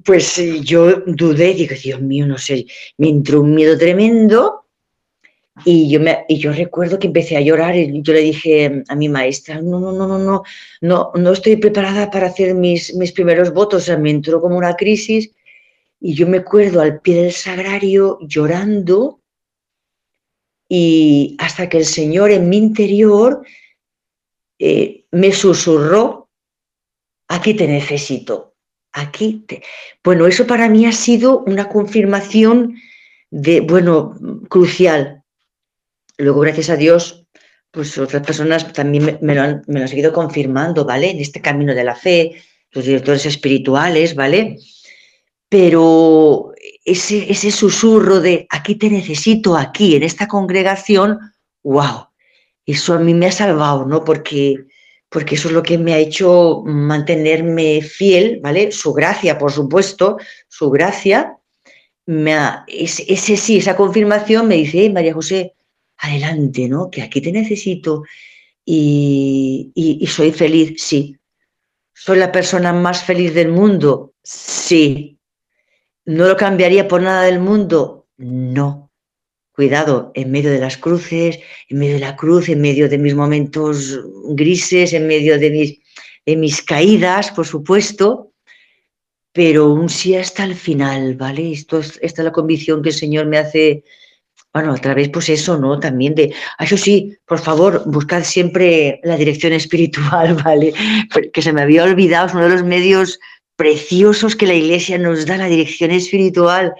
pues 0.04 0.40
yo 0.62 1.02
dudé, 1.06 1.54
digo, 1.54 1.74
Dios 1.82 2.00
mío, 2.00 2.26
no 2.26 2.38
sé, 2.38 2.66
me 2.98 3.08
entró 3.08 3.40
un 3.40 3.54
miedo 3.54 3.76
tremendo 3.76 4.63
y 5.64 5.88
yo, 5.88 6.00
me, 6.00 6.24
y 6.28 6.38
yo 6.38 6.52
recuerdo 6.52 6.98
que 6.98 7.06
empecé 7.06 7.36
a 7.36 7.40
llorar 7.40 7.76
y 7.76 8.02
yo 8.02 8.12
le 8.12 8.20
dije 8.20 8.82
a 8.88 8.94
mi 8.96 9.08
maestra, 9.08 9.60
no, 9.60 9.78
no, 9.78 9.92
no, 9.92 10.06
no, 10.08 10.18
no, 10.18 10.42
no, 10.80 11.12
no 11.14 11.32
estoy 11.32 11.56
preparada 11.56 12.10
para 12.10 12.26
hacer 12.26 12.54
mis, 12.54 12.94
mis 12.94 13.12
primeros 13.12 13.52
votos, 13.52 13.82
o 13.82 13.86
sea, 13.86 13.96
me 13.96 14.10
entró 14.10 14.40
como 14.40 14.56
una 14.56 14.74
crisis 14.74 15.30
y 16.00 16.14
yo 16.14 16.26
me 16.26 16.38
acuerdo 16.38 16.80
al 16.80 17.00
pie 17.00 17.22
del 17.22 17.32
sagrario 17.32 18.18
llorando 18.22 19.20
y 20.68 21.36
hasta 21.38 21.68
que 21.68 21.78
el 21.78 21.86
Señor 21.86 22.30
en 22.32 22.48
mi 22.48 22.56
interior 22.56 23.46
eh, 24.58 25.04
me 25.12 25.32
susurró, 25.32 26.30
aquí 27.28 27.54
te 27.54 27.68
necesito 27.68 28.54
aquí. 28.94 29.44
Bueno, 30.02 30.26
eso 30.26 30.46
para 30.46 30.68
mí 30.68 30.86
ha 30.86 30.92
sido 30.92 31.40
una 31.40 31.68
confirmación 31.68 32.76
de, 33.30 33.60
bueno, 33.60 34.16
crucial. 34.48 35.23
Luego, 36.18 36.40
gracias 36.40 36.70
a 36.70 36.76
Dios, 36.76 37.26
pues 37.70 37.98
otras 37.98 38.24
personas 38.24 38.72
también 38.72 39.18
me, 39.20 39.34
lo, 39.34 39.42
han, 39.42 39.88
seguido 39.88 40.12
confirmando, 40.12 40.84
¿vale? 40.84 41.10
En 41.10 41.20
este 41.20 41.40
camino 41.40 41.74
de 41.74 41.84
la 41.84 41.94
fe, 41.94 42.42
los 42.70 42.84
directores 42.84 43.26
espirituales, 43.26 44.14
¿vale? 44.14 44.58
Pero 45.48 46.52
ese, 46.84 47.30
ese 47.30 47.50
susurro 47.50 48.20
de 48.20 48.46
aquí 48.50 48.76
te 48.76 48.90
necesito, 48.90 49.56
aquí, 49.56 49.96
en 49.96 50.02
esta 50.04 50.28
congregación, 50.28 51.18
wow, 51.62 52.08
eso 52.64 52.94
a 52.94 52.98
mí 52.98 53.14
me 53.14 53.26
ha 53.26 53.32
salvado, 53.32 53.84
¿no? 53.84 54.04
Porque 54.04 54.66
porque 55.14 55.36
eso 55.36 55.46
es 55.46 55.54
lo 55.54 55.62
que 55.62 55.78
me 55.78 55.94
ha 55.94 55.98
hecho 55.98 56.64
mantenerme 56.66 57.80
fiel, 57.82 58.40
¿vale? 58.42 58.72
Su 58.72 58.92
gracia, 58.92 59.38
por 59.38 59.52
supuesto, 59.52 60.18
su 60.48 60.70
gracia, 60.70 61.38
me 62.04 62.36
ese, 62.66 63.36
sí, 63.36 63.58
esa 63.58 63.76
confirmación 63.76 64.48
me 64.48 64.56
dice, 64.56 64.90
María 64.90 65.14
José, 65.14 65.54
adelante, 66.04 66.68
¿no? 66.68 66.90
Que 66.90 67.02
aquí 67.02 67.20
te 67.20 67.32
necesito 67.32 68.04
y, 68.64 70.06
soy 70.08 70.32
feliz, 70.32 70.82
sí. 70.82 71.16
¿Soy 71.92 72.18
la 72.18 72.32
persona 72.32 72.72
más 72.72 73.04
feliz 73.04 73.34
del 73.34 73.48
mundo? 73.48 74.14
Sí. 74.22 75.18
¿No 76.04 76.26
lo 76.26 76.36
cambiaría 76.36 76.88
por 76.88 77.02
nada 77.02 77.22
del 77.22 77.40
mundo? 77.40 78.06
No 78.16 78.84
cuidado, 79.54 80.10
en 80.14 80.32
medio 80.32 80.50
de 80.50 80.58
las 80.58 80.76
cruces, 80.76 81.38
en 81.68 81.78
medio 81.78 81.94
de 81.94 82.00
la 82.00 82.16
cruz, 82.16 82.48
en 82.48 82.60
medio 82.60 82.88
de 82.88 82.98
mis 82.98 83.14
momentos 83.14 84.00
grises, 84.30 84.92
en 84.92 85.06
medio 85.06 85.38
de 85.38 85.50
mis, 85.50 85.78
de 86.26 86.36
mis 86.36 86.60
caídas, 86.60 87.30
por 87.30 87.46
supuesto, 87.46 88.32
pero 89.32 89.72
un 89.72 89.88
sí 89.88 90.16
hasta 90.16 90.44
el 90.44 90.56
final, 90.56 91.14
¿vale? 91.14 91.52
Esto 91.52 91.78
es, 91.78 92.00
esta 92.02 92.22
es 92.22 92.26
la 92.26 92.32
convicción 92.32 92.82
que 92.82 92.88
el 92.88 92.94
Señor 92.94 93.26
me 93.26 93.38
hace, 93.38 93.84
bueno, 94.54 94.72
a 94.72 94.78
través, 94.78 95.08
pues 95.08 95.28
eso, 95.28 95.58
¿no? 95.58 95.80
También 95.80 96.14
de, 96.14 96.32
ah, 96.58 96.64
eso 96.64 96.76
sí, 96.76 97.18
por 97.26 97.40
favor, 97.40 97.82
buscad 97.86 98.22
siempre 98.22 99.00
la 99.02 99.16
dirección 99.16 99.52
espiritual, 99.52 100.34
¿vale? 100.44 100.72
Que 101.32 101.42
se 101.42 101.52
me 101.52 101.62
había 101.62 101.82
olvidado, 101.82 102.28
es 102.28 102.34
uno 102.34 102.44
de 102.44 102.50
los 102.50 102.62
medios 102.62 103.18
preciosos 103.56 104.36
que 104.36 104.46
la 104.46 104.54
Iglesia 104.54 104.96
nos 104.96 105.26
da, 105.26 105.36
la 105.36 105.46
dirección 105.46 105.90
espiritual. 105.90 106.72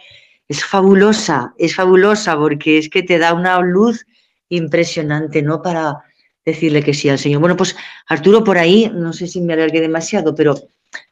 Es 0.46 0.64
fabulosa, 0.64 1.52
es 1.58 1.74
fabulosa 1.74 2.36
porque 2.36 2.78
es 2.78 2.88
que 2.88 3.02
te 3.02 3.18
da 3.18 3.34
una 3.34 3.58
luz 3.60 4.06
impresionante, 4.50 5.42
¿no? 5.42 5.60
Para 5.60 5.96
decirle 6.44 6.80
que 6.80 6.94
sí 6.94 7.08
al 7.08 7.18
Señor. 7.18 7.40
Bueno, 7.40 7.56
pues 7.56 7.74
Arturo, 8.06 8.44
por 8.44 8.56
ahí, 8.56 8.88
no 8.94 9.12
sé 9.12 9.26
si 9.26 9.40
me 9.40 9.54
alargué 9.54 9.80
demasiado, 9.80 10.32
pero 10.34 10.54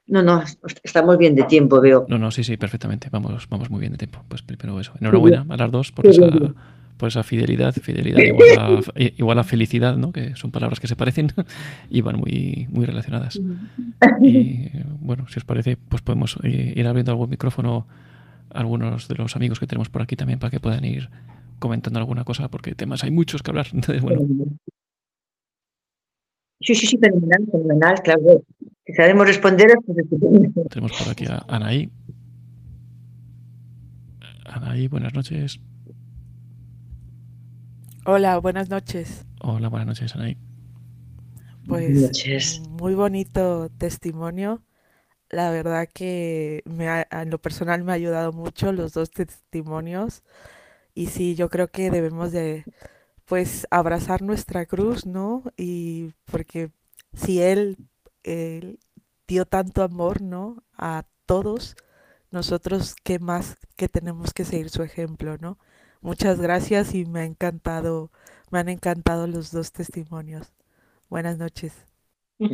no, 0.07 0.22
no, 0.22 0.43
estamos 0.83 1.16
bien 1.16 1.35
de 1.35 1.45
tiempo, 1.45 1.80
veo. 1.80 2.05
No, 2.09 2.18
no, 2.18 2.30
sí, 2.30 2.45
sí, 2.45 2.57
perfectamente. 2.57 3.09
Vamos, 3.11 3.49
vamos 3.49 3.70
muy 3.70 3.80
bien 3.80 3.93
de 3.93 3.99
tiempo. 3.99 4.24
Pues 4.28 4.43
primero 4.43 4.78
eso. 4.78 4.93
Enhorabuena 5.01 5.47
a 5.49 5.57
las 5.57 5.70
dos 5.70 5.93
por 5.93 6.07
esa, 6.07 6.28
por 6.97 7.09
esa 7.09 7.22
fidelidad, 7.22 7.74
fidelidad 7.74 8.18
igual 8.97 9.39
a, 9.39 9.45
felicidad, 9.45 9.97
¿no? 9.97 10.12
Que 10.12 10.37
son 10.37 10.51
palabras 10.51 10.80
que 10.80 10.87
se 10.87 10.97
parecen 10.97 11.33
y 11.91 12.01
van 12.01 12.16
muy, 12.16 12.66
muy 12.70 12.85
relacionadas. 12.85 13.41
Y 14.20 14.70
bueno, 15.01 15.26
si 15.28 15.39
os 15.39 15.45
parece, 15.45 15.76
pues 15.76 16.03
podemos 16.03 16.39
ir 16.43 16.87
abriendo 16.87 17.12
algún 17.12 17.30
micrófono 17.30 17.87
a 18.51 18.59
algunos 18.61 19.09
de 19.09 19.14
los 19.14 19.35
amigos 19.35 19.61
que 19.61 19.66
tenemos 19.66 19.89
por 19.89 20.03
aquí 20.03 20.16
también 20.16 20.39
para 20.39 20.51
que 20.51 20.61
puedan 20.61 20.85
ir 20.85 21.09
comentando 21.59 21.99
alguna 22.01 22.24
cosa, 22.24 22.49
porque 22.49 22.74
temas 22.74 23.03
hay 23.05 23.11
muchos 23.11 23.43
que 23.43 23.51
hablar. 23.51 23.68
Entonces, 23.72 24.03
bueno. 24.03 24.20
Sí, 26.63 26.75
sí, 26.75 26.87
sí, 26.87 26.99
fenomenal, 26.99 27.47
fenomenal, 27.51 27.95
claro. 28.03 28.45
Si 28.87 28.93
sabemos 28.95 29.27
responder, 29.27 29.71
pues 29.85 29.99
Tenemos 30.71 30.93
por 30.93 31.09
aquí 31.11 31.27
a 31.27 31.45
Anaí. 31.49 31.91
Anaí, 34.45 34.89
buenas 34.89 35.15
noches. 35.15 35.61
Hola, 38.05 38.39
buenas 38.39 38.69
noches. 38.69 39.25
Hola, 39.41 39.69
buenas 39.69 39.87
noches, 39.87 40.15
Anaí. 40.15 40.37
Pues 41.67 42.61
muy 42.69 42.95
bonito 42.95 43.71
testimonio. 43.79 44.63
La 45.31 45.51
verdad 45.51 45.89
que 45.93 46.63
me 46.65 47.07
en 47.11 47.31
lo 47.31 47.41
personal 47.41 47.85
me 47.85 47.93
ha 47.93 47.95
ayudado 47.95 48.33
mucho 48.33 48.73
los 48.73 48.93
dos 48.93 49.11
testimonios. 49.11 50.23
Y 50.95 51.07
sí, 51.07 51.35
yo 51.35 51.49
creo 51.49 51.69
que 51.69 51.91
debemos 51.91 52.33
de 52.33 52.65
pues 53.25 53.66
abrazar 53.70 54.23
nuestra 54.23 54.66
cruz, 54.66 55.07
¿no? 55.07 55.43
Y 55.57 56.12
porque 56.31 56.70
si 57.14 57.41
Él, 57.41 57.77
dio 59.27 59.47
tanto 59.47 59.83
amor, 59.83 60.23
¿no? 60.23 60.62
A 60.77 61.05
todos, 61.27 61.77
nosotros, 62.31 62.95
¿qué 63.03 63.18
más 63.18 63.57
que 63.77 63.89
tenemos 63.89 64.33
que 64.33 64.45
seguir 64.45 64.70
su 64.70 64.83
ejemplo, 64.83 65.39
¿no? 65.41 65.59
Muchas 66.01 66.41
gracias 66.41 66.95
y 66.95 67.05
me 67.05 67.20
ha 67.20 67.25
encantado, 67.25 68.11
me 68.51 68.59
han 68.59 68.68
encantado 68.68 69.27
los 69.27 69.53
dos 69.53 69.73
testimonios. 69.73 70.53
Buenas 71.09 71.39
noches. 71.39 71.73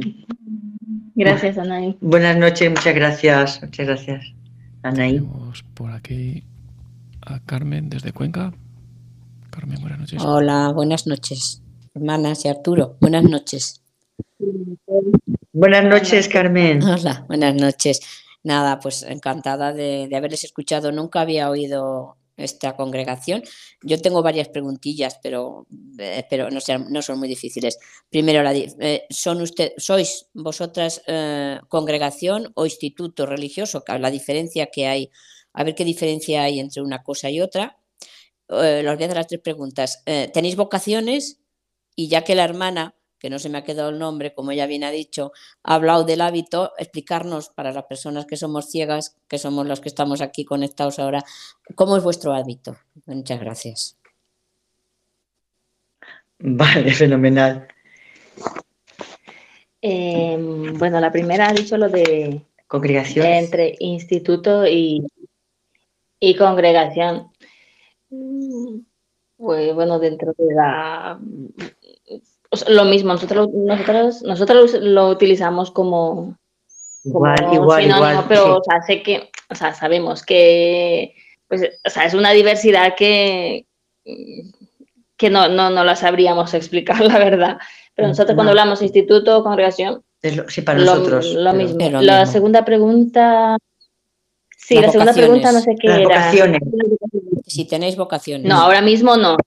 Gracias, 1.15 1.59
Anaí. 1.59 1.99
Buenas 2.01 2.37
noches, 2.37 2.71
muchas 2.71 2.95
gracias, 2.95 3.61
muchas 3.61 3.87
gracias, 3.87 4.35
Anaí. 4.83 5.15
Tenemos 5.19 5.65
por 5.75 5.91
aquí 5.91 6.45
a 7.23 7.41
Carmen 7.41 7.89
desde 7.89 8.13
Cuenca 8.13 8.53
buenas 9.67 9.99
noches. 9.99 10.23
Hola, 10.25 10.73
buenas 10.73 11.07
noches. 11.07 11.63
Hermanas 11.95 12.45
y 12.45 12.49
Arturo, 12.49 12.97
buenas 13.01 13.25
noches. 13.25 13.83
Buenas 15.53 15.85
noches, 15.85 16.29
Carmen. 16.29 16.83
Hola, 16.83 17.25
buenas 17.27 17.55
noches. 17.55 18.01
Nada, 18.45 18.79
pues 18.79 19.03
encantada 19.03 19.73
de, 19.73 20.09
haberles 20.15 20.45
escuchado. 20.45 20.93
Nunca 20.93 21.21
había 21.21 21.51
oído 21.51 22.17
esta 22.37 22.77
congregación. 22.77 23.43
Yo 23.83 24.01
tengo 24.01 24.23
varias 24.23 24.49
preguntillas, 24.49 25.19
pero, 25.21 25.67
eh, 25.99 26.25
pero 26.31 26.51
no, 26.51 26.61
sean, 26.61 26.87
no 26.91 27.03
son 27.03 27.19
muy 27.19 27.27
difíciles. 27.27 27.79
Primero, 28.09 28.45
la, 28.45 28.55
eh, 28.55 29.07
¿son 29.11 29.43
usted, 29.43 29.73
¿sois 29.77 30.29
vosotras 30.35 31.03
eh, 31.09 31.59
congregación 31.69 32.53
o 32.55 32.65
instituto 32.65 33.27
religioso? 33.27 33.83
La 33.99 34.11
diferencia 34.11 34.67
que 34.67 34.87
hay, 34.87 35.11
a 35.53 35.65
ver 35.65 35.75
qué 35.75 35.85
diferencia 35.85 36.45
hay 36.45 36.61
entre 36.61 36.81
una 36.81 37.03
cosa 37.03 37.29
y 37.29 37.41
otra 37.41 37.77
eh, 38.49 38.83
los 38.83 38.95
voy 38.95 39.03
a 39.03 39.07
hacer 39.07 39.17
las 39.17 39.27
tres 39.27 39.41
preguntas. 39.41 40.03
Eh, 40.07 40.31
¿Tenéis 40.33 40.57
vocaciones? 40.57 41.41
Y 41.95 42.09
ya 42.09 42.23
que 42.23 42.35
la 42.35 42.45
hermana, 42.45 42.95
que 43.19 43.31
no 43.31 43.39
se 43.39 43.49
me 43.49 43.59
ha 43.59 43.65
quedado 43.65 43.91
el 43.91 43.99
nombre, 43.99 44.33
como 44.33 44.53
ella 44.53 44.67
bien 44.67 44.85
ha 44.85 44.91
dicho, 44.91 45.33
ha 45.63 45.75
hablado 45.75 46.05
del 46.05 46.21
hábito, 46.21 46.73
explicarnos 46.79 47.51
para 47.51 47.73
las 47.73 47.85
personas 47.85 48.27
que 48.27 48.37
somos 48.37 48.71
ciegas, 48.71 49.17
que 49.29 49.39
somos 49.39 49.67
los 49.67 49.81
que 49.81 49.89
estamos 49.89 50.21
aquí 50.21 50.45
conectados 50.45 50.99
ahora, 50.99 51.25
¿cómo 51.75 51.97
es 51.97 52.05
vuestro 52.05 52.33
hábito? 52.33 52.77
Muchas 53.07 53.41
gracias. 53.41 53.99
Vale, 56.39 56.93
fenomenal. 56.93 57.67
Em, 59.81 60.75
bueno, 60.79 61.01
la 61.01 61.13
primera 61.13 61.49
ha 61.49 61.53
dicho 61.53 61.77
lo 61.77 61.89
de 61.89 62.43
congregación 62.67 63.27
entre 63.27 63.77
instituto 63.81 64.67
y, 64.67 65.05
y 66.21 66.37
congregación. 66.37 67.31
Pues 69.37 69.75
bueno, 69.75 69.99
dentro 69.99 70.35
de 70.37 70.55
la... 70.55 71.19
lo 72.69 72.85
mismo, 72.85 73.13
nosotros, 73.13 73.49
nosotros, 73.53 74.23
nosotros 74.23 74.75
lo 74.81 75.09
utilizamos 75.09 75.71
como... 75.71 76.37
Igual, 77.05 77.37
igual, 77.53 77.85
igual. 77.85 78.25
Pero, 78.29 78.59
o 78.59 78.63
sea, 78.63 78.83
sé 78.83 79.03
que, 79.03 79.31
o 79.49 79.55
sea, 79.55 79.73
sabemos 79.73 80.25
que, 80.25 81.15
pues, 81.47 81.63
o 81.87 81.91
sea, 81.91 82.05
es 82.05 82.15
una 82.15 82.33
diversidad 82.33 82.95
que, 82.97 83.67
que 85.17 85.31
no, 85.31 85.49
no, 85.49 85.71
no 85.71 85.85
la 85.85 85.97
sabríamos 85.97 86.55
explicar, 86.55 87.01
la 87.01 87.19
verdad. 87.19 87.59
Pero 87.95 88.09
nosotros 88.09 88.35
cuando 88.35 88.51
hablamos 88.51 88.83
instituto, 88.83 89.43
congregación, 89.43 90.03
sí, 90.49 90.63
para 90.63 90.79
nosotros. 90.79 91.35
Lo 91.35 91.53
mismo. 91.53 91.79
La 92.01 92.27
segunda 92.27 92.65
pregunta 92.65 93.57
Sí, 94.69 94.75
la 94.75 94.93
segunda 94.93 95.15
pregunta 95.15 95.51
no 95.51 95.61
sé 95.61 95.75
qué 95.81 95.87
era. 95.89 96.03
Vocaciones. 96.03 96.61
Si 97.47 97.65
tenéis 97.65 97.97
vocaciones. 97.97 98.47
No, 98.47 98.57
ahora 98.57 98.83
mismo 98.83 99.17
no. 99.17 99.39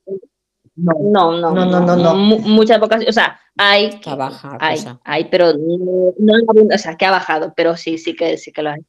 No, 0.76 0.93
no, 0.99 1.39
no, 1.39 1.53
no, 1.53 1.80
no, 1.80 1.95
no, 1.95 2.15
muchas 2.15 2.80
vocaciones, 2.80 3.09
o 3.09 3.13
sea, 3.13 3.39
hay, 3.55 3.99
que 3.99 4.15
baja, 4.15 4.57
hay, 4.59 4.80
hay, 5.03 5.26
pero 5.26 5.53
no, 5.53 6.34
o 6.74 6.78
sea, 6.80 6.95
que 6.95 7.05
ha 7.05 7.11
bajado, 7.11 7.53
pero 7.55 7.78
sí, 7.78 7.99
sí 7.99 8.15
que, 8.15 8.38
sí 8.38 8.51
que 8.51 8.63
lo 8.63 8.72
hay, 8.72 8.80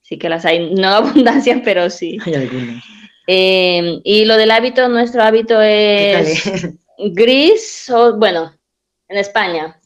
sí 0.00 0.16
que 0.16 0.28
las 0.28 0.44
hay, 0.44 0.72
no 0.74 0.88
abundancia, 0.94 1.60
pero 1.64 1.90
sí. 1.90 2.18
Hay 2.24 2.34
algunas. 2.34 2.84
Eh, 3.26 4.00
y 4.04 4.26
lo 4.26 4.36
del 4.36 4.52
hábito, 4.52 4.88
nuestro 4.88 5.24
hábito 5.24 5.60
es 5.60 6.68
gris, 6.98 7.90
o, 7.90 8.16
bueno, 8.16 8.52
en 9.08 9.16
España, 9.16 9.80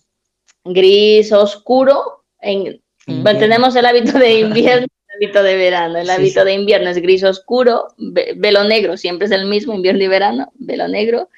gris 0.64 1.32
oscuro, 1.32 2.24
en, 2.40 2.82
tenemos 3.22 3.74
el 3.76 3.86
hábito 3.86 4.18
de 4.18 4.40
invierno 4.40 4.86
hábito 5.14 5.42
de 5.42 5.56
verano. 5.56 5.98
El 5.98 6.10
hábito 6.10 6.44
de 6.44 6.54
invierno 6.54 6.90
es 6.90 7.00
gris 7.00 7.24
oscuro, 7.24 7.88
velo 7.98 8.64
negro, 8.64 8.96
siempre 8.96 9.26
es 9.26 9.32
el 9.32 9.46
mismo, 9.46 9.74
invierno 9.74 10.02
y 10.02 10.08
verano, 10.08 10.52
velo 10.54 10.88
negro. 10.88 11.28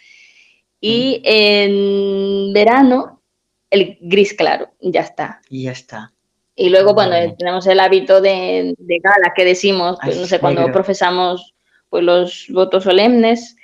Y 0.81 1.21
en 1.25 2.53
verano, 2.53 3.23
el 3.71 3.99
gris 4.01 4.35
claro, 4.35 4.71
ya 4.81 5.01
está. 5.01 5.41
Y 5.49 5.65
ya 5.65 5.73
está. 5.73 6.13
Y 6.55 6.71
luego, 6.71 6.95
bueno, 6.95 7.15
tenemos 7.39 7.67
el 7.67 7.81
hábito 7.81 8.21
de, 8.21 8.75
gala 8.79 9.33
que 9.35 9.45
decimos, 9.45 9.99
pues, 10.03 10.17
no 10.19 10.27
sé, 10.27 10.39
cuando 10.39 10.71
profesamos 10.73 11.55
pues, 11.91 12.03
los 12.03 12.47
votos 12.51 12.85
solemnes, 12.85 13.57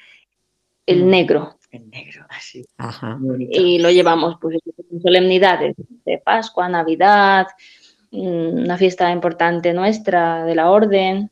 el 0.87 1.05
mm. 1.05 1.09
negro. 1.09 1.59
El 1.71 1.89
negro, 1.89 2.27
así. 2.29 2.67
Y 3.51 3.79
lo 3.79 3.91
llevamos, 3.91 4.37
pues, 4.41 4.59
en 4.91 5.01
solemnidades 5.01 5.75
de 6.05 6.19
Pascua, 6.19 6.69
Navidad, 6.69 7.47
Mm, 7.47 7.82
una 8.13 8.77
fiesta 8.77 9.11
importante 9.11 9.73
nuestra, 9.73 10.45
de 10.45 10.55
la 10.55 10.71
orden, 10.71 11.31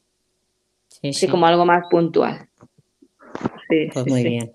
sí, 0.89 1.13
sí. 1.13 1.29
como 1.29 1.47
algo 1.47 1.65
más 1.65 1.85
puntual. 1.91 2.49
pues 3.69 4.07
muy 4.07 4.25
bien, 4.25 4.53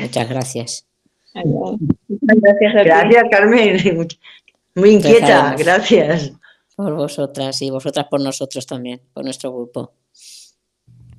muchas 0.00 0.28
gracias. 0.28 0.86
Gracias, 1.34 2.74
gracias 2.74 3.24
Carmen, 3.30 4.08
muy 4.74 4.90
inquieta, 4.90 5.54
gracias. 5.56 6.32
Por 6.76 6.94
vosotras 6.94 7.60
y 7.62 7.70
vosotras 7.70 8.06
por 8.10 8.20
nosotros 8.20 8.66
también, 8.66 9.00
por 9.12 9.24
nuestro 9.24 9.52
grupo. 9.52 9.92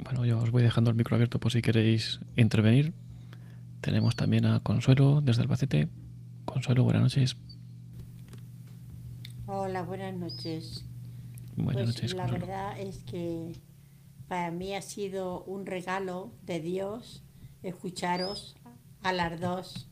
Bueno, 0.04 0.26
yo 0.26 0.40
os 0.40 0.52
voy 0.52 0.64
dejando 0.64 0.90
el 0.90 0.98
micro 0.98 1.16
abierto 1.16 1.40
por 1.40 1.52
si 1.52 1.62
queréis 1.62 2.20
intervenir. 2.36 2.94
Tenemos 3.82 4.16
también 4.16 4.46
a 4.46 4.60
Consuelo 4.62 5.22
desde 5.22 5.44
Albacete. 5.44 5.88
Consuelo, 6.46 6.84
buenas 6.84 7.04
noches. 7.04 7.38
Hola, 9.56 9.84
buenas 9.84 10.16
noches. 10.16 10.84
Buenas 11.56 11.84
pues 11.84 11.86
noches. 11.86 12.14
La 12.16 12.26
verdad 12.26 12.80
es 12.80 13.04
que 13.04 13.62
para 14.28 14.50
mí 14.50 14.74
ha 14.74 14.82
sido 14.82 15.44
un 15.44 15.68
regalo 15.68 16.34
de 16.42 16.60
Dios 16.60 17.24
escucharos 17.62 18.56
a 19.04 19.14
las 19.14 19.40
dos. 19.40 19.88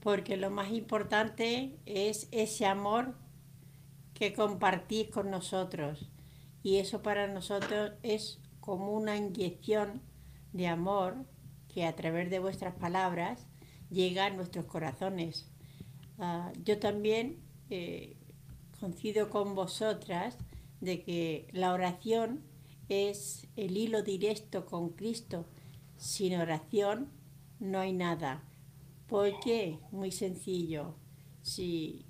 Porque 0.00 0.38
lo 0.38 0.50
más 0.50 0.72
importante 0.72 1.78
es 1.84 2.26
ese 2.30 2.64
amor 2.64 3.18
que 4.14 4.32
compartís 4.32 5.10
con 5.10 5.30
nosotros. 5.30 6.08
Y 6.62 6.78
eso 6.78 7.02
para 7.02 7.26
nosotros 7.26 7.92
es 8.02 8.40
como 8.60 8.94
una 8.94 9.18
inyección 9.18 10.00
de 10.54 10.68
amor 10.68 11.26
que 11.68 11.84
a 11.84 11.94
través 11.94 12.30
de 12.30 12.38
vuestras 12.38 12.74
palabras 12.76 13.46
llega 13.90 14.24
a 14.24 14.30
nuestros 14.30 14.64
corazones. 14.64 15.51
Ah, 16.18 16.52
yo 16.64 16.78
también, 16.78 17.38
eh, 17.70 18.16
coincido 18.78 19.30
con 19.30 19.54
vosotras 19.54 20.36
de 20.80 21.02
que 21.02 21.48
la 21.52 21.72
oración 21.72 22.42
es 22.88 23.46
el 23.56 23.76
hilo 23.76 24.02
directo 24.02 24.66
con 24.66 24.90
Cristo. 24.90 25.46
Sin 25.96 26.34
oración 26.36 27.08
no 27.60 27.78
hay 27.78 27.92
nada. 27.92 28.42
¿Por 29.06 29.38
qué? 29.40 29.78
Muy 29.92 30.10
sencillo. 30.10 30.96
Si 31.42 32.04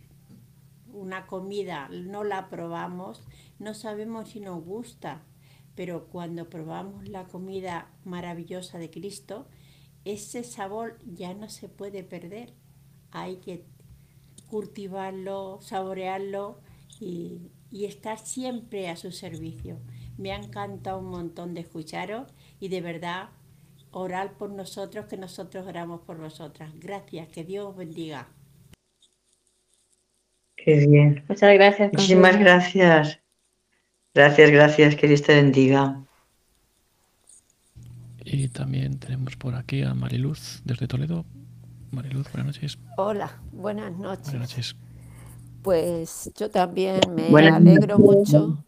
una 0.93 1.27
comida 1.27 1.89
no 1.89 2.25
la 2.25 2.49
probamos, 2.49 3.23
no 3.59 3.75
sabemos 3.75 4.31
si 4.31 4.41
nos 4.41 4.65
gusta, 4.65 5.23
pero 5.75 6.07
cuando 6.07 6.49
probamos 6.49 7.09
la 7.09 7.25
comida 7.29 7.91
maravillosa 8.05 8.79
de 8.79 8.91
Cristo, 8.91 9.47
ese 10.05 10.45
sabor 10.45 10.99
ya 11.05 11.35
no 11.35 11.49
se 11.49 11.69
puede 11.69 12.03
perder. 12.03 12.55
Hay 13.11 13.37
que 13.37 13.65
cultivarlo, 14.53 15.61
saborearlo 15.63 16.61
y, 17.01 17.51
estar 17.73 18.19
siempre 18.19 18.91
a 18.91 18.97
su 18.97 19.11
servicio. 19.11 19.79
Me 20.19 20.33
ha 20.33 20.37
encantado 20.37 20.99
un 20.99 21.07
montón 21.07 21.55
de 21.55 21.63
escucharos 21.63 22.31
y 22.61 22.69
de 22.69 22.83
verdad 22.83 23.31
orar 23.93 24.35
por 24.35 24.51
nosotros 24.51 25.07
que 25.07 25.17
nosotros 25.17 25.67
oramos 25.67 26.03
por 26.03 26.19
vosotras. 26.19 26.71
Gracias, 26.79 27.29
que 27.29 27.45
Dios 27.45 27.69
os 27.69 27.77
bendiga. 27.77 28.29
Qué 30.55 30.87
bien. 30.87 31.25
Muchas 31.27 31.55
gracias. 31.55 31.91
Muchísimas 31.95 32.39
gracias. 32.39 33.21
Gracias, 34.15 34.51
gracias, 34.51 34.97
que 34.97 35.09
Dios 35.09 35.23
te 35.23 35.35
bendiga. 35.35 36.05
Y 38.23 38.49
también 38.49 38.99
tenemos 38.99 39.35
por 39.37 39.55
aquí 39.55 39.83
a 39.83 39.95
Mariluz 39.95 40.61
desde 40.67 40.87
Toledo. 40.87 41.25
Mariluz, 41.93 42.27
buenas 42.33 42.47
noches. 42.47 42.79
Hola, 42.97 43.39
buenas 43.53 43.93
noches. 43.99 44.31
Buenas 44.31 44.51
noches. 44.51 44.77
Pues 45.63 46.33
yo 46.35 46.51
también 46.51 47.01
me 47.15 47.37
alegro 47.49 47.99
mucho 47.99 48.65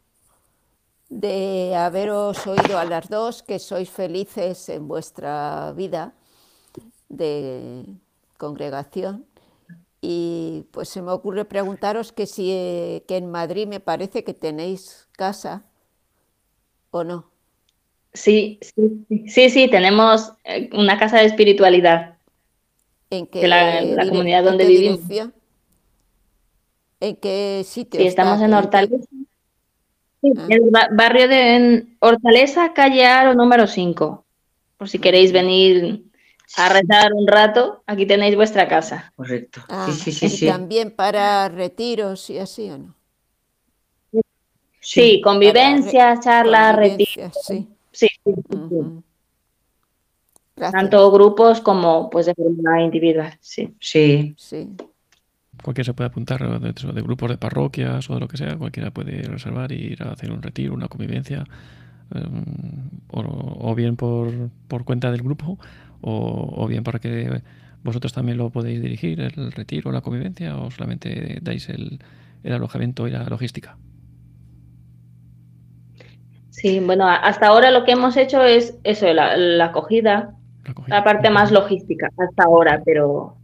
de 1.08 1.74
haberos 1.74 2.46
oído 2.46 2.78
a 2.78 2.84
las 2.84 3.08
dos, 3.08 3.42
que 3.42 3.58
sois 3.58 3.88
felices 3.88 4.68
en 4.68 4.86
vuestra 4.86 5.72
vida 5.72 6.12
de 7.08 7.84
congregación. 8.36 9.24
Y 10.02 10.66
pues 10.70 10.90
se 10.90 11.00
me 11.00 11.10
ocurre 11.10 11.46
preguntaros 11.46 12.12
que 12.12 12.26
si 12.26 12.50
eh, 12.52 13.04
que 13.08 13.16
en 13.16 13.30
Madrid 13.30 13.66
me 13.66 13.80
parece 13.80 14.22
que 14.22 14.34
tenéis 14.34 15.08
casa 15.12 15.64
o 16.90 17.04
no. 17.04 17.30
Sí, 18.12 18.60
sí, 18.60 19.06
sí, 19.28 19.50
sí, 19.50 19.68
tenemos 19.70 20.34
eh, 20.44 20.68
una 20.74 20.98
casa 20.98 21.18
de 21.18 21.24
espiritualidad. 21.24 22.13
¿En 23.18 23.26
qué 23.26 23.46
la, 23.46 24.06
comunidad 24.08 24.44
donde 24.44 24.66
vivimos. 24.66 25.00
¿En 27.00 27.16
qué 27.16 27.62
sitio? 27.64 28.00
Sí, 28.00 28.06
estamos 28.06 28.40
en 28.40 28.54
Hortaleza. 28.54 29.06
En 30.22 30.38
ah. 30.38 30.46
el 30.48 30.70
barrio 30.92 31.28
de 31.28 31.86
Hortaleza, 32.00 32.72
calle 32.72 33.04
Aro 33.06 33.34
número 33.34 33.66
5. 33.66 34.24
Por 34.78 34.88
si 34.88 34.98
queréis 34.98 35.32
venir 35.32 36.04
a 36.56 36.68
rezar 36.68 37.12
un 37.12 37.26
rato, 37.26 37.82
aquí 37.86 38.06
tenéis 38.06 38.36
vuestra 38.36 38.68
casa. 38.68 39.12
Correcto. 39.16 39.60
Ah, 39.68 39.88
sí, 39.92 40.12
sí, 40.12 40.28
sí, 40.28 40.46
también 40.46 40.90
para 40.90 41.48
retiros 41.48 42.30
y 42.30 42.38
así 42.38 42.70
o 42.70 42.78
no. 42.78 42.94
Sí, 44.80 45.20
convivencia, 45.22 46.18
charlas, 46.20 46.76
retiros. 46.76 47.34
Sí. 47.42 47.68
sí. 47.92 48.08
Tanto 50.54 51.10
grupos 51.10 51.60
como 51.60 52.08
pues 52.10 52.26
de 52.26 52.34
forma 52.34 52.80
individual, 52.82 53.32
sí. 53.40 53.74
Sí. 53.80 54.34
Sí. 54.36 54.68
Cualquiera 55.62 55.86
se 55.86 55.94
puede 55.94 56.08
apuntar 56.08 56.60
de, 56.60 56.72
de, 56.72 57.02
grupos 57.02 57.30
de 57.30 57.38
parroquias 57.38 58.08
o 58.10 58.14
de 58.14 58.20
lo 58.20 58.28
que 58.28 58.36
sea, 58.36 58.56
cualquiera 58.56 58.90
puede 58.90 59.22
reservar 59.22 59.72
y 59.72 59.92
ir 59.92 60.02
a 60.02 60.12
hacer 60.12 60.30
un 60.30 60.42
retiro, 60.42 60.74
una 60.74 60.88
convivencia, 60.88 61.44
em, 62.14 62.90
o, 63.08 63.74
bien 63.74 63.96
por, 63.96 64.50
por 64.68 64.84
cuenta 64.84 65.10
del 65.10 65.22
grupo 65.22 65.58
o, 66.06 66.66
bien 66.68 66.84
para 66.84 66.98
que 66.98 67.42
vosotros 67.82 68.12
también 68.12 68.38
lo 68.38 68.50
podéis 68.50 68.82
dirigir, 68.82 69.20
el 69.20 69.52
retiro, 69.52 69.90
la 69.92 70.00
convivencia, 70.00 70.56
o 70.56 70.70
solamente 70.70 71.38
dais 71.40 71.68
el, 71.68 71.98
alojamiento 72.44 73.08
y 73.08 73.10
la 73.10 73.24
logística. 73.24 73.76
Sí, 76.50 76.80
bueno, 76.80 77.08
hasta 77.08 77.48
ahora 77.48 77.70
lo 77.70 77.84
que 77.84 77.92
hemos 77.92 78.16
hecho 78.16 78.42
es 78.42 78.78
eso, 78.84 79.12
la, 79.12 79.64
acogida, 79.64 80.34
la, 80.86 81.04
parte 81.04 81.30
más 81.30 81.50
logística, 81.50 82.08
hasta 82.16 82.44
ahora, 82.44 82.82
pero 82.84 83.36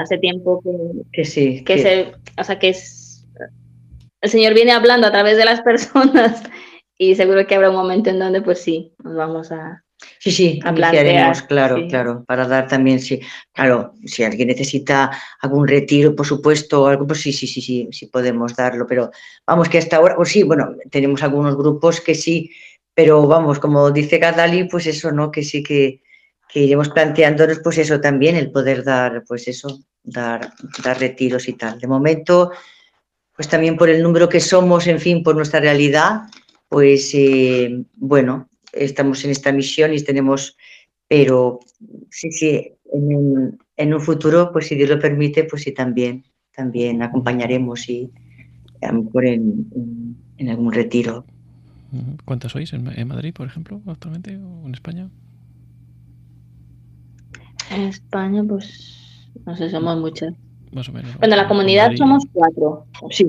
hace 0.00 0.18
tiempo 0.18 0.62
que, 1.12 1.24
sí. 1.24 1.64
Que, 1.64 1.78
Se, 1.78 2.12
o 2.38 2.44
sea, 2.44 2.58
que 2.58 2.70
es, 2.70 3.26
el 4.20 4.30
Señor 4.30 4.54
viene 4.54 4.72
hablando 4.72 5.06
a 5.06 5.12
través 5.12 5.36
de 5.36 5.44
las 5.44 5.60
personas 5.62 6.42
y 6.98 7.14
seguro 7.14 7.46
que 7.46 7.54
habrá 7.54 7.70
un 7.70 7.76
momento 7.76 8.10
en 8.10 8.18
donde, 8.18 8.42
pues 8.42 8.60
sí, 8.60 8.92
nos 9.02 9.16
vamos 9.16 9.52
a, 9.52 9.82
Sí, 10.18 10.30
sí, 10.30 10.60
iniciaremos, 10.66 11.42
claro, 11.42 11.76
claro, 11.88 12.24
para 12.26 12.46
dar 12.46 12.68
también, 12.68 13.00
sí, 13.00 13.20
claro, 13.52 13.94
si 14.04 14.22
alguien 14.22 14.48
necesita 14.48 15.10
algún 15.40 15.66
retiro, 15.66 16.14
por 16.14 16.26
supuesto, 16.26 16.86
algo, 16.86 17.06
pues 17.06 17.20
sí, 17.20 17.32
sí, 17.32 17.46
sí, 17.46 17.60
sí, 17.60 17.88
sí 17.90 18.06
podemos 18.06 18.54
darlo, 18.54 18.86
pero 18.86 19.10
vamos 19.46 19.68
que 19.68 19.78
hasta 19.78 19.96
ahora, 19.96 20.16
pues 20.16 20.30
sí, 20.30 20.42
bueno, 20.42 20.74
tenemos 20.90 21.22
algunos 21.22 21.56
grupos 21.56 22.00
que 22.00 22.14
sí, 22.14 22.50
pero 22.94 23.26
vamos, 23.26 23.58
como 23.58 23.90
dice 23.90 24.18
Gadali, 24.18 24.64
pues 24.64 24.86
eso, 24.86 25.10
¿no? 25.12 25.30
Que 25.30 25.42
sí 25.42 25.62
que, 25.62 26.02
que 26.52 26.60
iremos 26.60 26.88
planteándonos, 26.88 27.60
pues 27.60 27.78
eso 27.78 28.00
también, 28.00 28.36
el 28.36 28.50
poder 28.50 28.84
dar, 28.84 29.24
pues 29.26 29.46
eso, 29.48 29.80
dar, 30.02 30.52
dar 30.82 30.98
retiros 30.98 31.48
y 31.48 31.54
tal. 31.54 31.78
De 31.78 31.86
momento, 31.86 32.50
pues 33.36 33.48
también 33.48 33.76
por 33.76 33.88
el 33.88 34.02
número 34.02 34.28
que 34.28 34.40
somos, 34.40 34.86
en 34.86 34.98
fin, 34.98 35.22
por 35.22 35.36
nuestra 35.36 35.60
realidad, 35.60 36.22
pues 36.68 37.10
eh, 37.14 37.84
bueno, 37.96 38.48
estamos 38.72 39.24
en 39.24 39.30
esta 39.30 39.52
misión 39.52 39.94
y 39.94 40.02
tenemos, 40.02 40.56
pero 41.08 41.60
sí, 42.10 42.30
sí, 42.32 42.72
en, 42.92 43.94
un 43.94 44.00
futuro, 44.00 44.50
pues 44.52 44.66
si 44.66 44.74
Dios 44.74 44.90
lo 44.90 44.98
permite, 44.98 45.44
pues 45.44 45.62
sí 45.62 45.72
también, 45.72 46.24
también 46.54 47.02
acompañaremos 47.02 47.88
y 47.88 48.10
a 48.82 48.92
lo 48.92 49.04
mejor 49.04 49.26
en, 49.26 50.16
algún 50.48 50.72
retiro. 50.72 51.24
¿Cuántas 52.24 52.52
sois 52.52 52.72
en, 52.72 53.08
Madrid, 53.08 53.32
por 53.32 53.46
ejemplo, 53.46 53.80
actualmente, 53.86 54.36
o 54.36 54.66
en 54.66 54.74
España? 54.74 55.08
En 57.70 57.82
España, 57.82 58.44
pues, 58.46 59.30
no 59.46 59.56
sé, 59.56 59.70
somos 59.70 59.98
muchas. 59.98 60.34
Más 60.72 60.88
o 60.88 60.92
menos. 60.92 61.16
Bueno, 61.18 61.36
la 61.36 61.48
comunidad 61.48 61.92
somos 61.96 62.24
cuatro. 62.32 62.86
Sí. 63.10 63.26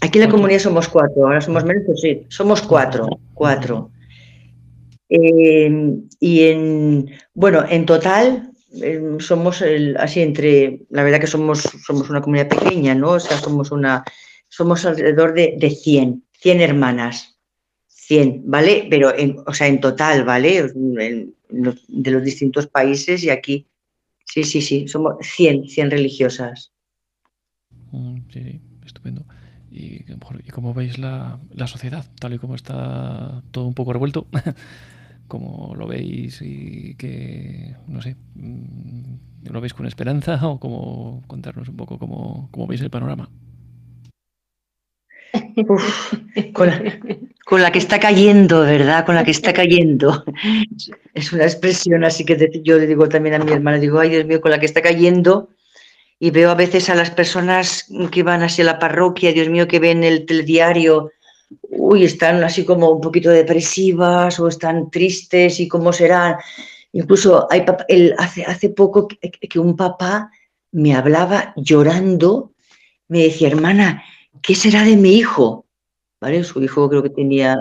Aquí 0.00 0.18
en 0.18 0.24
la 0.26 0.30
comunidad 0.30 0.60
somos 0.60 0.88
cuatro, 0.88 1.26
ahora 1.26 1.40
somos 1.40 1.64
menos, 1.64 1.82
pues 1.86 2.00
sí, 2.00 2.22
somos 2.28 2.62
cuatro, 2.62 3.08
cuatro. 3.34 3.90
Eh, 5.08 5.96
y 6.20 6.42
en, 6.42 7.10
bueno, 7.34 7.64
en 7.68 7.86
total 7.86 8.52
em, 8.74 9.18
somos 9.18 9.64
así 9.98 10.20
entre, 10.20 10.82
la 10.90 11.02
verdad 11.02 11.20
que 11.20 11.26
somos, 11.26 11.62
somos 11.86 12.10
una 12.10 12.20
comunidad 12.20 12.48
pequeña, 12.48 12.94
¿no? 12.94 13.12
O 13.12 13.20
sea, 13.20 13.38
somos 13.38 13.70
una, 13.72 14.04
somos 14.48 14.84
alrededor 14.84 15.34
de, 15.34 15.56
de 15.58 15.70
100, 15.70 16.24
100 16.32 16.60
hermanas, 16.60 17.38
100, 17.88 18.42
¿vale? 18.44 18.86
Pero, 18.90 19.16
en, 19.16 19.36
o 19.46 19.52
sea, 19.52 19.66
en 19.66 19.80
total, 19.80 20.24
¿vale? 20.24 20.70
De 21.48 22.10
los 22.10 22.24
distintos 22.24 22.66
países 22.66 23.24
y 23.24 23.30
aquí, 23.30 23.66
sí, 24.24 24.44
sí, 24.44 24.60
sí, 24.60 24.88
somos 24.88 25.16
100, 25.20 25.68
100 25.68 25.90
religiosas. 25.90 26.72
Mm, 27.92 28.18
sí, 28.32 28.60
estupendo. 28.84 29.24
Y, 29.70 30.04
y 30.04 30.50
como 30.50 30.74
veis 30.74 30.98
la, 30.98 31.38
la 31.52 31.66
sociedad, 31.66 32.06
tal 32.20 32.34
y 32.34 32.38
como 32.38 32.54
está 32.54 33.42
todo 33.50 33.66
un 33.66 33.74
poco 33.74 33.92
revuelto, 33.92 34.26
cómo 35.28 35.74
lo 35.76 35.86
veis 35.86 36.40
y 36.42 36.94
que, 36.96 37.76
no 37.86 38.02
sé, 38.02 38.16
mm, 38.34 39.48
lo 39.50 39.60
veis 39.60 39.74
con 39.74 39.86
esperanza 39.86 40.46
o 40.48 40.58
cómo 40.58 41.22
contarnos 41.26 41.68
un 41.68 41.76
poco 41.76 41.98
cómo, 41.98 42.66
veis 42.66 42.80
el 42.80 42.90
panorama. 42.90 43.30
Con, 45.64 47.60
la, 47.60 47.70
que 47.70 47.78
está 47.78 47.98
cayendo, 47.98 48.60
¿verdad? 48.60 49.04
Con 49.06 49.14
la 49.14 49.24
que 49.24 49.30
está 49.30 49.52
cayendo. 49.52 50.24
Es 51.14 51.32
una 51.32 51.44
expresión 51.44 52.04
así 52.04 52.24
que 52.24 52.60
yo 52.62 52.78
le 52.78 52.86
digo 52.86 53.08
también 53.08 53.34
a 53.34 53.44
mi 53.44 53.52
hermana, 53.52 53.78
digo, 53.78 53.98
ay 53.98 54.10
Dios 54.10 54.26
mío, 54.26 54.40
con 54.40 54.50
la 54.50 54.60
que 54.60 54.66
está 54.66 54.82
cayendo. 54.82 55.50
Y 56.20 56.30
veo 56.30 56.50
a 56.50 56.54
veces 56.54 56.90
a 56.90 56.94
las 56.94 57.10
personas 57.10 57.86
que 58.10 58.22
van 58.22 58.42
hacia 58.42 58.64
la 58.64 58.78
parroquia, 58.78 59.32
Dios 59.32 59.48
mío, 59.48 59.68
que 59.68 59.78
ven 59.78 60.02
el 60.02 60.26
telediario 60.26 61.12
uy, 61.62 62.04
están 62.04 62.42
así 62.44 62.64
como 62.64 62.90
un 62.90 63.00
poquito 63.00 63.30
depresivas 63.30 64.38
o 64.40 64.48
están 64.48 64.90
tristes 64.90 65.60
y 65.60 65.68
cómo 65.68 65.92
serán. 65.92 66.36
Incluso 66.92 67.46
hay, 67.50 67.64
hace, 68.18 68.44
hace 68.44 68.70
poco 68.70 69.08
que, 69.08 69.58
un 69.58 69.76
papá 69.76 70.30
me 70.72 70.94
hablaba 70.94 71.52
llorando, 71.56 72.52
me 73.08 73.20
decía, 73.24 73.48
hermana, 73.48 74.02
¿qué 74.42 74.54
será 74.54 74.84
de 74.84 74.96
mi 74.96 75.16
hijo? 75.16 75.66
¿Vale? 76.20 76.42
Su 76.44 76.62
hijo 76.62 76.88
creo 76.88 77.02
que 77.02 77.10
tenía 77.10 77.56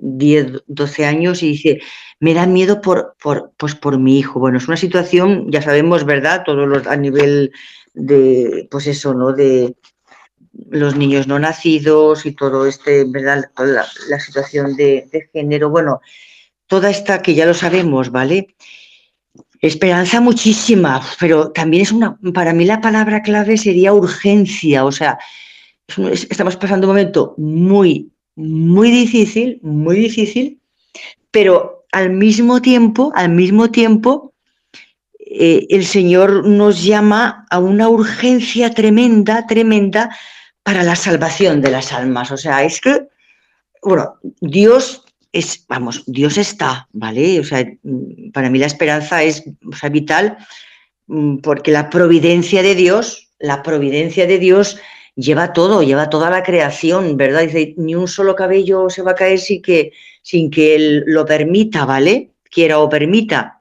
10, 0.00 0.64
12 0.66 1.06
años 1.06 1.42
y 1.42 1.48
dice, 1.48 1.80
me 2.20 2.34
da 2.34 2.46
miedo 2.46 2.80
por, 2.80 3.16
por, 3.22 3.52
pues 3.56 3.74
por 3.74 3.98
mi 3.98 4.18
hijo. 4.18 4.38
Bueno, 4.38 4.58
es 4.58 4.68
una 4.68 4.76
situación, 4.76 5.50
ya 5.50 5.62
sabemos, 5.62 6.04
¿verdad? 6.04 6.42
Todos 6.44 6.68
los 6.68 6.86
a 6.86 6.96
nivel 6.96 7.52
de, 7.94 8.68
pues 8.70 8.86
eso, 8.86 9.14
¿no? 9.14 9.32
De, 9.32 9.74
los 10.70 10.96
niños 10.96 11.26
no 11.26 11.38
nacidos 11.38 12.26
y 12.26 12.32
todo 12.32 12.66
este, 12.66 13.04
¿verdad? 13.06 13.50
La, 14.08 14.20
situación 14.20 14.76
de, 14.76 15.08
género, 15.32 15.70
bueno, 15.70 16.00
toda 16.66 16.90
esta 16.90 17.22
que 17.22 17.34
ya 17.34 17.46
lo 17.46 17.54
sabemos, 17.54 18.10
¿vale? 18.10 18.54
Esperanza 19.60 20.20
muchísima, 20.20 21.02
pero 21.18 21.50
también 21.52 21.82
es 21.82 21.92
una, 21.92 22.18
para 22.32 22.52
mí 22.52 22.64
la 22.64 22.80
palabra 22.80 23.22
clave 23.22 23.56
sería 23.56 23.92
urgencia, 23.92 24.84
o 24.84 24.92
sea, 24.92 25.18
estamos 26.12 26.56
pasando 26.56 26.86
un 26.86 26.94
momento 26.94 27.34
muy, 27.36 28.12
muy 28.36 28.90
difícil, 28.90 29.58
muy 29.62 29.96
difícil, 29.96 30.60
pero 31.30 31.86
al 31.92 32.10
mismo 32.10 32.60
tiempo, 32.60 33.12
al 33.14 33.30
mismo 33.30 33.70
tiempo, 33.70 34.34
eh, 35.18 35.66
el 35.70 35.84
Señor 35.84 36.46
nos 36.46 36.82
llama 36.84 37.46
a 37.50 37.58
una 37.58 37.88
urgencia 37.88 38.72
tremenda, 38.72 39.46
tremenda 39.46 40.14
para 40.62 40.82
la 40.82 40.96
salvación 40.96 41.60
de 41.60 41.70
las 41.70 41.92
almas. 41.92 42.30
O 42.30 42.36
sea, 42.36 42.62
es 42.64 42.80
que, 42.80 43.08
bueno, 43.82 44.14
Dios 44.40 45.04
es, 45.32 45.64
vamos, 45.68 46.04
Dios 46.06 46.38
está, 46.38 46.88
¿vale? 46.92 47.40
O 47.40 47.44
sea, 47.44 47.66
para 48.32 48.50
mí 48.50 48.58
la 48.58 48.66
esperanza 48.66 49.22
es 49.22 49.44
vital 49.90 50.36
mm, 51.06 51.38
porque 51.38 51.70
la 51.70 51.90
providencia 51.90 52.62
de 52.62 52.74
Dios, 52.74 53.30
la 53.38 53.62
providencia 53.62 54.26
de 54.26 54.38
Dios 54.38 54.78
lleva 55.18 55.52
todo, 55.52 55.82
lleva 55.82 56.08
toda 56.08 56.30
la 56.30 56.42
creación, 56.44 57.16
¿verdad? 57.16 57.42
Dice, 57.42 57.74
ni 57.76 57.94
un 57.96 58.06
solo 58.06 58.36
cabello 58.36 58.88
se 58.88 59.02
va 59.02 59.10
a 59.10 59.16
caer 59.16 59.40
sin 59.40 59.60
que, 59.60 59.92
sin 60.22 60.50
que 60.50 60.76
Él 60.76 61.04
lo 61.06 61.26
permita, 61.26 61.84
¿vale? 61.84 62.30
Quiera 62.50 62.78
o 62.78 62.88
permita. 62.88 63.60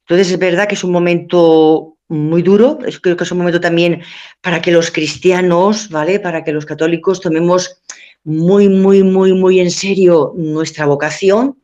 Entonces 0.00 0.32
es 0.32 0.38
verdad 0.38 0.66
que 0.66 0.74
es 0.74 0.84
un 0.84 0.92
momento 0.92 1.96
muy 2.08 2.40
duro, 2.40 2.78
es, 2.86 2.98
creo 2.98 3.18
que 3.18 3.24
es 3.24 3.32
un 3.32 3.38
momento 3.38 3.60
también 3.60 4.02
para 4.40 4.62
que 4.62 4.72
los 4.72 4.90
cristianos, 4.90 5.90
¿vale? 5.90 6.18
Para 6.20 6.42
que 6.42 6.52
los 6.52 6.64
católicos 6.64 7.20
tomemos 7.20 7.82
muy, 8.24 8.70
muy, 8.70 9.02
muy, 9.02 9.34
muy 9.34 9.60
en 9.60 9.70
serio 9.70 10.32
nuestra 10.36 10.86
vocación, 10.86 11.58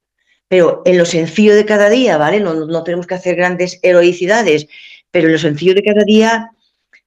pero 0.48 0.82
en 0.84 0.98
lo 0.98 1.06
sencillo 1.06 1.54
de 1.54 1.64
cada 1.64 1.88
día, 1.88 2.18
¿vale? 2.18 2.40
No, 2.40 2.84
tenemos 2.84 3.06
que 3.06 3.14
hacer 3.14 3.36
grandes 3.36 3.80
heroicidades, 3.82 4.66
pero 5.10 5.28
en 5.28 5.32
lo 5.32 5.38
sencillo 5.38 5.74
de 5.74 5.82
cada 5.82 6.04
día, 6.04 6.50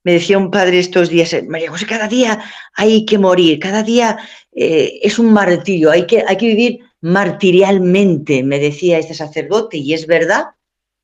me 0.07 0.13
decía 0.13 0.37
un 0.37 0.49
padre 0.49 0.79
estos 0.79 1.09
días, 1.09 1.35
María 1.49 1.69
José, 1.69 1.85
cada 1.85 2.07
día 2.07 2.39
hay 2.75 3.03
que 3.03 3.17
morir, 3.17 3.59
cada 3.59 3.83
día 3.83 4.17
eh, 4.53 4.99
es 5.01 5.19
un 5.19 5.33
martirio, 5.33 5.91
hay 5.91 6.07
que, 6.07 6.23
hay 6.25 6.37
que 6.37 6.47
vivir 6.47 6.79
martirialmente, 7.01 8.41
me 8.41 8.57
decía 8.57 8.99
este 8.99 9.13
sacerdote, 9.13 9.75
y 9.75 9.93
es 9.93 10.07
verdad, 10.07 10.45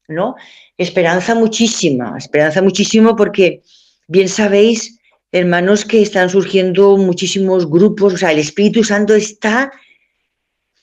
¿no? 0.08 0.36
Esperanza 0.78 1.36
muchísima, 1.36 2.16
esperanza 2.18 2.62
muchísimo 2.62 3.14
porque 3.18 3.62
bien 4.08 4.30
sabéis, 4.30 4.97
hermanos, 5.34 5.84
que 5.84 6.01
están 6.01 6.30
surgiendo 6.30 6.95
muchísimos 6.95 7.70
grupos, 7.70 8.14
o 8.14 8.18
sea, 8.18 8.32
el 8.32 8.39
Espíritu 8.39 8.86
Santo 8.86 9.16
está 9.16 9.70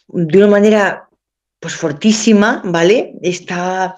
de 0.08 0.36
una 0.36 0.48
manera 0.48 1.08
pues 1.58 1.74
fortísima, 1.74 2.60
¿vale? 2.66 3.14
Está 3.22 3.96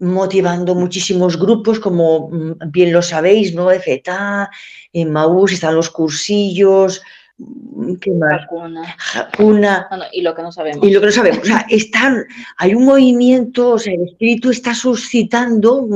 motivando 0.00 0.74
muchísimos 0.74 1.38
grupos, 1.38 1.80
como 1.80 2.28
mm, 2.30 2.70
bien 2.70 2.92
lo 2.92 3.02
sabéis, 3.02 3.54
¿no? 3.54 3.68
FETA, 3.68 4.50
en 4.92 5.12
Maús 5.12 5.52
están 5.52 5.74
los 5.74 5.90
cursillos, 5.90 7.02
¿Qué 8.00 8.10
más? 8.10 8.42
Jacuna. 8.98 9.88
y 10.12 10.22
lo 10.22 10.34
que 10.34 10.42
no 10.42 10.50
sabemos. 10.50 10.84
Y 10.84 10.90
lo 10.90 10.98
que 10.98 11.06
no 11.06 11.12
sabemos. 11.12 11.38
O 11.42 11.44
sea, 11.44 11.64
están, 11.68 12.26
hay 12.56 12.74
un 12.74 12.84
movimiento, 12.84 13.70
o 13.70 13.78
sea, 13.78 13.94
el 13.94 14.08
espíritu 14.08 14.50
está 14.50 14.74
suscitando 14.74 15.86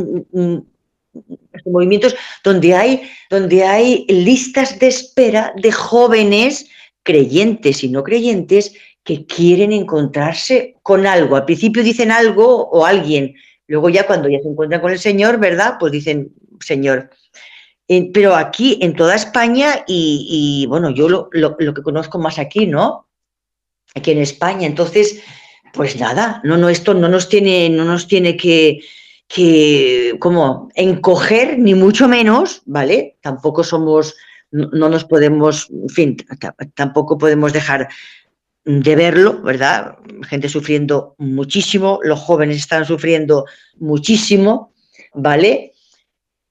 movimientos 1.66 2.14
donde 2.44 2.74
hay, 2.74 3.02
donde 3.28 3.64
hay 3.64 4.06
listas 4.08 4.78
de 4.78 4.88
espera 4.88 5.52
de 5.60 5.72
jóvenes 5.72 6.68
creyentes 7.02 7.82
y 7.82 7.88
no 7.88 8.04
creyentes 8.04 8.72
que 9.02 9.26
quieren 9.26 9.72
encontrarse 9.72 10.76
con 10.82 11.06
algo. 11.06 11.34
Al 11.34 11.44
principio 11.44 11.82
dicen 11.82 12.12
algo 12.12 12.68
o 12.68 12.86
alguien, 12.86 13.34
luego 13.72 13.88
ya 13.88 14.06
cuando 14.06 14.28
ya 14.28 14.38
se 14.42 14.48
encuentran 14.48 14.82
con 14.82 14.92
el 14.92 14.98
Señor, 14.98 15.38
¿verdad? 15.38 15.76
Pues 15.80 15.92
dicen, 15.92 16.34
Señor, 16.60 17.08
pero 18.12 18.36
aquí 18.36 18.78
en 18.82 18.94
toda 18.94 19.14
España 19.14 19.82
y, 19.86 20.66
bueno, 20.68 20.90
yo 20.90 21.08
lo, 21.08 21.56
que 21.56 21.82
conozco 21.82 22.18
más 22.18 22.38
aquí, 22.38 22.66
¿no? 22.66 23.08
Aquí 23.94 24.10
en 24.10 24.18
España. 24.18 24.66
Entonces, 24.66 25.22
pues 25.72 25.98
nada, 25.98 26.42
no, 26.44 26.58
no, 26.58 26.68
esto 26.68 26.92
no 26.92 27.08
nos 27.08 27.30
tiene, 27.30 27.70
no 27.70 27.86
nos 27.86 28.06
tiene 28.06 28.36
que, 28.36 28.80
que 29.26 30.16
como 30.18 30.68
encoger, 30.74 31.58
ni 31.58 31.74
mucho 31.74 32.08
menos, 32.08 32.60
¿vale? 32.66 33.16
Tampoco 33.22 33.64
somos, 33.64 34.14
no, 34.50 34.90
nos 34.90 35.06
podemos, 35.06 35.70
en 35.70 35.88
fin, 35.88 36.16
tampoco 36.74 37.16
podemos 37.16 37.54
dejar 37.54 37.88
de 38.64 38.96
verlo, 38.96 39.42
¿verdad? 39.42 39.96
Gente 40.28 40.48
sufriendo 40.48 41.14
muchísimo, 41.18 41.98
los 42.02 42.20
jóvenes 42.20 42.58
están 42.58 42.84
sufriendo 42.84 43.44
muchísimo, 43.78 44.72
¿vale? 45.14 45.72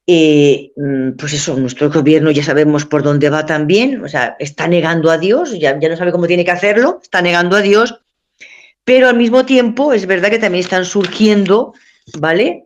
Eh, 0.07 0.71
mm, 0.75 1.11
pues 1.11 1.33
eso, 1.33 1.55
nuestro 1.55 1.89
gobierno 1.89 2.31
ya 2.31 2.43
sabemos 2.43 2.85
por 2.85 3.03
dónde 3.03 3.29
va 3.29 3.45
también, 3.45 4.03
o 4.03 4.09
sea, 4.09 4.35
está 4.39 4.67
negando 4.67 5.09
a 5.09 5.17
Dios, 5.17 5.57
ya, 5.57 5.79
ya 5.79 5.89
no 5.89 5.95
sabe 5.95 6.11
cómo 6.11 6.27
tiene 6.27 6.43
que 6.43 6.51
hacerlo, 6.51 6.99
está 7.01 7.21
negando 7.21 7.55
a 7.55 7.61
Dios, 7.61 8.01
pero 8.83 9.07
al 9.07 9.15
mismo 9.15 9.45
tiempo 9.45 9.93
es 9.93 10.05
verdad 10.05 10.29
que 10.29 10.39
también 10.39 10.63
están 10.63 10.85
surgiendo, 10.85 11.73
¿vale? 12.17 12.65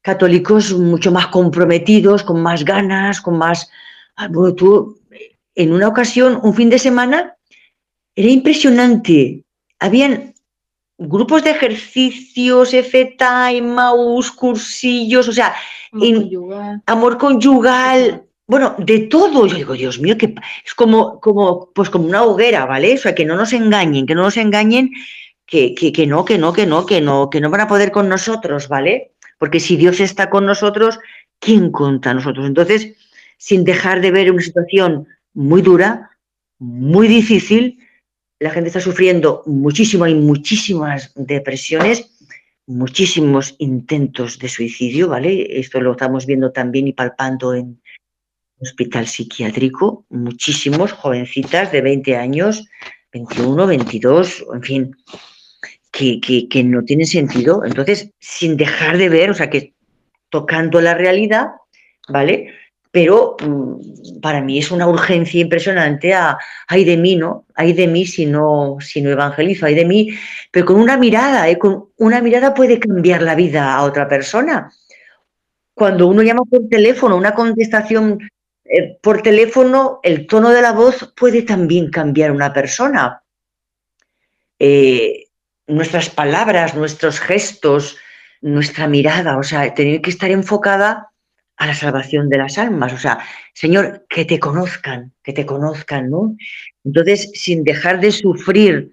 Católicos 0.00 0.72
mucho 0.72 1.12
más 1.12 1.26
comprometidos, 1.26 2.22
con 2.22 2.40
más 2.40 2.64
ganas, 2.64 3.20
con 3.20 3.36
más... 3.36 3.68
Ah, 4.14 4.28
bueno, 4.28 4.54
tú, 4.54 5.00
en 5.54 5.72
una 5.72 5.88
ocasión, 5.88 6.38
un 6.42 6.54
fin 6.54 6.70
de 6.70 6.78
semana, 6.78 7.35
era 8.16 8.28
impresionante. 8.28 9.44
Habían 9.78 10.34
grupos 10.98 11.44
de 11.44 11.50
ejercicios, 11.50 12.72
F-Time, 12.72 13.60
Maus, 13.60 14.32
cursillos, 14.32 15.28
o 15.28 15.32
sea, 15.32 15.54
amor 16.86 17.18
conyugal, 17.18 18.24
bueno, 18.46 18.74
de 18.78 19.00
todo. 19.00 19.46
Yo 19.46 19.56
digo, 19.56 19.74
Dios 19.74 20.00
mío, 20.00 20.16
que 20.16 20.34
es 20.64 20.74
como, 20.74 21.20
como, 21.20 21.70
pues 21.74 21.90
como 21.90 22.06
una 22.06 22.22
hoguera, 22.22 22.64
¿vale? 22.64 22.94
O 22.94 22.98
sea, 22.98 23.14
que 23.14 23.26
no 23.26 23.36
nos 23.36 23.52
engañen, 23.52 24.06
que 24.06 24.14
no 24.14 24.22
nos 24.22 24.38
engañen, 24.38 24.92
que, 25.44 25.74
que, 25.74 25.92
que 25.92 26.06
no, 26.06 26.24
que 26.24 26.38
no, 26.38 26.52
que 26.52 26.66
no, 26.66 26.86
que 26.86 27.00
no, 27.00 27.28
que 27.28 27.40
no 27.40 27.50
van 27.50 27.60
a 27.60 27.68
poder 27.68 27.92
con 27.92 28.08
nosotros, 28.08 28.68
¿vale? 28.68 29.12
Porque 29.38 29.60
si 29.60 29.76
Dios 29.76 30.00
está 30.00 30.30
con 30.30 30.46
nosotros, 30.46 30.98
¿quién 31.38 31.70
contra 31.70 32.14
nosotros? 32.14 32.46
Entonces, 32.46 32.94
sin 33.36 33.64
dejar 33.64 34.00
de 34.00 34.10
ver 34.10 34.32
una 34.32 34.42
situación 34.42 35.06
muy 35.34 35.60
dura, 35.60 36.10
muy 36.58 37.06
difícil, 37.06 37.78
la 38.38 38.50
gente 38.50 38.68
está 38.68 38.80
sufriendo 38.80 39.42
muchísimo, 39.46 40.04
hay 40.04 40.14
muchísimas 40.14 41.12
depresiones, 41.14 42.10
muchísimos 42.66 43.54
intentos 43.58 44.38
de 44.38 44.48
suicidio, 44.48 45.08
¿vale? 45.08 45.58
Esto 45.58 45.80
lo 45.80 45.92
estamos 45.92 46.26
viendo 46.26 46.52
también 46.52 46.88
y 46.88 46.92
palpando 46.92 47.54
en 47.54 47.80
hospital 48.60 49.06
psiquiátrico, 49.06 50.04
muchísimos 50.08 50.92
jovencitas 50.92 51.72
de 51.72 51.80
20 51.80 52.16
años, 52.16 52.66
21, 53.12 53.66
22, 53.66 54.44
en 54.54 54.62
fin, 54.62 54.96
que, 55.92 56.20
que 56.48 56.64
no 56.64 56.82
tienen 56.82 57.06
sentido. 57.06 57.64
Entonces, 57.64 58.10
sin 58.18 58.56
dejar 58.56 58.98
de 58.98 59.08
ver, 59.08 59.30
o 59.30 59.34
sea, 59.34 59.48
que 59.48 59.74
tocando 60.28 60.80
la 60.80 60.94
realidad, 60.94 61.48
¿vale? 62.08 62.52
Pero 62.96 63.36
mm, 63.38 64.20
para 64.22 64.40
mí 64.40 64.58
es 64.58 64.70
una 64.70 64.88
urgencia 64.88 65.38
impresionante 65.38 66.14
a, 66.14 66.38
ay 66.66 66.82
de 66.82 66.96
mí, 66.96 67.14
¿no? 67.14 67.44
Ay 67.54 67.74
de 67.74 67.86
mí 67.86 68.06
si 68.06 68.24
no, 68.24 68.78
si 68.80 69.02
no 69.02 69.10
evangelizo, 69.10 69.66
ay 69.66 69.74
de 69.74 69.84
mí, 69.84 70.16
pero 70.50 70.64
con 70.64 70.76
una 70.76 70.96
mirada, 70.96 71.46
¿eh? 71.46 71.58
con 71.58 71.90
una 71.98 72.22
mirada 72.22 72.54
puede 72.54 72.80
cambiar 72.80 73.20
la 73.20 73.34
vida 73.34 73.74
a 73.74 73.82
otra 73.82 74.08
persona. 74.08 74.72
Cuando 75.74 76.06
uno 76.06 76.22
llama 76.22 76.44
por 76.50 76.70
teléfono, 76.70 77.18
una 77.18 77.34
contestación 77.34 78.18
eh, 78.64 78.96
por 79.02 79.20
teléfono, 79.20 80.00
el 80.02 80.26
tono 80.26 80.48
de 80.48 80.62
la 80.62 80.72
voz 80.72 81.12
puede 81.14 81.42
también 81.42 81.90
cambiar 81.90 82.30
a 82.30 82.32
una 82.32 82.54
persona. 82.54 83.22
Eh, 84.58 85.26
nuestras 85.66 86.08
palabras, 86.08 86.74
nuestros 86.74 87.20
gestos, 87.20 87.98
nuestra 88.40 88.88
mirada, 88.88 89.36
o 89.36 89.42
sea, 89.42 89.74
tener 89.74 90.00
que 90.00 90.08
estar 90.08 90.30
enfocada 90.30 91.10
a 91.56 91.66
la 91.66 91.74
salvación 91.74 92.28
de 92.28 92.38
las 92.38 92.58
almas. 92.58 92.92
O 92.92 92.98
sea, 92.98 93.18
Señor, 93.54 94.06
que 94.08 94.24
te 94.24 94.38
conozcan, 94.38 95.12
que 95.22 95.32
te 95.32 95.46
conozcan, 95.46 96.10
¿no? 96.10 96.36
Entonces, 96.84 97.30
sin 97.34 97.64
dejar 97.64 98.00
de 98.00 98.12
sufrir, 98.12 98.92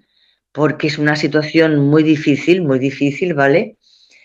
porque 0.52 0.86
es 0.86 0.98
una 0.98 1.16
situación 1.16 1.78
muy 1.78 2.02
difícil, 2.02 2.62
muy 2.62 2.78
difícil, 2.78 3.34
¿vale? 3.34 3.76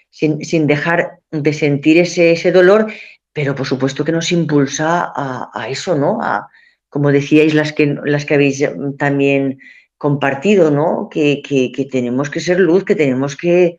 Sin, 0.09 0.67
dejar 0.67 1.19
de 1.31 1.53
sentir 1.53 1.97
ese, 1.97 2.31
ese, 2.31 2.51
dolor, 2.51 2.91
pero 3.33 3.55
por 3.55 3.67
supuesto 3.67 4.03
que 4.03 4.11
nos 4.11 4.31
impulsa 4.31 5.11
a, 5.15 5.67
eso, 5.69 5.95
¿no? 5.95 6.19
A, 6.21 6.47
como 6.89 7.11
decíais 7.11 7.53
las 7.53 7.73
que, 7.73 7.95
las 8.03 8.25
que 8.25 8.33
habéis 8.33 8.63
también 8.97 9.59
compartido, 9.97 10.71
¿no? 10.71 11.09
Que, 11.11 11.41
que, 11.41 11.71
que 11.71 11.85
tenemos 11.85 12.29
que 12.29 12.39
ser 12.39 12.59
luz, 12.59 12.85
que 12.85 12.95
tenemos 12.95 13.35
que, 13.35 13.77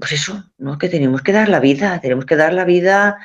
pues 0.00 0.12
eso, 0.12 0.44
¿no? 0.58 0.78
Que 0.78 0.88
tenemos 0.88 1.22
que 1.22 1.32
dar 1.32 1.48
la 1.48 1.60
vida, 1.60 2.00
tenemos 2.00 2.24
que 2.24 2.36
dar 2.36 2.52
la 2.52 2.64
vida 2.64 3.18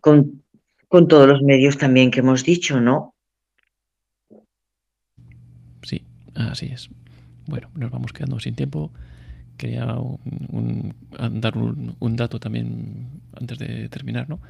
con, 0.00 0.42
con 0.88 1.08
todos 1.08 1.28
los 1.28 1.42
medios 1.42 1.78
también 1.78 2.10
que 2.10 2.20
hemos 2.20 2.44
dicho, 2.44 2.80
¿no? 2.80 3.14
Así 6.34 6.66
es. 6.66 6.90
Bueno, 7.46 7.68
nos 7.74 7.90
vamos 7.90 8.12
quedando 8.12 8.38
sin 8.40 8.54
tiempo. 8.54 8.90
Quería 9.56 9.84
dar 9.84 9.98
un, 9.98 10.94
un, 11.98 12.16
dato 12.16 12.40
también 12.40 13.08
antes 13.38 13.58
de 13.58 13.88
terminar, 13.88 14.28
¿no? 14.28 14.40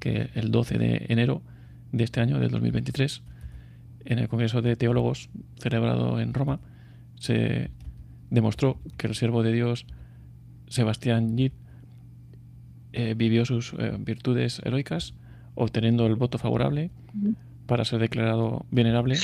Que 0.00 0.30
el 0.34 0.50
12 0.50 0.78
de 0.78 1.06
enero 1.08 1.42
de 1.92 2.04
este 2.04 2.20
año, 2.20 2.40
del 2.40 2.50
2023, 2.50 3.22
en 4.06 4.18
el 4.18 4.28
Congreso 4.28 4.60
de 4.62 4.74
Teólogos 4.76 5.28
celebrado 5.58 6.20
en 6.20 6.34
Roma, 6.34 6.58
se 7.20 7.70
demostró 8.30 8.80
que 8.96 9.06
el 9.06 9.14
siervo 9.14 9.42
de 9.42 9.52
Dios, 9.52 9.86
Sebastián 10.68 11.36
Yid, 11.36 11.52
eh, 12.98 13.12
vivió 13.14 13.44
sus 13.44 13.74
eh, 13.74 13.92
virtudes 13.98 14.62
heroicas, 14.64 15.12
obteniendo 15.54 16.06
el 16.06 16.14
voto 16.14 16.38
favorable 16.38 16.88
para 17.66 17.84
ser 17.84 17.98
declarado 17.98 18.64
venerable 18.70 19.16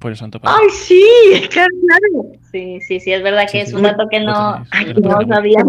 por 0.00 0.10
el 0.10 0.16
Santo 0.16 0.40
Padre. 0.40 0.56
¡Ay, 0.60 0.70
sí! 0.70 1.04
Claro, 1.50 1.70
claro. 1.86 2.32
Sí, 2.50 2.80
sí, 2.80 2.98
sí, 2.98 3.12
es 3.12 3.22
verdad 3.22 3.46
que 3.50 3.60
es 3.60 3.72
un 3.72 3.82
dato 3.82 4.08
que 4.10 4.18
no, 4.18 4.58
no 4.58 5.26
sabía. 5.28 5.60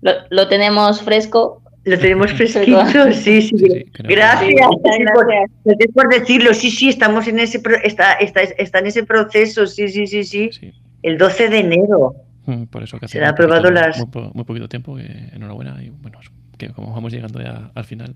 Lo, 0.00 0.12
lo, 0.30 0.48
tenemos 0.48 1.02
fresco. 1.02 1.60
Lo 1.84 1.98
tenemos 1.98 2.32
fresquito, 2.32 2.82
sí, 3.12 3.42
sí. 3.42 3.84
gracias, 3.98 4.54
gracias. 4.82 5.10
Por, 5.64 5.92
por, 5.92 6.08
decirlo, 6.08 6.54
sí, 6.54 6.70
sí, 6.70 6.88
estamos 6.88 7.28
en 7.28 7.40
ese, 7.40 7.60
está, 7.84 8.14
está, 8.14 8.40
está 8.40 8.78
en 8.78 8.86
ese 8.86 9.04
proceso, 9.04 9.66
sí, 9.66 9.88
sí, 9.88 10.06
sí, 10.06 10.24
sí. 10.24 10.50
El 11.02 11.18
12 11.18 11.50
de 11.50 11.58
enero. 11.58 12.14
Mm, 12.46 12.64
por 12.64 12.82
eso 12.82 12.98
que 12.98 13.08
se 13.08 13.22
ha 13.24 13.30
aprobado 13.30 13.70
las... 13.70 13.98
Muy, 13.98 14.30
muy, 14.34 14.44
poquito 14.44 14.68
tiempo, 14.68 14.98
eh, 14.98 15.30
enhorabuena. 15.32 15.82
Y 15.82 15.90
bueno, 15.90 16.20
que 16.58 16.70
como 16.70 16.92
vamos 16.92 17.12
llegando 17.12 17.40
ya 17.40 17.70
al 17.74 17.84
final 17.84 18.14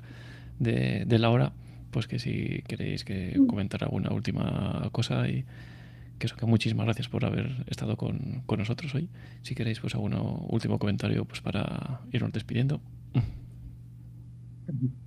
de, 0.59 1.05
de 1.07 1.19
la 1.19 1.31
hora, 1.31 1.53
pues 1.91 2.07
que 2.09 2.19
si 2.19 2.63
queréis 2.67 3.05
que 3.05 3.35
mm. 3.39 3.47
comentar 3.47 3.85
alguna 3.85 4.11
última 4.13 4.89
cosa 4.93 5.29
y 5.29 5.45
que 6.19 6.27
eso 6.27 6.37
que 6.37 6.47
muchísimas 6.47 6.87
gracias 6.87 7.09
por 7.09 7.25
haber 7.25 7.65
estado 7.67 7.97
con, 7.97 8.43
con 8.47 8.59
nosotros 8.59 8.95
hoy. 8.95 9.09
Si 9.43 9.55
queréis 9.55 9.81
pues 9.81 9.95
algún 9.95 10.15
último 10.49 10.79
comentario 10.79 11.25
pues 11.25 11.41
para 11.41 12.01
irnos 12.13 12.33
despidiendo. 12.33 12.81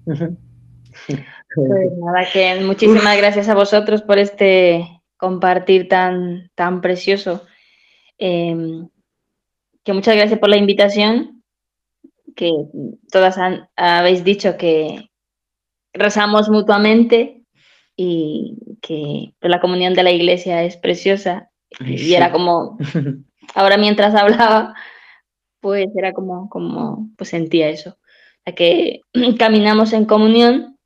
Pues 0.06 0.20
nada, 1.98 2.26
que 2.32 2.62
muchísimas 2.64 3.18
gracias 3.18 3.50
a 3.50 3.56
vosotros 3.56 4.02
por 4.02 4.18
este 4.18 5.02
compartir 5.18 5.88
tan, 5.88 6.52
tan 6.56 6.82
precioso. 6.82 7.46
Em, 8.18 8.88
que 9.88 9.94
muchas 9.94 10.18
gracias 10.18 10.38
por 10.38 10.50
la 10.50 10.58
invitación, 10.58 11.46
que 12.36 12.52
todas 13.10 13.38
han, 13.38 13.70
habéis 13.78 14.26
dicho 14.26 14.58
que, 14.58 15.10
rezamos 15.94 16.50
mutuamente 16.50 17.46
y 17.96 18.58
que 18.82 19.34
la 19.40 19.62
comunión 19.62 19.94
de 19.94 20.04
la 20.04 20.12
iglesia 20.12 20.64
es 20.66 20.76
preciosa. 20.76 21.52
Y 21.80 22.14
era 22.16 22.34
como, 22.34 22.78
ahora 23.56 23.78
mientras 23.78 24.14
hablaba, 24.14 24.76
pues 25.62 25.88
era 25.96 26.12
como, 26.12 26.50
como 26.50 27.10
pues 27.18 27.30
sentía 27.30 27.70
eso. 27.70 27.98
que 28.58 29.00
caminamos 29.40 29.94
en 29.94 30.04
comunión 30.04 30.78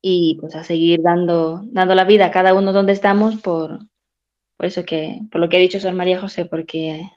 y 0.00 0.38
pues 0.40 0.54
a 0.54 0.62
seguir 0.62 1.02
dando, 1.02 1.62
dando 1.64 1.96
la 1.96 2.04
vida 2.04 2.26
a 2.26 2.30
cada 2.30 2.54
uno 2.54 2.72
donde 2.72 2.92
estamos 2.92 3.40
por, 3.40 3.80
por 4.56 4.66
eso 4.66 4.84
que, 4.84 5.18
por 5.32 5.40
lo 5.40 5.48
que 5.48 5.56
ha 5.56 5.60
dicho 5.60 5.80
Sor 5.80 5.94
María 5.94 6.20
José, 6.20 6.44
porque 6.44 7.10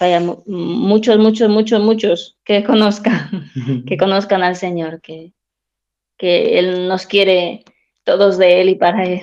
hay 0.00 0.20
muchos, 0.46 1.18
muchos, 1.18 1.48
muchos, 1.48 1.82
muchos 1.82 2.38
que 2.44 2.64
conozcan, 2.64 3.50
que 3.86 3.96
conozcan 3.96 4.42
al 4.42 4.56
Señor, 4.56 5.00
que, 5.00 5.32
que 6.18 6.58
Él 6.58 6.88
nos 6.88 7.06
quiere 7.06 7.64
todos 8.04 8.38
de 8.38 8.60
Él 8.60 8.68
y 8.70 8.74
para 8.74 9.04
Él. 9.04 9.20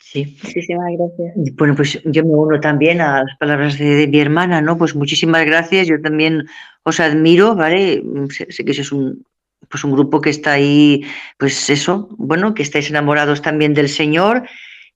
Sí. 0.00 0.36
Muchísimas 0.44 0.86
gracias. 0.96 1.54
Bueno, 1.56 1.74
pues 1.74 2.00
yo 2.04 2.24
me 2.24 2.34
uno 2.34 2.60
también 2.60 3.00
a 3.00 3.24
las 3.24 3.36
palabras 3.38 3.78
de, 3.78 4.06
mi 4.06 4.20
hermana, 4.20 4.60
¿no? 4.60 4.78
Pues 4.78 4.94
muchísimas 4.94 5.44
gracias. 5.44 5.88
Yo 5.88 6.00
también 6.00 6.46
os 6.84 7.00
admiro, 7.00 7.56
¿vale? 7.56 8.02
Sé, 8.30 8.64
que 8.64 8.70
es 8.70 8.92
un, 8.92 9.24
pues 9.68 9.82
un 9.82 9.90
grupo 9.90 10.20
que 10.20 10.30
está 10.30 10.52
ahí, 10.52 11.04
pues 11.36 11.68
eso, 11.68 12.08
bueno, 12.16 12.54
que 12.54 12.62
estáis 12.62 12.90
enamorados 12.90 13.42
también 13.42 13.74
del 13.74 13.88
Señor 13.88 14.44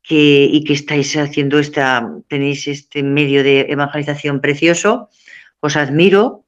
que, 0.08 0.48
y 0.50 0.64
que 0.64 0.72
estáis 0.72 1.14
haciendo 1.18 1.58
esta, 1.58 2.10
tenéis 2.28 2.66
este 2.66 3.02
medio 3.02 3.44
de 3.44 3.66
evangelización 3.68 4.40
precioso. 4.40 5.10
Os 5.60 5.76
admiro, 5.76 6.46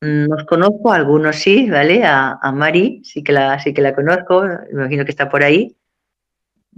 nos 0.00 0.42
conozco, 0.44 0.92
algunos 0.92 1.36
sí, 1.36 1.70
¿vale? 1.70 2.02
A, 2.04 2.36
Mari, 2.52 3.00
sí 3.04 3.22
que, 3.22 3.32
la, 3.32 3.60
sí 3.60 3.72
que 3.72 3.80
la 3.80 3.94
conozco, 3.94 4.42
me 4.42 4.80
imagino 4.80 5.04
que 5.04 5.12
está 5.12 5.28
por 5.30 5.44
ahí. 5.44 5.76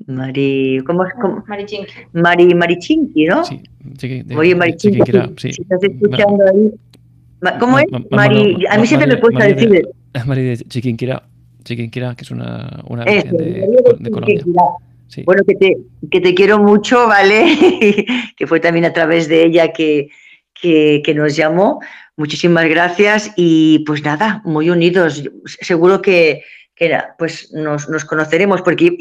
Mari, 0.07 0.83
¿cómo 0.87 1.07
es? 1.07 1.15
Cómo? 1.15 1.43
Mari 1.47 1.65
Chinqui. 1.65 1.93
Mari, 2.13 2.55
Mari 2.55 2.79
Chinqui, 2.79 3.25
¿no? 3.25 3.43
Sí, 3.47 3.63
de, 3.99 4.37
Oye, 4.37 4.55
Mari 4.55 4.77
Chinqui, 4.77 5.13
sí. 5.39 5.55
si 5.55 5.63
estás 5.63 5.83
escuchando 5.83 6.45
ahí. 6.45 6.75
¿Cómo 7.59 7.79
es? 7.79 7.87
Mari, 8.11 8.67
a 8.69 8.77
mí 8.77 8.87
siempre 8.87 9.09
me 9.09 9.19
cuesta 9.19 9.47
decir. 9.47 9.89
Mari 10.27 10.43
de 10.43 10.57
Chiquinquira, 10.59 11.23
Chiquinquira, 11.65 12.15
que 12.15 12.23
es 12.23 12.31
una, 12.31 12.83
una 12.87 13.05
de, 13.05 13.23
de, 13.99 14.11
Colombia. 14.11 14.45
Bueno, 15.25 15.43
que 15.47 15.55
te, 15.55 15.77
que 16.11 16.21
te 16.21 16.35
quiero 16.35 16.59
mucho, 16.59 17.07
¿vale? 17.07 18.05
que 18.37 18.47
fue 18.47 18.61
también 18.61 18.85
a 18.85 18.93
través 18.93 19.29
de 19.29 19.45
ella 19.45 19.73
que, 19.73 20.09
que, 20.61 21.15
nos 21.15 21.37
llamó. 21.37 21.81
Muchísimas 22.17 22.69
gracias 22.69 23.33
y 23.37 23.81
pues 23.81 24.03
nada, 24.03 24.43
muy 24.45 24.71
unidos. 24.71 25.23
Seguro 25.45 26.03
que, 26.03 26.43
pues 27.19 27.53
nos, 27.53 27.89
nos, 27.89 28.05
conoceremos 28.05 28.63
porque 28.63 28.97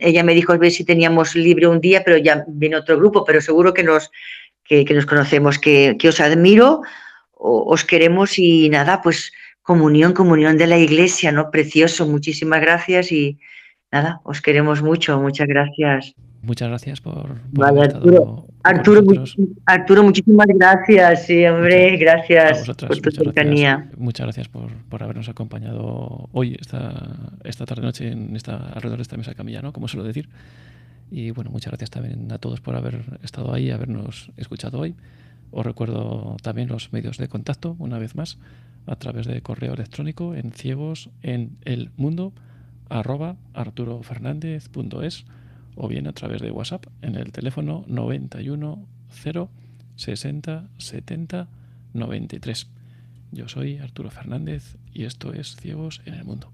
ella 0.00 0.24
me 0.24 0.34
dijo 0.34 0.52
a 0.52 0.58
ver 0.58 0.70
si 0.70 0.84
teníamos 0.84 1.34
libre 1.34 1.66
un 1.66 1.80
día, 1.80 2.02
pero 2.04 2.16
ya 2.16 2.44
viene 2.48 2.76
otro 2.76 2.96
grupo, 2.96 3.24
pero 3.24 3.40
seguro 3.40 3.74
que 3.74 3.82
nos, 3.82 4.10
que, 4.64 4.84
nos 4.94 5.06
conocemos, 5.06 5.58
que, 5.58 5.96
os 6.06 6.20
admiro, 6.20 6.82
os 7.32 7.84
queremos 7.84 8.38
y 8.38 8.68
nada, 8.68 9.00
pues 9.02 9.32
comunión, 9.62 10.12
comunión 10.12 10.56
de 10.58 10.66
la 10.66 10.78
iglesia, 10.78 11.32
¿no? 11.32 11.50
Precioso, 11.50 12.06
muchísimas 12.06 12.60
gracias 12.60 13.10
y 13.12 13.38
nada, 13.92 14.20
os 14.24 14.40
queremos 14.40 14.82
mucho, 14.82 15.20
muchas 15.20 15.46
gracias. 15.46 16.14
Muchas 16.42 16.68
gracias 16.68 17.00
por, 17.00 17.36
vale, 17.52 17.82
Arturo. 17.82 18.46
Arturo, 18.62 19.02
Arturo, 19.66 20.02
muchísimas 20.02 20.46
gracias. 20.46 21.26
Sí, 21.26 21.44
hombre, 21.46 21.96
gracias 21.98 22.66
por 22.66 23.00
tu 23.00 23.10
cercanía. 23.10 23.90
Muchas 23.98 24.24
gracias 24.24 24.48
por, 24.48 24.72
por, 24.88 25.02
habernos 25.02 25.28
acompañado 25.28 26.30
hoy, 26.32 26.56
esta, 26.58 27.32
esta 27.44 27.66
tarde-noche, 27.66 28.12
en 28.12 28.36
esta, 28.36 28.56
alrededor 28.56 28.98
de 28.98 29.02
esta 29.02 29.18
mesa 29.18 29.34
camilla, 29.34 29.60
¿no? 29.60 29.72
Como 29.72 29.86
suelo 29.86 30.06
decir. 30.06 30.30
Y 31.10 31.30
bueno, 31.32 31.50
muchas 31.50 31.72
gracias 31.72 31.90
también 31.90 32.32
a 32.32 32.38
todos 32.38 32.60
por 32.60 32.74
haber 32.74 33.18
estado 33.22 33.52
ahí, 33.52 33.70
habernos 33.70 34.30
escuchado 34.38 34.78
hoy. 34.78 34.94
Os 35.50 35.66
recuerdo 35.66 36.36
también 36.42 36.68
los 36.68 36.92
medios 36.92 37.18
de 37.18 37.28
contacto, 37.28 37.76
una 37.78 37.98
vez 37.98 38.14
más, 38.14 38.38
a 38.86 38.96
través 38.96 39.26
de 39.26 39.42
correo 39.42 39.74
electrónico 39.74 40.34
en 40.34 40.52
ciegos 40.52 41.10
en 41.22 41.58
el 41.64 41.90
mundo 41.96 42.32
arroba 42.90 43.36
arturofernandez.es 43.54 45.24
o 45.76 45.88
bien 45.88 46.06
a 46.06 46.12
través 46.12 46.42
de 46.42 46.50
WhatsApp 46.50 46.86
en 47.00 47.14
el 47.14 47.32
teléfono 47.32 47.84
91 47.86 48.86
0 49.10 49.48
60 49.96 50.68
70 50.76 51.48
93. 51.94 52.68
Yo 53.32 53.48
soy 53.48 53.78
Arturo 53.78 54.10
Fernández 54.10 54.76
y 54.92 55.04
esto 55.04 55.32
es 55.32 55.56
Ciegos 55.56 56.02
en 56.04 56.14
el 56.14 56.24
Mundo. 56.24 56.52